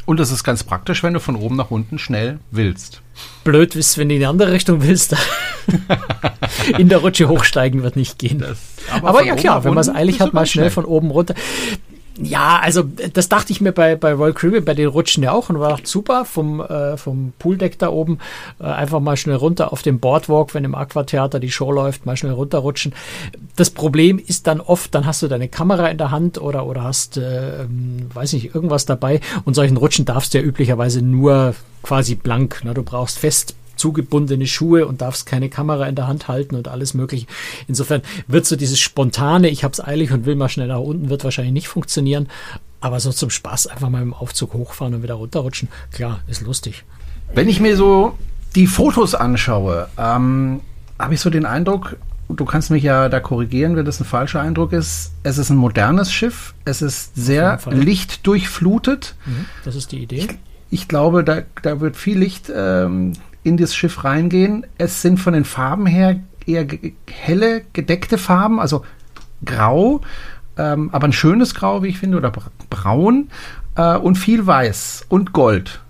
Und 0.05 0.19
es 0.19 0.31
ist 0.31 0.43
ganz 0.43 0.63
praktisch, 0.63 1.03
wenn 1.03 1.13
du 1.13 1.19
von 1.19 1.35
oben 1.35 1.55
nach 1.55 1.69
unten 1.69 1.99
schnell 1.99 2.39
willst. 2.49 3.01
Blöd 3.43 3.75
ist, 3.75 3.97
wenn 3.99 4.09
du 4.09 4.15
in 4.15 4.21
die 4.21 4.25
andere 4.25 4.51
Richtung 4.51 4.81
willst. 4.81 5.15
in 6.79 6.89
der 6.89 6.99
Rutsche 6.99 7.27
hochsteigen 7.27 7.83
wird 7.83 7.95
nicht 7.95 8.17
gehen. 8.17 8.39
Das, 8.39 8.57
aber, 8.89 9.09
aber 9.09 9.23
ja 9.23 9.35
klar, 9.35 9.63
wenn 9.63 9.75
man 9.75 9.81
es 9.81 9.89
eilig 9.89 10.19
hat, 10.19 10.33
mal 10.33 10.47
schnell, 10.47 10.63
schnell 10.63 10.71
von 10.71 10.85
oben 10.85 11.11
runter. 11.11 11.35
Ja, 12.21 12.59
also 12.61 12.83
das 12.83 13.29
dachte 13.29 13.53
ich 13.53 13.61
mir 13.61 13.71
bei, 13.71 13.95
bei 13.95 14.13
Royal 14.13 14.33
Caribbean, 14.33 14.65
bei 14.65 14.73
den 14.73 14.87
Rutschen 14.87 15.23
ja 15.23 15.31
auch 15.31 15.49
und 15.49 15.59
war 15.59 15.79
super 15.83 16.25
vom, 16.25 16.59
äh, 16.59 16.97
vom 16.97 17.31
Pooldeck 17.39 17.79
da 17.79 17.89
oben. 17.89 18.19
Äh, 18.59 18.65
einfach 18.65 18.99
mal 18.99 19.15
schnell 19.15 19.37
runter 19.37 19.71
auf 19.71 19.83
dem 19.83 19.99
Boardwalk, 19.99 20.53
wenn 20.53 20.65
im 20.65 20.75
Aquatheater 20.75 21.39
die 21.39 21.51
Show 21.51 21.71
läuft, 21.71 22.05
mal 22.05 22.17
schnell 22.17 22.33
runterrutschen. 22.33 22.93
Das 23.55 23.69
Problem 23.69 24.19
ist 24.19 24.47
dann 24.47 24.59
oft, 24.59 24.93
dann 24.95 25.05
hast 25.05 25.21
du 25.21 25.27
deine 25.27 25.47
Kamera 25.47 25.87
in 25.87 25.97
der 25.97 26.11
Hand 26.11 26.41
oder, 26.41 26.65
oder 26.65 26.83
hast, 26.83 27.17
äh, 27.17 27.65
weiß 28.13 28.33
nicht, 28.33 28.53
irgendwas 28.53 28.85
dabei 28.85 29.21
und 29.45 29.53
solchen 29.53 29.77
Rutschen 29.77 30.03
darfst 30.05 30.33
du 30.33 30.39
ja 30.39 30.43
üblicherweise 30.43 31.01
nur 31.01 31.55
quasi 31.83 32.15
blank. 32.15 32.63
Ne? 32.65 32.73
Du 32.73 32.83
brauchst 32.83 33.17
fest 33.17 33.55
zugebundene 33.79 34.45
Schuhe 34.45 34.85
und 34.85 35.01
darfst 35.01 35.25
keine 35.25 35.49
Kamera 35.49 35.87
in 35.87 35.95
der 35.95 36.07
Hand 36.07 36.27
halten 36.27 36.55
und 36.55 36.67
alles 36.67 36.93
mögliche. 36.93 37.25
Insofern 37.67 38.01
wird 38.27 38.45
so 38.45 38.55
dieses 38.55 38.79
spontane, 38.79 39.49
ich 39.49 39.63
hab's 39.63 39.79
eilig 39.79 40.11
und 40.11 40.25
will 40.25 40.35
mal 40.35 40.49
schnell 40.49 40.67
nach 40.67 40.79
unten, 40.79 41.09
wird 41.09 41.23
wahrscheinlich 41.23 41.53
nicht 41.53 41.67
funktionieren. 41.67 42.27
Aber 42.81 42.99
so 42.99 43.11
zum 43.11 43.29
Spaß 43.29 43.67
einfach 43.67 43.89
mal 43.89 44.01
im 44.01 44.13
Aufzug 44.13 44.53
hochfahren 44.53 44.93
und 44.93 45.03
wieder 45.03 45.15
runterrutschen, 45.15 45.69
klar, 45.91 46.21
ist 46.27 46.41
lustig. 46.41 46.85
Wenn 47.33 47.49
ich 47.49 47.59
mir 47.59 47.75
so 47.75 48.17
die 48.55 48.67
Fotos 48.67 49.15
anschaue, 49.15 49.89
ähm, 49.97 50.61
habe 50.97 51.13
ich 51.13 51.21
so 51.21 51.29
den 51.29 51.45
Eindruck, 51.45 51.97
du 52.29 52.45
kannst 52.45 52.71
mich 52.71 52.83
ja 52.83 53.09
da 53.09 53.19
korrigieren, 53.19 53.75
wenn 53.75 53.85
das 53.85 53.99
ein 53.99 54.05
falscher 54.05 54.41
Eindruck 54.41 54.73
ist. 54.73 55.11
Es 55.23 55.37
ist 55.37 55.49
ein 55.49 55.57
modernes 55.57 56.11
Schiff, 56.11 56.53
es 56.65 56.81
ist 56.81 57.15
sehr 57.15 57.59
lichtdurchflutet. 57.69 59.15
Mhm, 59.25 59.45
das 59.65 59.75
ist 59.75 59.91
die 59.91 59.99
Idee. 59.99 60.15
Ich, 60.15 60.37
ich 60.71 60.87
glaube, 60.87 61.23
da, 61.23 61.41
da 61.61 61.81
wird 61.81 61.95
viel 61.97 62.19
Licht 62.19 62.51
ähm, 62.55 63.13
in 63.43 63.57
das 63.57 63.75
Schiff 63.75 64.03
reingehen. 64.03 64.65
Es 64.77 65.01
sind 65.01 65.19
von 65.19 65.33
den 65.33 65.45
Farben 65.45 65.85
her 65.85 66.19
eher 66.45 66.67
helle, 67.09 67.63
gedeckte 67.73 68.17
Farben, 68.17 68.59
also 68.59 68.83
grau, 69.45 70.01
ähm, 70.57 70.89
aber 70.91 71.07
ein 71.07 71.13
schönes 71.13 71.55
Grau, 71.55 71.83
wie 71.83 71.87
ich 71.87 71.99
finde, 71.99 72.17
oder 72.17 72.31
braun 72.69 73.29
äh, 73.75 73.95
und 73.95 74.15
viel 74.15 74.45
weiß 74.45 75.05
und 75.09 75.31
Gold 75.31 75.81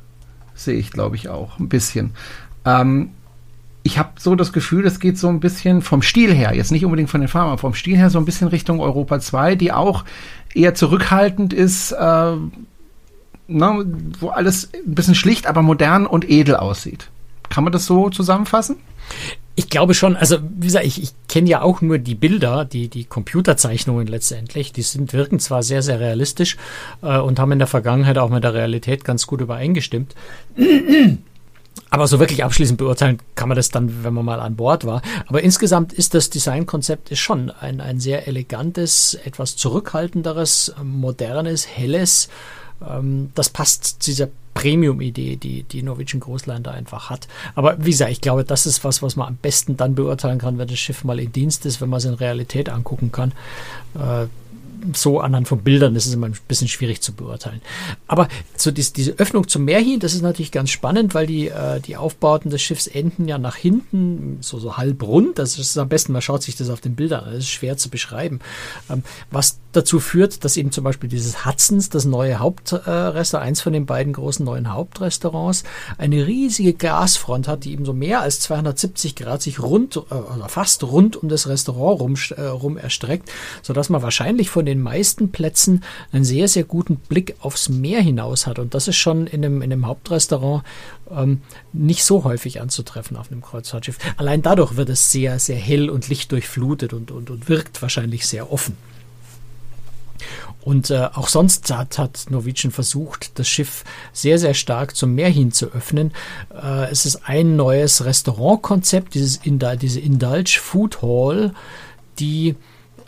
sehe 0.53 0.77
ich, 0.77 0.91
glaube 0.91 1.15
ich, 1.15 1.29
auch 1.29 1.57
ein 1.59 1.69
bisschen. 1.69 2.11
Ähm, 2.65 3.11
ich 3.83 3.97
habe 3.97 4.09
so 4.19 4.35
das 4.35 4.53
Gefühl, 4.53 4.85
es 4.85 4.99
geht 4.99 5.17
so 5.17 5.29
ein 5.29 5.39
bisschen 5.39 5.81
vom 5.81 6.01
Stil 6.01 6.33
her, 6.33 6.53
jetzt 6.53 6.71
nicht 6.71 6.85
unbedingt 6.85 7.09
von 7.09 7.21
den 7.21 7.29
Farben, 7.29 7.49
aber 7.49 7.57
vom 7.57 7.73
Stil 7.73 7.97
her 7.97 8.09
so 8.09 8.19
ein 8.19 8.25
bisschen 8.25 8.49
Richtung 8.49 8.81
Europa 8.81 9.19
2, 9.19 9.55
die 9.55 9.71
auch 9.71 10.03
eher 10.53 10.75
zurückhaltend 10.75 11.53
ist, 11.53 11.93
äh, 11.93 12.35
ne, 13.47 13.85
wo 14.19 14.29
alles 14.29 14.69
ein 14.73 14.93
bisschen 14.93 15.15
schlicht, 15.15 15.47
aber 15.47 15.61
modern 15.61 16.05
und 16.05 16.29
edel 16.29 16.57
aussieht. 16.57 17.09
Kann 17.49 17.63
man 17.63 17.73
das 17.73 17.85
so 17.85 18.09
zusammenfassen? 18.09 18.77
Ich 19.55 19.69
glaube 19.69 19.93
schon, 19.93 20.15
also 20.15 20.37
wie 20.41 20.67
gesagt, 20.67 20.85
ich, 20.85 21.03
ich 21.03 21.11
kenne 21.27 21.49
ja 21.49 21.61
auch 21.61 21.81
nur 21.81 21.97
die 21.97 22.15
Bilder, 22.15 22.63
die, 22.63 22.87
die 22.87 23.03
Computerzeichnungen 23.03 24.07
letztendlich, 24.07 24.71
die 24.71 24.83
sind, 24.83 25.11
wirken 25.11 25.39
zwar 25.39 25.63
sehr, 25.63 25.81
sehr 25.81 25.99
realistisch 25.99 26.55
äh, 27.01 27.17
und 27.17 27.39
haben 27.39 27.51
in 27.51 27.59
der 27.59 27.67
Vergangenheit 27.67 28.17
auch 28.17 28.29
mit 28.29 28.43
der 28.43 28.53
Realität 28.53 29.03
ganz 29.03 29.27
gut 29.27 29.41
übereingestimmt. 29.41 30.15
Aber 31.91 32.07
so 32.07 32.19
wirklich 32.19 32.43
abschließend 32.43 32.77
beurteilen 32.77 33.19
kann 33.35 33.49
man 33.49 33.55
das 33.55 33.69
dann, 33.69 34.03
wenn 34.03 34.13
man 34.13 34.23
mal 34.23 34.39
an 34.39 34.55
Bord 34.55 34.85
war. 34.85 35.01
Aber 35.27 35.41
insgesamt 35.41 35.91
ist 35.91 36.13
das 36.13 36.29
Designkonzept 36.29 37.09
ist 37.11 37.19
schon 37.19 37.49
ein, 37.49 37.81
ein 37.81 37.99
sehr 37.99 38.27
elegantes, 38.27 39.15
etwas 39.25 39.55
zurückhaltenderes, 39.55 40.73
modernes, 40.83 41.67
helles. 41.67 42.29
Ähm, 42.87 43.31
das 43.33 43.49
passt 43.49 44.03
zu 44.03 44.11
dieser 44.11 44.27
Premium-Idee, 44.59 45.37
die 45.37 45.63
die 45.63 45.83
Norwegian 45.83 46.19
Großline 46.19 46.69
einfach 46.69 47.09
hat. 47.09 47.29
Aber 47.55 47.77
wie 47.79 47.91
gesagt, 47.91 48.11
ich 48.11 48.19
glaube, 48.19 48.43
das 48.43 48.65
ist 48.65 48.83
was, 48.83 49.01
was 49.01 49.15
man 49.15 49.29
am 49.29 49.35
besten 49.37 49.77
dann 49.77 49.95
beurteilen 49.95 50.37
kann, 50.37 50.57
wenn 50.57 50.67
das 50.67 50.79
Schiff 50.79 51.05
mal 51.05 51.17
in 51.17 51.31
Dienst 51.31 51.65
ist, 51.65 51.79
wenn 51.79 51.87
man 51.87 51.99
es 51.99 52.05
in 52.05 52.13
Realität 52.13 52.67
angucken 52.67 53.11
kann. 53.13 53.31
Äh, 53.95 54.27
so 54.93 55.19
anhand 55.19 55.47
von 55.47 55.61
Bildern 55.63 55.95
ist 55.95 56.11
immer 56.13 56.27
ein 56.27 56.37
bisschen 56.47 56.67
schwierig 56.67 57.01
zu 57.01 57.13
beurteilen. 57.13 57.61
Aber 58.07 58.27
so 58.55 58.71
dies, 58.71 58.93
diese 58.93 59.13
Öffnung 59.13 59.47
zum 59.47 59.65
Meer 59.65 59.79
hin, 59.79 59.99
das 59.99 60.13
ist 60.13 60.21
natürlich 60.21 60.51
ganz 60.51 60.69
spannend, 60.69 61.13
weil 61.13 61.27
die, 61.27 61.47
äh, 61.47 61.79
die 61.79 61.97
Aufbauten 61.97 62.49
des 62.49 62.61
Schiffs 62.61 62.87
enden 62.87 63.27
ja 63.27 63.37
nach 63.37 63.55
hinten 63.55 64.37
so, 64.41 64.59
so 64.59 64.77
halb 64.77 65.03
rund. 65.03 65.39
Das 65.39 65.57
ist 65.57 65.77
am 65.77 65.89
besten, 65.89 66.13
man 66.13 66.21
schaut 66.21 66.43
sich 66.43 66.55
das 66.55 66.69
auf 66.69 66.81
den 66.81 66.95
Bildern 66.95 67.23
an. 67.25 67.33
Das 67.33 67.43
ist 67.43 67.49
schwer 67.49 67.77
zu 67.77 67.89
beschreiben. 67.89 68.39
Ähm, 68.89 69.03
was 69.31 69.59
dazu 69.71 69.99
führt, 69.99 70.43
dass 70.43 70.57
eben 70.57 70.71
zum 70.71 70.83
Beispiel 70.83 71.09
dieses 71.09 71.45
Hudsons, 71.45 71.89
das 71.89 72.05
neue 72.05 72.39
Hauptrestaurant, 72.39 73.33
äh, 73.33 73.37
eins 73.37 73.61
von 73.61 73.73
den 73.73 73.85
beiden 73.85 74.13
großen 74.13 74.43
neuen 74.43 74.73
Hauptrestaurants, 74.73 75.63
eine 75.97 76.25
riesige 76.25 76.73
Glasfront 76.73 77.47
hat, 77.47 77.65
die 77.65 77.73
eben 77.73 77.85
so 77.85 77.93
mehr 77.93 78.21
als 78.21 78.39
270 78.41 79.15
Grad 79.15 79.41
sich 79.41 79.61
rund, 79.61 79.95
äh, 79.97 79.99
oder 79.99 80.49
fast 80.49 80.83
rund 80.83 81.15
um 81.15 81.29
das 81.29 81.47
Restaurant 81.47 82.01
rum, 82.01 82.15
äh, 82.35 82.41
rum 82.41 82.77
erstreckt, 82.77 83.29
sodass 83.61 83.89
man 83.89 84.01
wahrscheinlich 84.01 84.49
von 84.49 84.65
den 84.69 84.81
meisten 84.81 85.31
Plätzen 85.31 85.83
einen 86.11 86.23
sehr, 86.23 86.47
sehr 86.47 86.63
guten 86.63 86.97
Blick 86.97 87.35
aufs 87.39 87.69
Meer 87.69 88.01
hinaus 88.01 88.47
hat. 88.47 88.59
Und 88.59 88.73
das 88.73 88.87
ist 88.87 88.97
schon 88.97 89.27
in 89.27 89.43
einem, 89.43 89.61
in 89.61 89.71
einem 89.71 89.87
Hauptrestaurant 89.87 90.63
ähm, 91.11 91.41
nicht 91.73 92.03
so 92.03 92.23
häufig 92.23 92.61
anzutreffen 92.61 93.17
auf 93.17 93.31
einem 93.31 93.41
Kreuzfahrtschiff. 93.41 93.97
Allein 94.17 94.41
dadurch 94.41 94.75
wird 94.75 94.89
es 94.89 95.11
sehr, 95.11 95.39
sehr 95.39 95.57
hell 95.57 95.89
und 95.89 96.07
lichtdurchflutet 96.09 96.93
und, 96.93 97.11
und, 97.11 97.29
und 97.29 97.49
wirkt 97.49 97.81
wahrscheinlich 97.81 98.27
sehr 98.27 98.51
offen. 98.51 98.77
Und 100.61 100.89
äh, 100.89 101.07
auch 101.13 101.29
sonst 101.29 101.71
hat, 101.71 101.97
hat 101.97 102.25
Norwegian 102.29 102.71
versucht, 102.71 103.39
das 103.39 103.47
Schiff 103.47 103.83
sehr, 104.11 104.37
sehr 104.37 104.53
stark 104.53 104.95
zum 104.95 105.15
Meer 105.15 105.29
hin 105.29 105.51
zu 105.51 105.67
öffnen. 105.67 106.11
Äh, 106.53 106.91
es 106.91 107.05
ist 107.05 107.27
ein 107.27 107.55
neues 107.55 108.03
Restaurantkonzept, 108.03 109.13
dieses 109.13 109.37
Indul 109.37 109.77
diese 109.77 109.99
Indulge 109.99 110.59
Food 110.61 111.01
Hall, 111.01 111.53
die 112.19 112.55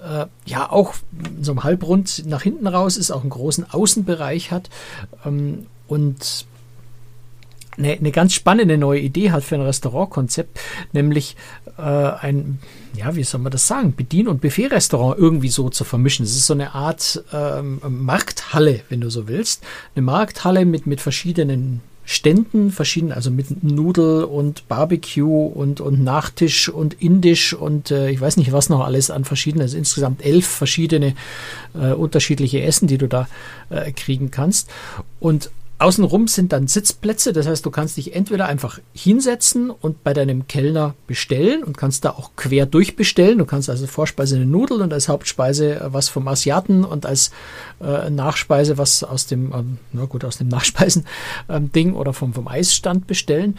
äh, 0.02 0.26
ja 0.46 0.72
auch 0.72 0.96
so 1.42 1.52
einem 1.52 1.64
Halbrund 1.64 2.24
nach 2.26 2.42
hinten 2.42 2.68
raus 2.68 2.98
ist, 2.98 3.12
auch 3.12 3.22
einen 3.22 3.30
großen 3.30 3.72
Außenbereich 3.72 4.52
hat 4.52 4.70
ähm, 5.26 5.68
und 5.88 6.46
eine, 7.78 7.94
eine 7.94 8.12
ganz 8.12 8.34
spannende 8.34 8.78
neue 8.78 9.00
Idee 9.00 9.32
hat 9.32 9.44
für 9.44 9.56
ein 9.56 9.62
Restaurantkonzept, 9.62 10.60
nämlich 10.92 11.36
äh, 11.78 11.82
ein, 11.82 12.60
ja, 12.94 13.16
wie 13.16 13.24
soll 13.24 13.42
man 13.42 13.52
das 13.52 13.68
sagen, 13.68 13.96
Bedien- 13.96 14.28
und 14.28 14.42
Buffet-Restaurant 14.42 15.18
irgendwie 15.18 15.50
so 15.50 15.70
zu 15.70 15.84
vermischen. 15.84 16.26
Es 16.26 16.36
ist 16.36 16.48
so 16.48 16.54
eine 16.54 16.74
Art 16.76 17.24
ähm, 17.32 17.80
Markthalle, 17.88 18.82
wenn 18.90 19.02
du 19.02 19.10
so 19.10 19.28
willst. 19.28 19.64
Eine 19.96 20.04
Markthalle 20.04 20.66
mit, 20.66 20.86
mit 20.86 21.02
verschiedenen 21.02 21.82
Ständen, 22.12 22.72
verschiedenen, 22.72 23.14
also 23.14 23.32
mit 23.32 23.64
Nudel 23.64 24.26
und 24.26 24.68
Barbecue 24.68 25.48
und, 25.48 25.80
und 25.80 26.04
Nachtisch 26.04 26.68
und 26.68 27.02
Indisch 27.02 27.54
und 27.54 27.90
äh, 27.90 28.10
ich 28.10 28.20
weiß 28.20 28.36
nicht 28.36 28.52
was 28.52 28.68
noch 28.68 28.82
alles 28.82 29.10
an 29.10 29.24
verschiedenen, 29.24 29.62
also 29.62 29.78
insgesamt 29.78 30.22
elf 30.26 30.46
verschiedene 30.46 31.16
äh, 31.74 31.94
unterschiedliche 31.94 32.62
Essen, 32.64 32.88
die 32.88 32.98
du 32.98 33.08
da 33.08 33.30
äh, 33.70 33.94
kriegen 33.94 34.30
kannst. 34.30 34.70
Und 35.22 35.52
Außenrum 35.82 36.28
sind 36.28 36.54
dann 36.54 36.68
Sitzplätze, 36.68 37.34
das 37.34 37.48
heißt, 37.48 37.66
du 37.66 37.72
kannst 37.72 37.98
dich 37.98 38.16
entweder 38.16 38.46
einfach 38.46 38.80
hinsetzen 38.94 39.72
und 39.72 40.04
bei 40.04 40.14
deinem 40.14 40.48
Kellner 40.48 40.94
bestellen 41.08 41.64
und 41.64 41.76
kannst 41.76 42.06
da 42.06 42.12
auch 42.12 42.32
quer 42.36 42.68
durchbestellen. 42.68 43.40
Du 43.40 43.46
kannst 43.46 43.68
also 43.68 43.88
Vorspeise 43.88 44.36
eine 44.36 44.46
Nudel 44.46 44.82
und 44.82 44.94
als 44.94 45.10
Hauptspeise 45.10 45.80
äh, 45.80 45.94
was 45.94 46.08
vom 46.08 46.28
Asiaten 46.28 46.86
und 46.86 47.08
als 47.08 47.32
äh, 47.82 48.12
Nachspeise 48.12 48.78
was 48.78 49.04
aus 49.04 49.26
dem, 49.26 49.52
ähm, 49.54 49.78
na 49.92 50.06
gut, 50.06 50.24
aus 50.24 50.38
dem 50.38 50.48
Nachspeisen-Ding 50.50 51.88
ähm, 51.90 51.96
oder 51.96 52.14
vom, 52.14 52.34
vom 52.34 52.48
Eisstand 52.48 53.08
bestellen. 53.08 53.58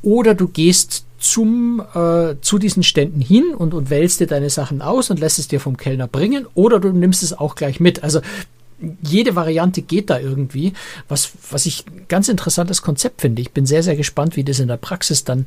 Oder 0.00 0.34
du 0.34 0.48
gehst 0.48 1.04
zum, 1.18 1.82
äh, 1.94 2.36
zu 2.40 2.58
diesen 2.58 2.82
Ständen 2.82 3.20
hin 3.20 3.54
und, 3.54 3.74
und 3.74 3.90
wählst 3.90 4.20
dir 4.20 4.26
deine 4.26 4.48
Sachen 4.48 4.80
aus 4.80 5.10
und 5.10 5.20
lässt 5.20 5.38
es 5.38 5.48
dir 5.48 5.60
vom 5.60 5.76
Kellner 5.76 6.06
bringen. 6.06 6.46
Oder 6.54 6.80
du 6.80 6.92
nimmst 6.92 7.22
es 7.22 7.36
auch 7.36 7.56
gleich 7.56 7.78
mit. 7.78 8.02
Also 8.04 8.20
jede 9.02 9.34
Variante 9.34 9.82
geht 9.82 10.10
da 10.10 10.18
irgendwie, 10.18 10.72
was, 11.08 11.32
was 11.50 11.66
ich 11.66 11.84
ganz 12.08 12.28
interessantes 12.28 12.82
Konzept 12.82 13.20
finde. 13.20 13.42
Ich 13.42 13.50
bin 13.50 13.66
sehr, 13.66 13.82
sehr 13.82 13.96
gespannt, 13.96 14.36
wie 14.36 14.44
das 14.44 14.60
in 14.60 14.68
der 14.68 14.76
Praxis 14.76 15.24
dann 15.24 15.46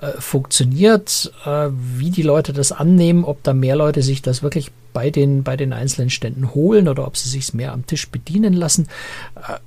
äh, 0.00 0.12
funktioniert, 0.18 1.32
äh, 1.44 1.68
wie 1.70 2.10
die 2.10 2.22
Leute 2.22 2.52
das 2.52 2.72
annehmen, 2.72 3.24
ob 3.24 3.42
da 3.42 3.52
mehr 3.52 3.76
Leute 3.76 4.02
sich 4.02 4.22
das 4.22 4.42
wirklich 4.42 4.70
bei 4.92 5.10
den, 5.10 5.42
bei 5.42 5.56
den 5.56 5.72
einzelnen 5.72 6.10
Ständen 6.10 6.54
holen 6.54 6.88
oder 6.88 7.06
ob 7.06 7.16
sie 7.16 7.28
sich 7.28 7.52
mehr 7.52 7.72
am 7.72 7.86
Tisch 7.86 8.08
bedienen 8.08 8.54
lassen. 8.54 8.88
Äh, 9.36 9.58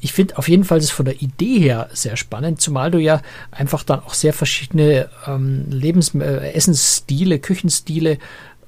ich 0.00 0.12
finde 0.12 0.38
auf 0.38 0.48
jeden 0.48 0.62
Fall 0.62 0.78
das 0.78 0.90
von 0.90 1.06
der 1.06 1.20
Idee 1.20 1.58
her 1.58 1.88
sehr 1.92 2.16
spannend, 2.16 2.60
zumal 2.60 2.92
du 2.92 2.98
ja 2.98 3.20
einfach 3.50 3.82
dann 3.82 3.98
auch 4.00 4.14
sehr 4.14 4.32
verschiedene 4.32 5.08
ähm, 5.26 5.66
Lebens 5.70 6.14
äh, 6.14 6.52
Essensstile, 6.52 7.40
Küchenstile 7.40 8.18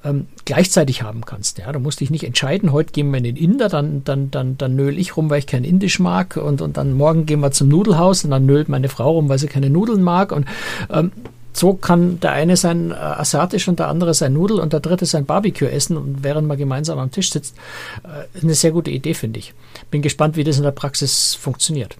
ähm, 0.03 0.27
gleichzeitig 0.45 1.03
haben 1.03 1.25
kannst. 1.25 1.57
Ja, 1.59 1.71
du 1.71 1.79
musst 1.79 1.99
dich 1.99 2.09
nicht 2.09 2.23
entscheiden, 2.23 2.71
heute 2.71 2.91
gehen 2.91 3.11
wir 3.11 3.17
in 3.17 3.23
den 3.23 3.35
Inder, 3.35 3.69
dann, 3.69 4.03
dann, 4.03 4.31
dann, 4.31 4.57
dann 4.57 4.75
nöl 4.75 4.97
ich 4.97 5.17
rum, 5.17 5.29
weil 5.29 5.39
ich 5.39 5.47
kein 5.47 5.63
Indisch 5.63 5.99
mag 5.99 6.37
und, 6.37 6.61
und 6.61 6.77
dann 6.77 6.93
morgen 6.93 7.25
gehen 7.25 7.39
wir 7.39 7.51
zum 7.51 7.67
Nudelhaus 7.67 8.23
und 8.23 8.31
dann 8.31 8.45
nölt 8.45 8.69
meine 8.69 8.89
Frau 8.89 9.11
rum, 9.11 9.29
weil 9.29 9.39
sie 9.39 9.47
keine 9.47 9.69
Nudeln 9.69 10.01
mag 10.01 10.31
und 10.31 10.45
ähm, 10.89 11.11
so 11.53 11.73
kann 11.73 12.19
der 12.19 12.31
eine 12.31 12.55
sein 12.57 12.91
äh, 12.91 12.95
asiatisch 12.95 13.67
und 13.67 13.79
der 13.79 13.89
andere 13.89 14.13
sein 14.13 14.33
Nudel 14.33 14.59
und 14.59 14.73
der 14.73 14.79
dritte 14.79 15.05
sein 15.05 15.25
Barbecue 15.25 15.67
essen 15.67 15.97
und 15.97 16.23
während 16.23 16.47
man 16.47 16.57
gemeinsam 16.57 16.97
am 16.99 17.11
Tisch 17.11 17.31
sitzt. 17.31 17.55
Äh, 18.03 18.41
eine 18.41 18.53
sehr 18.53 18.71
gute 18.71 18.91
Idee, 18.91 19.13
finde 19.13 19.39
ich. 19.39 19.53
Bin 19.89 20.01
gespannt, 20.01 20.37
wie 20.37 20.43
das 20.43 20.57
in 20.57 20.63
der 20.63 20.71
Praxis 20.71 21.35
funktioniert. 21.35 21.97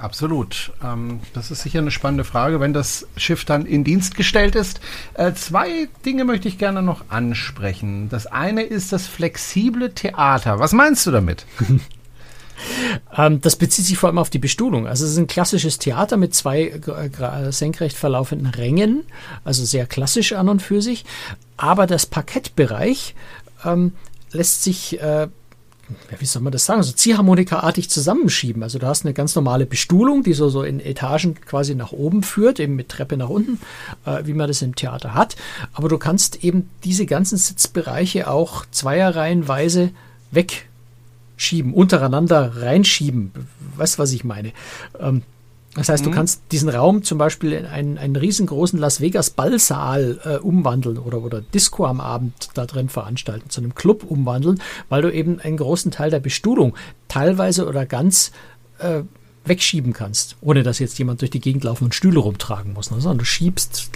Absolut. 0.00 0.72
Ähm, 0.82 1.20
das 1.34 1.50
ist 1.50 1.60
sicher 1.62 1.80
eine 1.80 1.90
spannende 1.90 2.24
Frage, 2.24 2.58
wenn 2.58 2.72
das 2.72 3.06
Schiff 3.16 3.44
dann 3.44 3.66
in 3.66 3.84
Dienst 3.84 4.16
gestellt 4.16 4.54
ist. 4.54 4.80
Äh, 5.12 5.34
zwei 5.34 5.88
Dinge 6.06 6.24
möchte 6.24 6.48
ich 6.48 6.56
gerne 6.56 6.80
noch 6.80 7.04
ansprechen. 7.10 8.08
Das 8.08 8.26
eine 8.26 8.62
ist 8.62 8.94
das 8.94 9.06
flexible 9.06 9.90
Theater. 9.92 10.58
Was 10.58 10.72
meinst 10.72 11.06
du 11.06 11.10
damit? 11.10 11.44
Ähm, 13.16 13.40
das 13.40 13.56
bezieht 13.56 13.86
sich 13.86 13.96
vor 13.96 14.10
allem 14.10 14.18
auf 14.18 14.28
die 14.28 14.38
Bestuhlung. 14.38 14.86
Also 14.86 15.06
es 15.06 15.12
ist 15.12 15.16
ein 15.16 15.26
klassisches 15.26 15.78
Theater 15.78 16.18
mit 16.18 16.34
zwei 16.34 16.78
senkrecht 17.48 17.96
verlaufenden 17.96 18.48
Rängen, 18.48 19.04
also 19.44 19.64
sehr 19.64 19.86
klassisch 19.86 20.34
an 20.34 20.50
und 20.50 20.60
für 20.60 20.82
sich. 20.82 21.06
Aber 21.56 21.86
das 21.86 22.04
Parkettbereich 22.04 23.14
ähm, 23.64 23.94
lässt 24.32 24.62
sich 24.62 25.00
äh, 25.00 25.28
wie 26.18 26.24
soll 26.24 26.42
man 26.42 26.52
das 26.52 26.66
sagen, 26.66 26.82
so 26.82 26.92
Ziehharmonika-artig 26.92 27.90
zusammenschieben. 27.90 28.62
Also 28.62 28.78
du 28.78 28.86
hast 28.86 29.04
eine 29.04 29.14
ganz 29.14 29.34
normale 29.34 29.66
Bestuhlung, 29.66 30.22
die 30.22 30.32
so, 30.32 30.48
so 30.48 30.62
in 30.62 30.80
Etagen 30.80 31.34
quasi 31.34 31.74
nach 31.74 31.92
oben 31.92 32.22
führt, 32.22 32.60
eben 32.60 32.76
mit 32.76 32.88
Treppe 32.88 33.16
nach 33.16 33.28
unten, 33.28 33.60
äh, 34.06 34.22
wie 34.24 34.34
man 34.34 34.48
das 34.48 34.62
im 34.62 34.74
Theater 34.74 35.14
hat. 35.14 35.36
Aber 35.72 35.88
du 35.88 35.98
kannst 35.98 36.44
eben 36.44 36.70
diese 36.84 37.06
ganzen 37.06 37.38
Sitzbereiche 37.38 38.28
auch 38.28 38.64
zweierreihenweise 38.70 39.90
wegschieben, 40.30 41.74
untereinander 41.74 42.56
reinschieben. 42.56 43.32
Weißt 43.76 43.98
du, 43.98 44.02
was 44.02 44.12
ich 44.12 44.24
meine? 44.24 44.52
Ähm, 44.98 45.22
das 45.74 45.88
heißt, 45.88 46.04
mhm. 46.04 46.10
du 46.10 46.16
kannst 46.16 46.42
diesen 46.50 46.68
Raum 46.68 47.04
zum 47.04 47.18
Beispiel 47.18 47.52
in 47.52 47.66
einen, 47.66 47.96
einen 47.96 48.16
riesengroßen 48.16 48.78
Las 48.78 49.00
Vegas 49.00 49.30
Ballsaal 49.30 50.20
äh, 50.24 50.36
umwandeln 50.38 50.98
oder, 50.98 51.22
oder 51.22 51.40
Disco 51.40 51.86
am 51.86 52.00
Abend 52.00 52.50
da 52.54 52.66
drin 52.66 52.88
veranstalten, 52.88 53.50
zu 53.50 53.60
einem 53.60 53.74
Club 53.74 54.02
umwandeln, 54.02 54.60
weil 54.88 55.02
du 55.02 55.12
eben 55.12 55.38
einen 55.38 55.56
großen 55.56 55.92
Teil 55.92 56.10
der 56.10 56.20
Bestuhlung 56.20 56.74
teilweise 57.06 57.68
oder 57.68 57.86
ganz 57.86 58.32
äh, 58.78 59.02
wegschieben 59.44 59.92
kannst, 59.92 60.36
ohne 60.40 60.64
dass 60.64 60.80
jetzt 60.80 60.98
jemand 60.98 61.20
durch 61.20 61.30
die 61.30 61.40
Gegend 61.40 61.64
laufen 61.64 61.84
und 61.84 61.94
Stühle 61.94 62.18
rumtragen 62.18 62.72
muss, 62.72 62.90
ne? 62.90 63.00
sondern 63.00 63.18
du 63.18 63.24
schiebst 63.24 63.90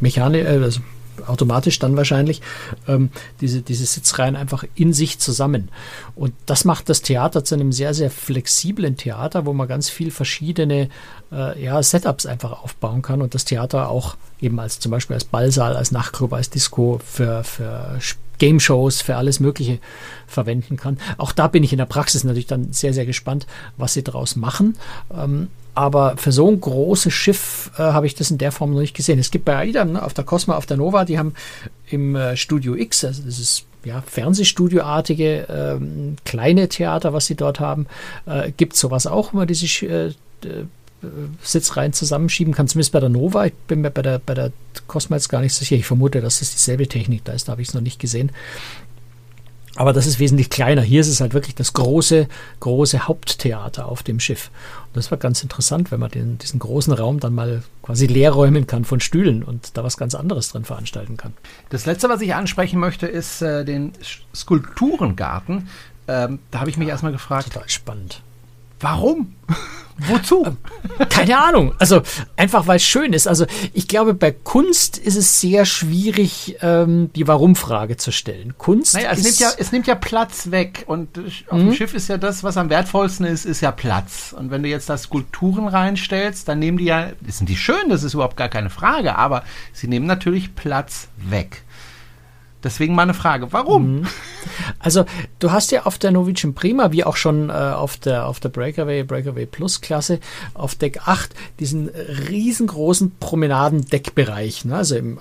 mechanisch, 0.00 0.44
äh, 0.44 0.58
also 0.62 0.80
automatisch 1.26 1.78
dann 1.78 1.96
wahrscheinlich 1.96 2.42
ähm, 2.88 3.10
diese, 3.40 3.62
diese 3.62 3.86
Sitzreihen 3.86 4.36
einfach 4.36 4.64
in 4.74 4.92
sich 4.92 5.18
zusammen. 5.18 5.68
Und 6.14 6.34
das 6.46 6.64
macht 6.64 6.88
das 6.88 7.02
Theater 7.02 7.44
zu 7.44 7.54
einem 7.54 7.72
sehr, 7.72 7.94
sehr 7.94 8.10
flexiblen 8.10 8.96
Theater, 8.96 9.46
wo 9.46 9.52
man 9.52 9.68
ganz 9.68 9.88
viel 9.88 10.10
verschiedene 10.10 10.88
äh, 11.32 11.62
ja, 11.62 11.82
Setups 11.82 12.26
einfach 12.26 12.62
aufbauen 12.62 13.02
kann 13.02 13.22
und 13.22 13.34
das 13.34 13.44
Theater 13.44 13.88
auch 13.88 14.16
eben 14.40 14.58
als 14.58 14.80
zum 14.80 14.90
Beispiel 14.90 15.14
als 15.14 15.24
Ballsaal, 15.24 15.76
als 15.76 15.92
Nachtclub, 15.92 16.32
als 16.32 16.50
Disco 16.50 17.00
für, 17.04 17.44
für 17.44 17.98
Game 18.38 18.58
Shows, 18.58 19.02
für 19.02 19.16
alles 19.16 19.38
Mögliche 19.38 19.78
verwenden 20.26 20.76
kann. 20.76 20.98
Auch 21.18 21.32
da 21.32 21.46
bin 21.46 21.62
ich 21.62 21.72
in 21.72 21.78
der 21.78 21.86
Praxis 21.86 22.24
natürlich 22.24 22.46
dann 22.46 22.72
sehr, 22.72 22.92
sehr 22.92 23.06
gespannt, 23.06 23.46
was 23.76 23.92
sie 23.92 24.02
daraus 24.02 24.34
machen. 24.34 24.76
Ähm, 25.14 25.48
aber 25.74 26.16
für 26.16 26.32
so 26.32 26.48
ein 26.48 26.60
großes 26.60 27.12
Schiff 27.12 27.70
äh, 27.76 27.82
habe 27.82 28.06
ich 28.06 28.14
das 28.14 28.30
in 28.30 28.38
der 28.38 28.52
Form 28.52 28.72
noch 28.72 28.80
nicht 28.80 28.96
gesehen. 28.96 29.18
Es 29.18 29.30
gibt 29.30 29.44
bei 29.44 29.56
AIDA 29.56 29.84
ne, 29.84 30.02
auf 30.02 30.14
der 30.14 30.24
Cosma, 30.24 30.56
auf 30.56 30.66
der 30.66 30.76
Nova, 30.76 31.04
die 31.04 31.18
haben 31.18 31.34
im 31.88 32.16
äh, 32.16 32.36
Studio 32.36 32.74
X, 32.74 33.04
also 33.04 33.22
das 33.22 33.38
ist 33.38 33.64
ja 33.84 34.02
Fernsehstudioartige 34.02 35.46
ähm, 35.48 36.16
kleine 36.24 36.68
Theater, 36.68 37.12
was 37.12 37.26
sie 37.26 37.34
dort 37.34 37.60
haben, 37.60 37.86
äh, 38.26 38.52
gibt 38.52 38.76
sowas 38.76 39.06
auch, 39.06 39.32
wo 39.32 39.38
man 39.38 39.46
diese 39.46 39.86
äh, 39.86 40.12
Sitzreihen 41.42 41.92
zusammenschieben 41.92 42.52
kann, 42.52 42.68
zumindest 42.68 42.92
bei 42.92 43.00
der 43.00 43.08
Nova. 43.08 43.46
Ich 43.46 43.54
bin 43.66 43.80
mir 43.80 43.90
bei 43.90 44.02
der, 44.02 44.18
bei 44.18 44.34
der 44.34 44.52
Cosma 44.86 45.16
jetzt 45.16 45.30
gar 45.30 45.40
nicht 45.40 45.54
sicher. 45.54 45.76
Ich 45.76 45.86
vermute, 45.86 46.20
dass 46.20 46.40
das 46.40 46.50
dieselbe 46.50 46.86
Technik 46.88 47.24
da 47.24 47.32
ist, 47.32 47.48
da 47.48 47.52
habe 47.52 47.62
ich 47.62 47.68
es 47.68 47.74
noch 47.74 47.80
nicht 47.80 47.98
gesehen. 47.98 48.32
Aber 49.76 49.92
das 49.92 50.06
ist 50.06 50.18
wesentlich 50.18 50.50
kleiner. 50.50 50.82
Hier 50.82 51.00
ist 51.00 51.08
es 51.08 51.20
halt 51.20 51.32
wirklich 51.32 51.54
das 51.54 51.72
große, 51.72 52.26
große 52.58 53.06
Haupttheater 53.06 53.86
auf 53.86 54.02
dem 54.02 54.18
Schiff. 54.18 54.50
Und 54.86 54.96
das 54.96 55.10
war 55.10 55.18
ganz 55.18 55.42
interessant, 55.42 55.92
wenn 55.92 56.00
man 56.00 56.10
den, 56.10 56.38
diesen 56.38 56.58
großen 56.58 56.92
Raum 56.92 57.20
dann 57.20 57.34
mal 57.34 57.62
quasi 57.82 58.06
leer 58.06 58.32
räumen 58.32 58.66
kann 58.66 58.84
von 58.84 58.98
Stühlen 58.98 59.44
und 59.44 59.76
da 59.76 59.84
was 59.84 59.96
ganz 59.96 60.14
anderes 60.16 60.50
drin 60.50 60.64
veranstalten 60.64 61.16
kann. 61.16 61.34
Das 61.68 61.86
letzte, 61.86 62.08
was 62.08 62.20
ich 62.20 62.34
ansprechen 62.34 62.80
möchte, 62.80 63.06
ist 63.06 63.42
äh, 63.42 63.64
den 63.64 63.92
Skulpturengarten. 64.34 65.68
Ähm, 66.08 66.40
da 66.50 66.60
habe 66.60 66.70
ich 66.70 66.76
mich 66.76 66.88
ja, 66.88 66.94
erstmal 66.94 67.12
gefragt. 67.12 67.52
Total 67.52 67.68
spannend. 67.68 68.22
Warum? 68.80 69.34
Wozu? 70.08 70.56
Keine 71.10 71.38
Ahnung. 71.38 71.74
Also 71.78 72.02
einfach 72.36 72.66
weil 72.66 72.76
es 72.76 72.84
schön 72.84 73.12
ist. 73.12 73.26
Also 73.26 73.46
ich 73.74 73.86
glaube, 73.86 74.14
bei 74.14 74.30
Kunst 74.30 74.96
ist 74.96 75.16
es 75.16 75.40
sehr 75.40 75.66
schwierig, 75.66 76.56
ähm, 76.62 77.10
die 77.14 77.28
Warum-Frage 77.28 77.96
zu 77.96 78.10
stellen. 78.10 78.54
Kunst 78.56 78.94
naja, 78.94 79.10
es 79.12 79.22
nimmt 79.22 79.38
ja, 79.38 79.50
es 79.58 79.72
nimmt 79.72 79.86
ja 79.86 79.94
Platz 79.94 80.50
weg 80.50 80.84
und 80.86 81.18
auf 81.48 81.58
mhm. 81.58 81.66
dem 81.66 81.74
Schiff 81.74 81.94
ist 81.94 82.08
ja 82.08 82.16
das, 82.16 82.42
was 82.42 82.56
am 82.56 82.70
wertvollsten 82.70 83.26
ist, 83.26 83.44
ist 83.44 83.60
ja 83.60 83.72
Platz. 83.72 84.34
Und 84.36 84.50
wenn 84.50 84.62
du 84.62 84.68
jetzt 84.68 84.88
da 84.88 84.96
Skulpturen 84.96 85.68
reinstellst, 85.68 86.48
dann 86.48 86.60
nehmen 86.60 86.78
die 86.78 86.84
ja, 86.84 87.10
sind 87.26 87.48
die 87.48 87.56
schön, 87.56 87.90
das 87.90 88.02
ist 88.02 88.14
überhaupt 88.14 88.36
gar 88.36 88.48
keine 88.48 88.70
Frage, 88.70 89.16
aber 89.16 89.44
sie 89.72 89.86
nehmen 89.86 90.06
natürlich 90.06 90.54
Platz 90.54 91.08
weg. 91.16 91.62
Deswegen 92.62 92.94
meine 92.94 93.14
Frage, 93.14 93.52
warum? 93.52 94.00
Mhm. 94.00 94.06
Also 94.78 95.04
du 95.38 95.50
hast 95.52 95.72
ja 95.72 95.84
auf 95.84 95.98
der 95.98 96.10
Norwegian 96.10 96.54
Prima, 96.54 96.92
wie 96.92 97.04
auch 97.04 97.16
schon 97.16 97.50
äh, 97.50 97.52
auf 97.52 97.96
der, 97.96 98.26
auf 98.26 98.40
der 98.40 98.48
Breakaway, 98.48 99.02
Breakaway 99.02 99.46
Plus 99.46 99.80
Klasse, 99.80 100.20
auf 100.54 100.74
Deck 100.74 101.06
8, 101.06 101.34
diesen 101.58 101.88
riesengroßen 101.88 103.16
Promenadendeckbereich, 103.20 104.64
ne? 104.64 104.76
also 104.76 104.96
im 104.96 105.18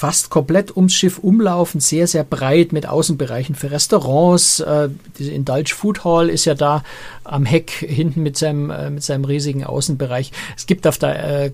fast 0.00 0.30
komplett 0.30 0.74
ums 0.74 0.94
Schiff 0.94 1.18
umlaufen, 1.18 1.78
sehr, 1.78 2.06
sehr 2.06 2.24
breit 2.24 2.72
mit 2.72 2.88
Außenbereichen 2.88 3.54
für 3.54 3.70
Restaurants. 3.70 4.60
Äh, 4.60 4.88
diese 5.18 5.32
Indulge 5.32 5.74
Food 5.76 6.04
Hall 6.04 6.30
ist 6.30 6.46
ja 6.46 6.54
da 6.54 6.82
am 7.22 7.44
Heck 7.44 7.70
hinten 7.70 8.22
mit 8.22 8.38
seinem, 8.38 8.70
äh, 8.70 8.88
mit 8.88 9.02
seinem 9.02 9.26
riesigen 9.26 9.62
Außenbereich. 9.62 10.32
Es 10.56 10.64
gibt 10.64 10.86
auf 10.86 10.96
der 10.96 11.44
äh, 11.44 11.52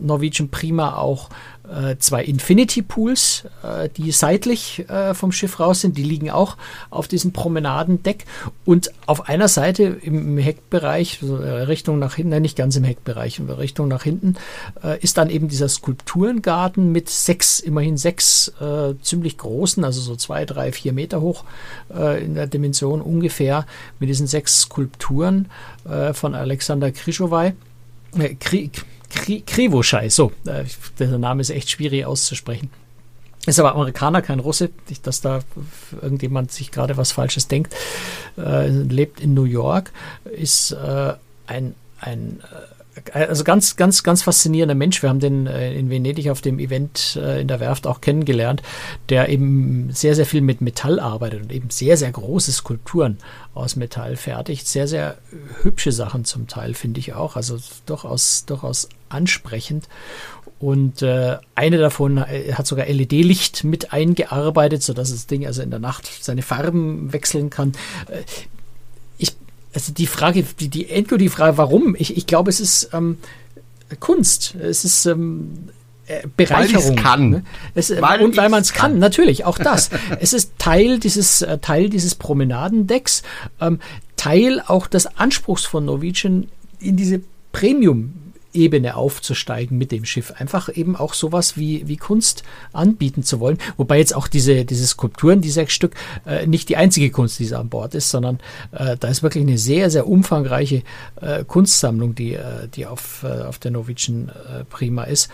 Norwegian 0.00 0.48
Prima 0.48 0.96
auch 0.96 1.30
zwei 1.98 2.22
Infinity 2.22 2.82
Pools, 2.82 3.44
äh, 3.62 3.88
die 3.88 4.12
seitlich 4.12 4.88
äh, 4.88 5.14
vom 5.14 5.32
Schiff 5.32 5.60
raus 5.60 5.80
sind. 5.80 5.96
Die 5.96 6.02
liegen 6.02 6.30
auch 6.30 6.56
auf 6.90 7.08
diesem 7.08 7.32
Promenadendeck. 7.32 8.26
Und 8.64 8.92
auf 9.06 9.28
einer 9.28 9.48
Seite 9.48 9.84
im 9.84 10.36
Heckbereich, 10.38 11.20
also 11.22 11.36
Richtung 11.36 11.98
nach 11.98 12.14
hinten, 12.16 12.42
nicht 12.42 12.56
ganz 12.56 12.76
im 12.76 12.84
Heckbereich, 12.84 13.40
Richtung 13.58 13.88
nach 13.88 14.02
hinten, 14.02 14.36
äh, 14.82 14.98
ist 15.00 15.16
dann 15.16 15.30
eben 15.30 15.48
dieser 15.48 15.68
Skulpturengarten 15.68 16.92
mit 16.92 17.08
sechs, 17.08 17.60
immerhin 17.60 17.96
sechs 17.96 18.48
äh, 18.60 18.94
ziemlich 19.00 19.38
großen, 19.38 19.84
also 19.84 20.00
so 20.00 20.16
zwei, 20.16 20.44
drei, 20.44 20.70
vier 20.70 20.92
Meter 20.92 21.20
hoch 21.20 21.44
äh, 21.94 22.22
in 22.24 22.34
der 22.34 22.46
Dimension 22.46 23.00
ungefähr, 23.00 23.66
mit 23.98 24.08
diesen 24.08 24.26
sechs 24.26 24.60
Skulpturen 24.60 25.48
von 26.12 26.34
Alexander 26.34 26.90
Krischowai. 26.90 27.54
Krieg, 28.40 28.84
Krivoschei, 29.14 30.08
so, 30.08 30.32
äh, 30.46 30.64
der 30.98 31.18
Name 31.18 31.40
ist 31.40 31.50
echt 31.50 31.70
schwierig 31.70 32.04
auszusprechen. 32.04 32.70
Ist 33.46 33.58
aber 33.58 33.74
Amerikaner, 33.74 34.22
kein 34.22 34.40
Russe, 34.40 34.70
nicht, 34.88 35.06
dass 35.06 35.20
da 35.20 35.40
irgendjemand 36.00 36.50
sich 36.50 36.70
gerade 36.70 36.96
was 36.96 37.12
Falsches 37.12 37.46
denkt. 37.46 37.74
Äh, 38.38 38.68
lebt 38.68 39.20
in 39.20 39.34
New 39.34 39.44
York, 39.44 39.92
ist 40.24 40.72
äh, 40.72 41.12
ein, 41.46 41.74
ein 42.00 42.40
äh, 42.40 42.73
also 43.12 43.44
ganz, 43.44 43.76
ganz, 43.76 44.02
ganz 44.02 44.22
faszinierender 44.22 44.74
Mensch. 44.74 45.02
Wir 45.02 45.08
haben 45.08 45.20
den 45.20 45.46
äh, 45.46 45.74
in 45.74 45.90
Venedig 45.90 46.30
auf 46.30 46.40
dem 46.40 46.58
Event 46.58 47.18
äh, 47.20 47.40
in 47.40 47.48
der 47.48 47.60
Werft 47.60 47.86
auch 47.86 48.00
kennengelernt, 48.00 48.62
der 49.08 49.28
eben 49.28 49.90
sehr, 49.92 50.14
sehr 50.14 50.26
viel 50.26 50.40
mit 50.40 50.60
Metall 50.60 51.00
arbeitet 51.00 51.42
und 51.42 51.52
eben 51.52 51.70
sehr, 51.70 51.96
sehr 51.96 52.12
große 52.12 52.52
Skulpturen 52.52 53.18
aus 53.54 53.76
Metall 53.76 54.16
fertigt. 54.16 54.66
Sehr, 54.66 54.86
sehr 54.86 55.18
hübsche 55.62 55.92
Sachen 55.92 56.24
zum 56.24 56.46
Teil, 56.46 56.74
finde 56.74 57.00
ich 57.00 57.14
auch. 57.14 57.36
Also 57.36 57.58
durchaus, 57.86 58.44
durchaus 58.46 58.88
ansprechend. 59.08 59.88
Und 60.60 61.02
äh, 61.02 61.38
eine 61.54 61.78
davon 61.78 62.20
hat 62.20 62.66
sogar 62.66 62.86
LED-Licht 62.86 63.64
mit 63.64 63.92
eingearbeitet, 63.92 64.82
sodass 64.82 65.10
das 65.10 65.26
Ding 65.26 65.46
also 65.46 65.62
in 65.62 65.70
der 65.70 65.80
Nacht 65.80 66.08
seine 66.22 66.42
Farben 66.42 67.12
wechseln 67.12 67.50
kann. 67.50 67.72
Also 69.74 69.92
die 69.92 70.06
Frage, 70.06 70.44
die, 70.60 70.68
die 70.68 70.88
endgültige 70.88 71.30
Frage, 71.30 71.58
warum? 71.58 71.96
Ich, 71.98 72.16
ich 72.16 72.26
glaube, 72.26 72.50
es 72.50 72.60
ist 72.60 72.90
ähm, 72.92 73.18
Kunst. 74.00 74.54
Es 74.54 74.84
ist 74.84 75.06
ähm, 75.06 75.68
äh, 76.06 76.26
Bereicherung. 76.36 76.96
Weil 76.96 77.02
kann. 77.02 77.30
Ne? 77.30 77.44
Es, 77.74 77.90
äh, 77.90 78.00
weil 78.00 78.20
und 78.20 78.36
weil 78.36 78.48
man 78.48 78.62
es 78.62 78.72
kann. 78.72 78.92
kann, 78.92 78.98
natürlich, 79.00 79.44
auch 79.44 79.58
das. 79.62 79.90
es 80.20 80.32
ist 80.32 80.52
Teil 80.58 80.98
dieses, 80.98 81.42
äh, 81.42 81.58
Teil 81.58 81.88
dieses 81.88 82.14
Promenadendecks, 82.14 83.22
ähm, 83.60 83.80
Teil 84.16 84.62
auch 84.66 84.86
des 84.86 85.06
Anspruchs 85.18 85.64
von 85.64 85.86
Norwegian 85.86 86.48
in 86.78 86.96
diese 86.96 87.20
Premium 87.52 88.23
Ebene 88.54 88.96
aufzusteigen 88.96 89.76
mit 89.76 89.92
dem 89.92 90.04
Schiff. 90.04 90.32
Einfach 90.38 90.68
eben 90.74 90.96
auch 90.96 91.14
sowas 91.14 91.56
wie, 91.56 91.86
wie 91.88 91.96
Kunst 91.96 92.42
anbieten 92.72 93.22
zu 93.22 93.40
wollen. 93.40 93.58
Wobei 93.76 93.98
jetzt 93.98 94.14
auch 94.14 94.28
diese, 94.28 94.64
diese 94.64 94.86
Skulpturen, 94.86 95.40
die 95.40 95.50
sechs 95.50 95.74
Stück, 95.74 95.94
äh, 96.26 96.46
nicht 96.46 96.68
die 96.68 96.76
einzige 96.76 97.10
Kunst, 97.10 97.38
die 97.38 97.54
an 97.54 97.68
Bord 97.68 97.94
ist, 97.94 98.10
sondern 98.10 98.38
äh, 98.72 98.96
da 98.98 99.08
ist 99.08 99.22
wirklich 99.22 99.42
eine 99.42 99.58
sehr, 99.58 99.90
sehr 99.90 100.06
umfangreiche 100.06 100.82
äh, 101.20 101.44
Kunstsammlung, 101.44 102.14
die, 102.14 102.34
äh, 102.34 102.68
die 102.74 102.86
auf, 102.86 103.24
äh, 103.24 103.42
auf 103.42 103.58
der 103.58 103.70
Norwegian 103.70 104.28
äh, 104.28 104.64
Prima 104.64 105.04
ist 105.04 105.30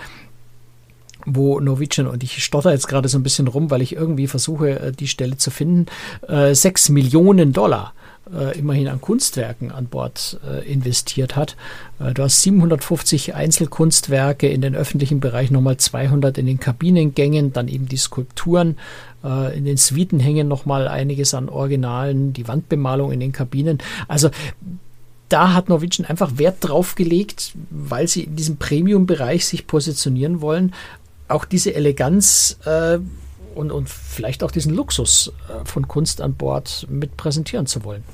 wo 1.26 1.60
Norwegian, 1.60 2.06
und 2.06 2.22
ich 2.22 2.42
stotter 2.42 2.72
jetzt 2.72 2.88
gerade 2.88 3.06
so 3.06 3.18
ein 3.18 3.22
bisschen 3.22 3.46
rum, 3.46 3.70
weil 3.70 3.82
ich 3.82 3.94
irgendwie 3.94 4.26
versuche, 4.26 4.90
die 4.98 5.06
Stelle 5.06 5.36
zu 5.36 5.50
finden, 5.50 5.84
6 6.26 6.88
Millionen 6.88 7.52
Dollar 7.52 7.92
äh, 8.32 8.58
immerhin 8.58 8.88
an 8.88 9.00
Kunstwerken 9.00 9.70
an 9.70 9.86
Bord 9.86 10.38
äh, 10.46 10.70
investiert 10.70 11.36
hat. 11.36 11.56
Äh, 11.98 12.12
du 12.12 12.22
hast 12.22 12.42
750 12.42 13.34
Einzelkunstwerke 13.34 14.48
in 14.48 14.60
den 14.60 14.74
öffentlichen 14.74 15.20
Bereich, 15.20 15.50
nochmal 15.50 15.76
200 15.76 16.38
in 16.38 16.46
den 16.46 16.60
Kabinengängen, 16.60 17.52
dann 17.52 17.68
eben 17.68 17.86
die 17.86 17.96
Skulpturen. 17.96 18.76
Äh, 19.24 19.56
in 19.56 19.64
den 19.64 19.76
Suiten 19.76 20.20
hängen 20.20 20.48
nochmal 20.48 20.88
einiges 20.88 21.34
an 21.34 21.48
Originalen, 21.48 22.32
die 22.32 22.48
Wandbemalung 22.48 23.12
in 23.12 23.20
den 23.20 23.32
Kabinen. 23.32 23.78
Also 24.08 24.30
da 25.28 25.52
hat 25.52 25.68
Norwegian 25.68 26.06
einfach 26.06 26.38
Wert 26.38 26.56
drauf 26.60 26.96
gelegt, 26.96 27.52
weil 27.70 28.08
sie 28.08 28.24
in 28.24 28.36
diesem 28.36 28.56
Premium-Bereich 28.56 29.46
sich 29.46 29.66
positionieren 29.66 30.40
wollen, 30.40 30.74
auch 31.28 31.44
diese 31.44 31.74
Eleganz 31.74 32.58
äh, 32.64 32.98
und, 33.54 33.70
und 33.70 33.88
vielleicht 33.88 34.42
auch 34.42 34.50
diesen 34.50 34.74
Luxus 34.74 35.32
äh, 35.48 35.64
von 35.64 35.88
Kunst 35.88 36.20
an 36.20 36.34
Bord 36.34 36.86
mit 36.88 37.16
präsentieren 37.16 37.66
zu 37.66 37.84
wollen. 37.84 38.04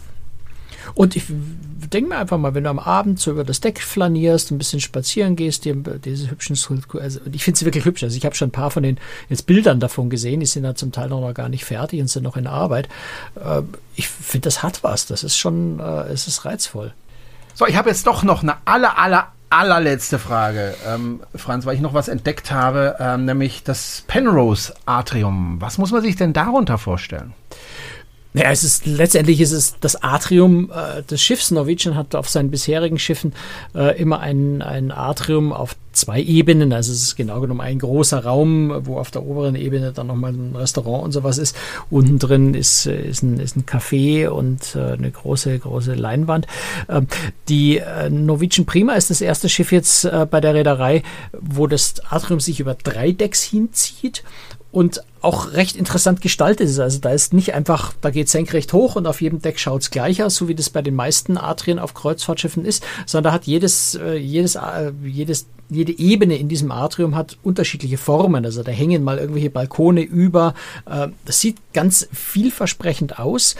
Und 0.95 1.17
ich 1.17 1.25
denke 1.29 2.11
mir 2.11 2.19
einfach 2.19 2.39
mal, 2.39 2.55
wenn 2.55 2.65
du 2.65 2.71
am 2.71 2.79
Abend 2.79 3.19
so 3.19 3.31
über 3.31 3.45
das 3.45 3.61
Deck 3.61 3.81
flanierst, 3.81 4.51
ein 4.51 4.59
bisschen 4.59 4.81
spazieren 4.81 5.37
gehst, 5.37 5.65
dir 5.65 5.75
diese 5.75 6.31
hübschen 6.31 6.57
also 7.01 7.21
ich 7.33 7.45
finde 7.45 7.59
sie 7.59 7.65
wirklich 7.65 7.85
hübsch. 7.85 8.05
Also 8.05 8.17
ich 8.17 8.25
habe 8.25 8.35
schon 8.35 8.49
ein 8.49 8.53
paar 8.53 8.71
von 8.71 8.83
den 8.83 8.99
jetzt 9.29 9.47
Bildern 9.47 9.81
davon 9.81 10.11
gesehen, 10.11 10.41
die 10.41 10.47
sind 10.47 10.65
ja 10.65 10.75
zum 10.75 10.93
Teil 10.93 11.09
noch 11.09 11.33
gar 11.35 11.49
nicht 11.49 11.65
fertig 11.65 12.01
und 12.01 12.09
sind 12.09 12.23
noch 12.23 12.37
in 12.37 12.47
Arbeit. 12.47 12.89
Äh, 13.35 13.63
ich 13.97 14.09
finde, 14.09 14.47
das 14.47 14.63
hat 14.63 14.85
was. 14.85 15.07
Das 15.07 15.25
ist 15.25 15.37
schon, 15.37 15.81
äh, 15.81 16.05
es 16.05 16.29
ist 16.29 16.45
reizvoll. 16.45 16.93
So, 17.55 17.67
ich 17.67 17.77
habe 17.77 17.89
jetzt 17.89 18.07
doch 18.07 18.23
noch 18.23 18.43
eine 18.43 18.57
aller, 18.67 18.99
aller, 18.99 19.33
allerletzte 19.51 20.19
Frage, 20.19 20.75
ähm, 20.87 21.21
Franz, 21.35 21.67
weil 21.67 21.75
ich 21.75 21.81
noch 21.81 21.95
was 21.95 22.09
entdeckt 22.09 22.51
habe, 22.51 22.97
ähm, 22.99 23.25
nämlich 23.25 23.63
das 23.63 24.05
Penrose 24.07 24.75
Atrium. 24.87 25.61
Was 25.61 25.79
muss 25.79 25.93
man 25.93 26.03
sich 26.03 26.17
denn 26.17 26.33
darunter 26.33 26.79
vorstellen? 26.79 27.33
Naja, 28.37 28.51
es 28.51 28.65
ist 28.65 28.85
letztendlich 28.85 29.41
ist 29.41 29.53
es 29.53 29.77
das 29.81 30.03
Atrium 30.03 30.71
äh, 30.71 31.03
des 31.03 31.23
Schiffs. 31.23 31.51
Norwegian 31.51 31.97
hat 31.97 32.15
auf 32.15 32.29
seinen 32.29 32.51
bisherigen 32.51 32.99
Schiffen 32.99 33.33
äh, 33.75 33.99
immer 33.99 34.21
ein, 34.21 34.61
ein 34.61 34.93
Atrium 34.93 35.55
auf 35.55 35.75
zwei 35.93 36.21
Ebenen. 36.21 36.75
Also 36.75 36.93
es 36.93 37.03
ist 37.03 37.17
genau 37.17 37.41
genommen 37.41 37.63
ein 37.63 37.79
großer 37.79 38.23
Raum, 38.23 38.85
wo 38.85 38.99
auf 38.99 39.11
der 39.11 39.25
oberen 39.25 39.55
Ebene 39.55 39.93
dann 39.93 40.09
nochmal 40.09 40.35
ein 40.35 40.55
Restaurant 40.55 41.05
und 41.05 41.13
sowas 41.13 41.39
ist. 41.39 41.57
Unten 41.89 42.19
drin 42.19 42.53
ist, 42.53 42.85
ist, 42.85 43.23
ein, 43.23 43.41
ist 43.41 43.57
ein 43.57 43.65
Café 43.65 44.29
und 44.29 44.77
äh, 44.77 44.93
eine 44.93 45.11
große, 45.11 45.59
große 45.59 45.95
Leinwand. 45.95 46.47
Ähm, 46.91 47.07
die 47.49 47.79
äh, 47.79 48.11
Norwegian 48.11 48.67
Prima 48.67 48.93
ist 48.97 49.09
das 49.09 49.23
erste 49.23 49.49
Schiff 49.49 49.73
jetzt 49.73 50.05
äh, 50.05 50.27
bei 50.31 50.43
der 50.43 50.53
Reederei, 50.53 51.03
wo 51.33 51.67
das 51.67 51.95
Atrium 52.11 52.41
sich 52.41 52.61
über 52.61 52.75
drei 52.75 53.13
Decks 53.13 53.43
hinzieht 53.43 54.25
und 54.73 55.03
auch 55.23 55.53
recht 55.53 55.75
interessant 55.75 56.21
gestaltet 56.21 56.69
ist. 56.69 56.79
Also 56.79 57.01
da 57.01 57.11
ist 57.11 57.33
nicht 57.33 57.55
einfach, 57.55 57.95
da 58.01 58.11
geht 58.11 58.29
senkrecht 58.29 58.73
hoch 58.73 58.95
und 58.95 59.07
auf 59.07 59.21
jedem 59.21 59.43
Deck 59.43 59.59
schaut 59.59 59.83
es 59.83 59.91
gleich 59.91 60.23
aus, 60.23 60.37
so 60.37 60.49
wie 60.49 60.55
das 60.55 60.71
bei 60.71 60.83
den 60.83 60.95
meisten 60.95 61.39
Atrien 61.39 61.79
auf 61.79 61.95
Kreuzfahrtschiffen 61.95 62.65
ist, 62.65 62.85
sondern 63.07 63.31
da 63.31 63.35
hat 63.35 63.47
jedes, 63.47 63.97
äh, 63.97 64.15
jedes, 64.15 64.55
äh, 64.55 64.93
jedes, 65.05 65.47
jede 65.69 65.99
Ebene 65.99 66.37
in 66.37 66.49
diesem 66.49 66.71
Atrium 66.71 67.17
hat 67.17 67.39
unterschiedliche 67.43 67.99
Formen. 67.99 68.45
Also 68.45 68.63
da 68.63 68.71
hängen 68.71 69.03
mal 69.03 69.19
irgendwelche 69.19 69.51
Balkone 69.51 70.03
über. 70.03 70.55
Äh, 70.89 71.09
das 71.25 71.41
sieht 71.41 71.57
ganz 71.73 72.09
vielversprechend 72.13 73.19
aus. 73.19 73.57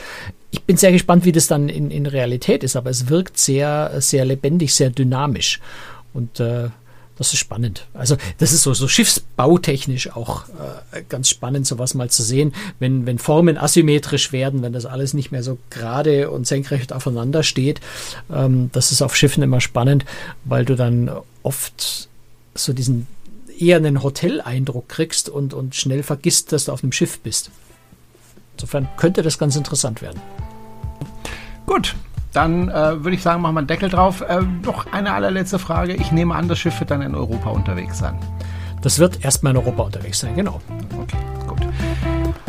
Ich 0.51 0.63
bin 0.63 0.77
sehr 0.77 0.93
gespannt, 0.93 1.25
wie 1.25 1.33
das 1.33 1.47
dann 1.47 1.67
in, 1.67 1.91
in 1.91 2.05
Realität 2.05 2.63
ist, 2.63 2.77
aber 2.77 2.89
es 2.89 3.09
wirkt 3.09 3.37
sehr, 3.37 3.91
sehr 3.99 4.23
lebendig, 4.23 4.73
sehr 4.73 4.89
dynamisch. 4.89 5.59
Und 6.13 6.39
äh, 6.39 6.69
das 7.17 7.33
ist 7.33 7.39
spannend. 7.39 7.87
Also 7.93 8.17
das 8.37 8.51
ist 8.51 8.63
so, 8.63 8.73
so 8.73 8.87
schiffsbautechnisch 8.87 10.15
auch 10.15 10.47
äh, 10.91 11.01
ganz 11.09 11.29
spannend, 11.29 11.65
sowas 11.65 11.93
mal 11.93 12.09
zu 12.09 12.23
sehen, 12.23 12.53
wenn, 12.79 13.05
wenn 13.05 13.17
Formen 13.17 13.57
asymmetrisch 13.57 14.31
werden, 14.31 14.61
wenn 14.61 14.73
das 14.73 14.85
alles 14.85 15.13
nicht 15.13 15.31
mehr 15.31 15.43
so 15.43 15.57
gerade 15.69 16.29
und 16.29 16.47
senkrecht 16.47 16.93
aufeinander 16.93 17.43
steht. 17.43 17.81
Ähm, 18.31 18.69
das 18.71 18.91
ist 18.91 19.01
auf 19.01 19.15
Schiffen 19.15 19.43
immer 19.43 19.61
spannend, 19.61 20.05
weil 20.45 20.65
du 20.65 20.75
dann 20.75 21.11
oft 21.43 22.09
so 22.53 22.73
diesen 22.73 23.07
eher 23.59 23.77
einen 23.77 24.03
Hoteleindruck 24.03 24.87
kriegst 24.87 25.29
und, 25.29 25.53
und 25.53 25.75
schnell 25.75 26.03
vergisst, 26.03 26.51
dass 26.51 26.65
du 26.65 26.71
auf 26.71 26.83
einem 26.83 26.91
Schiff 26.91 27.19
bist. 27.19 27.49
Insofern 28.55 28.87
könnte 28.97 29.21
das 29.21 29.37
ganz 29.37 29.55
interessant 29.55 30.01
werden. 30.01 30.21
Gut, 31.65 31.95
dann 32.33 32.69
äh, 32.69 33.03
würde 33.03 33.15
ich 33.15 33.21
sagen, 33.21 33.41
machen 33.41 33.55
wir 33.55 33.59
einen 33.59 33.67
Deckel 33.67 33.89
drauf. 33.89 34.21
Äh, 34.21 34.41
noch 34.63 34.91
eine 34.91 35.13
allerletzte 35.13 35.59
Frage. 35.59 35.93
Ich 35.93 36.11
nehme 36.11 36.35
an, 36.35 36.47
das 36.47 36.59
Schiff 36.59 36.79
wird 36.79 36.91
dann 36.91 37.01
in 37.01 37.15
Europa 37.15 37.49
unterwegs 37.49 37.97
sein. 37.97 38.17
Das 38.81 38.99
wird 38.99 39.23
erstmal 39.23 39.51
in 39.51 39.57
Europa 39.57 39.83
unterwegs 39.83 40.19
sein, 40.19 40.35
genau. 40.35 40.61
Okay, 41.01 41.17
gut. 41.47 41.61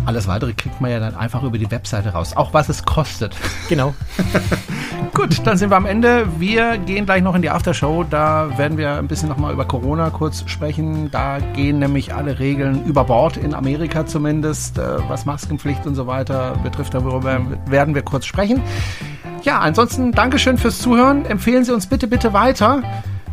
Alles 0.08 0.26
weitere 0.26 0.54
kriegt 0.54 0.80
man 0.80 0.90
ja 0.90 1.00
dann 1.00 1.14
einfach 1.14 1.42
über 1.42 1.58
die 1.58 1.70
Webseite 1.70 2.14
raus. 2.14 2.34
Auch 2.34 2.54
was 2.54 2.70
es 2.70 2.86
kostet. 2.86 3.36
Genau. 3.68 3.94
Gut, 5.12 5.46
dann 5.46 5.58
sind 5.58 5.68
wir 5.68 5.76
am 5.76 5.84
Ende. 5.84 6.26
Wir 6.38 6.78
gehen 6.78 7.04
gleich 7.04 7.22
noch 7.22 7.34
in 7.34 7.42
die 7.42 7.50
Aftershow. 7.50 8.06
Da 8.08 8.56
werden 8.56 8.78
wir 8.78 8.94
ein 8.94 9.06
bisschen 9.06 9.28
nochmal 9.28 9.52
über 9.52 9.66
Corona 9.66 10.08
kurz 10.08 10.44
sprechen. 10.46 11.10
Da 11.10 11.40
gehen 11.40 11.78
nämlich 11.78 12.14
alle 12.14 12.38
Regeln 12.38 12.86
über 12.86 13.04
Bord, 13.04 13.36
in 13.36 13.52
Amerika 13.52 14.06
zumindest, 14.06 14.78
äh, 14.78 14.96
was 15.10 15.26
Maskenpflicht 15.26 15.86
und 15.86 15.94
so 15.94 16.06
weiter 16.06 16.56
betrifft. 16.62 16.94
Darüber 16.94 17.42
werden 17.66 17.94
wir 17.94 18.00
kurz 18.00 18.24
sprechen. 18.24 18.62
Ja, 19.42 19.58
ansonsten 19.58 20.12
Dankeschön 20.12 20.56
fürs 20.56 20.78
Zuhören. 20.78 21.26
Empfehlen 21.26 21.64
Sie 21.64 21.74
uns 21.74 21.86
bitte, 21.86 22.06
bitte 22.06 22.32
weiter. 22.32 22.82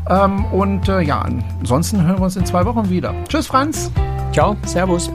Ähm, 0.10 0.44
und 0.48 0.90
äh, 0.90 1.00
ja, 1.00 1.22
ansonsten 1.22 2.06
hören 2.06 2.18
wir 2.18 2.26
uns 2.26 2.36
in 2.36 2.46
zwei 2.46 2.66
Wochen 2.66 2.90
wieder. 2.90 3.16
Tschüss, 3.30 3.48
Franz. 3.48 3.90
Ciao, 4.34 4.58
Servus. 4.66 5.10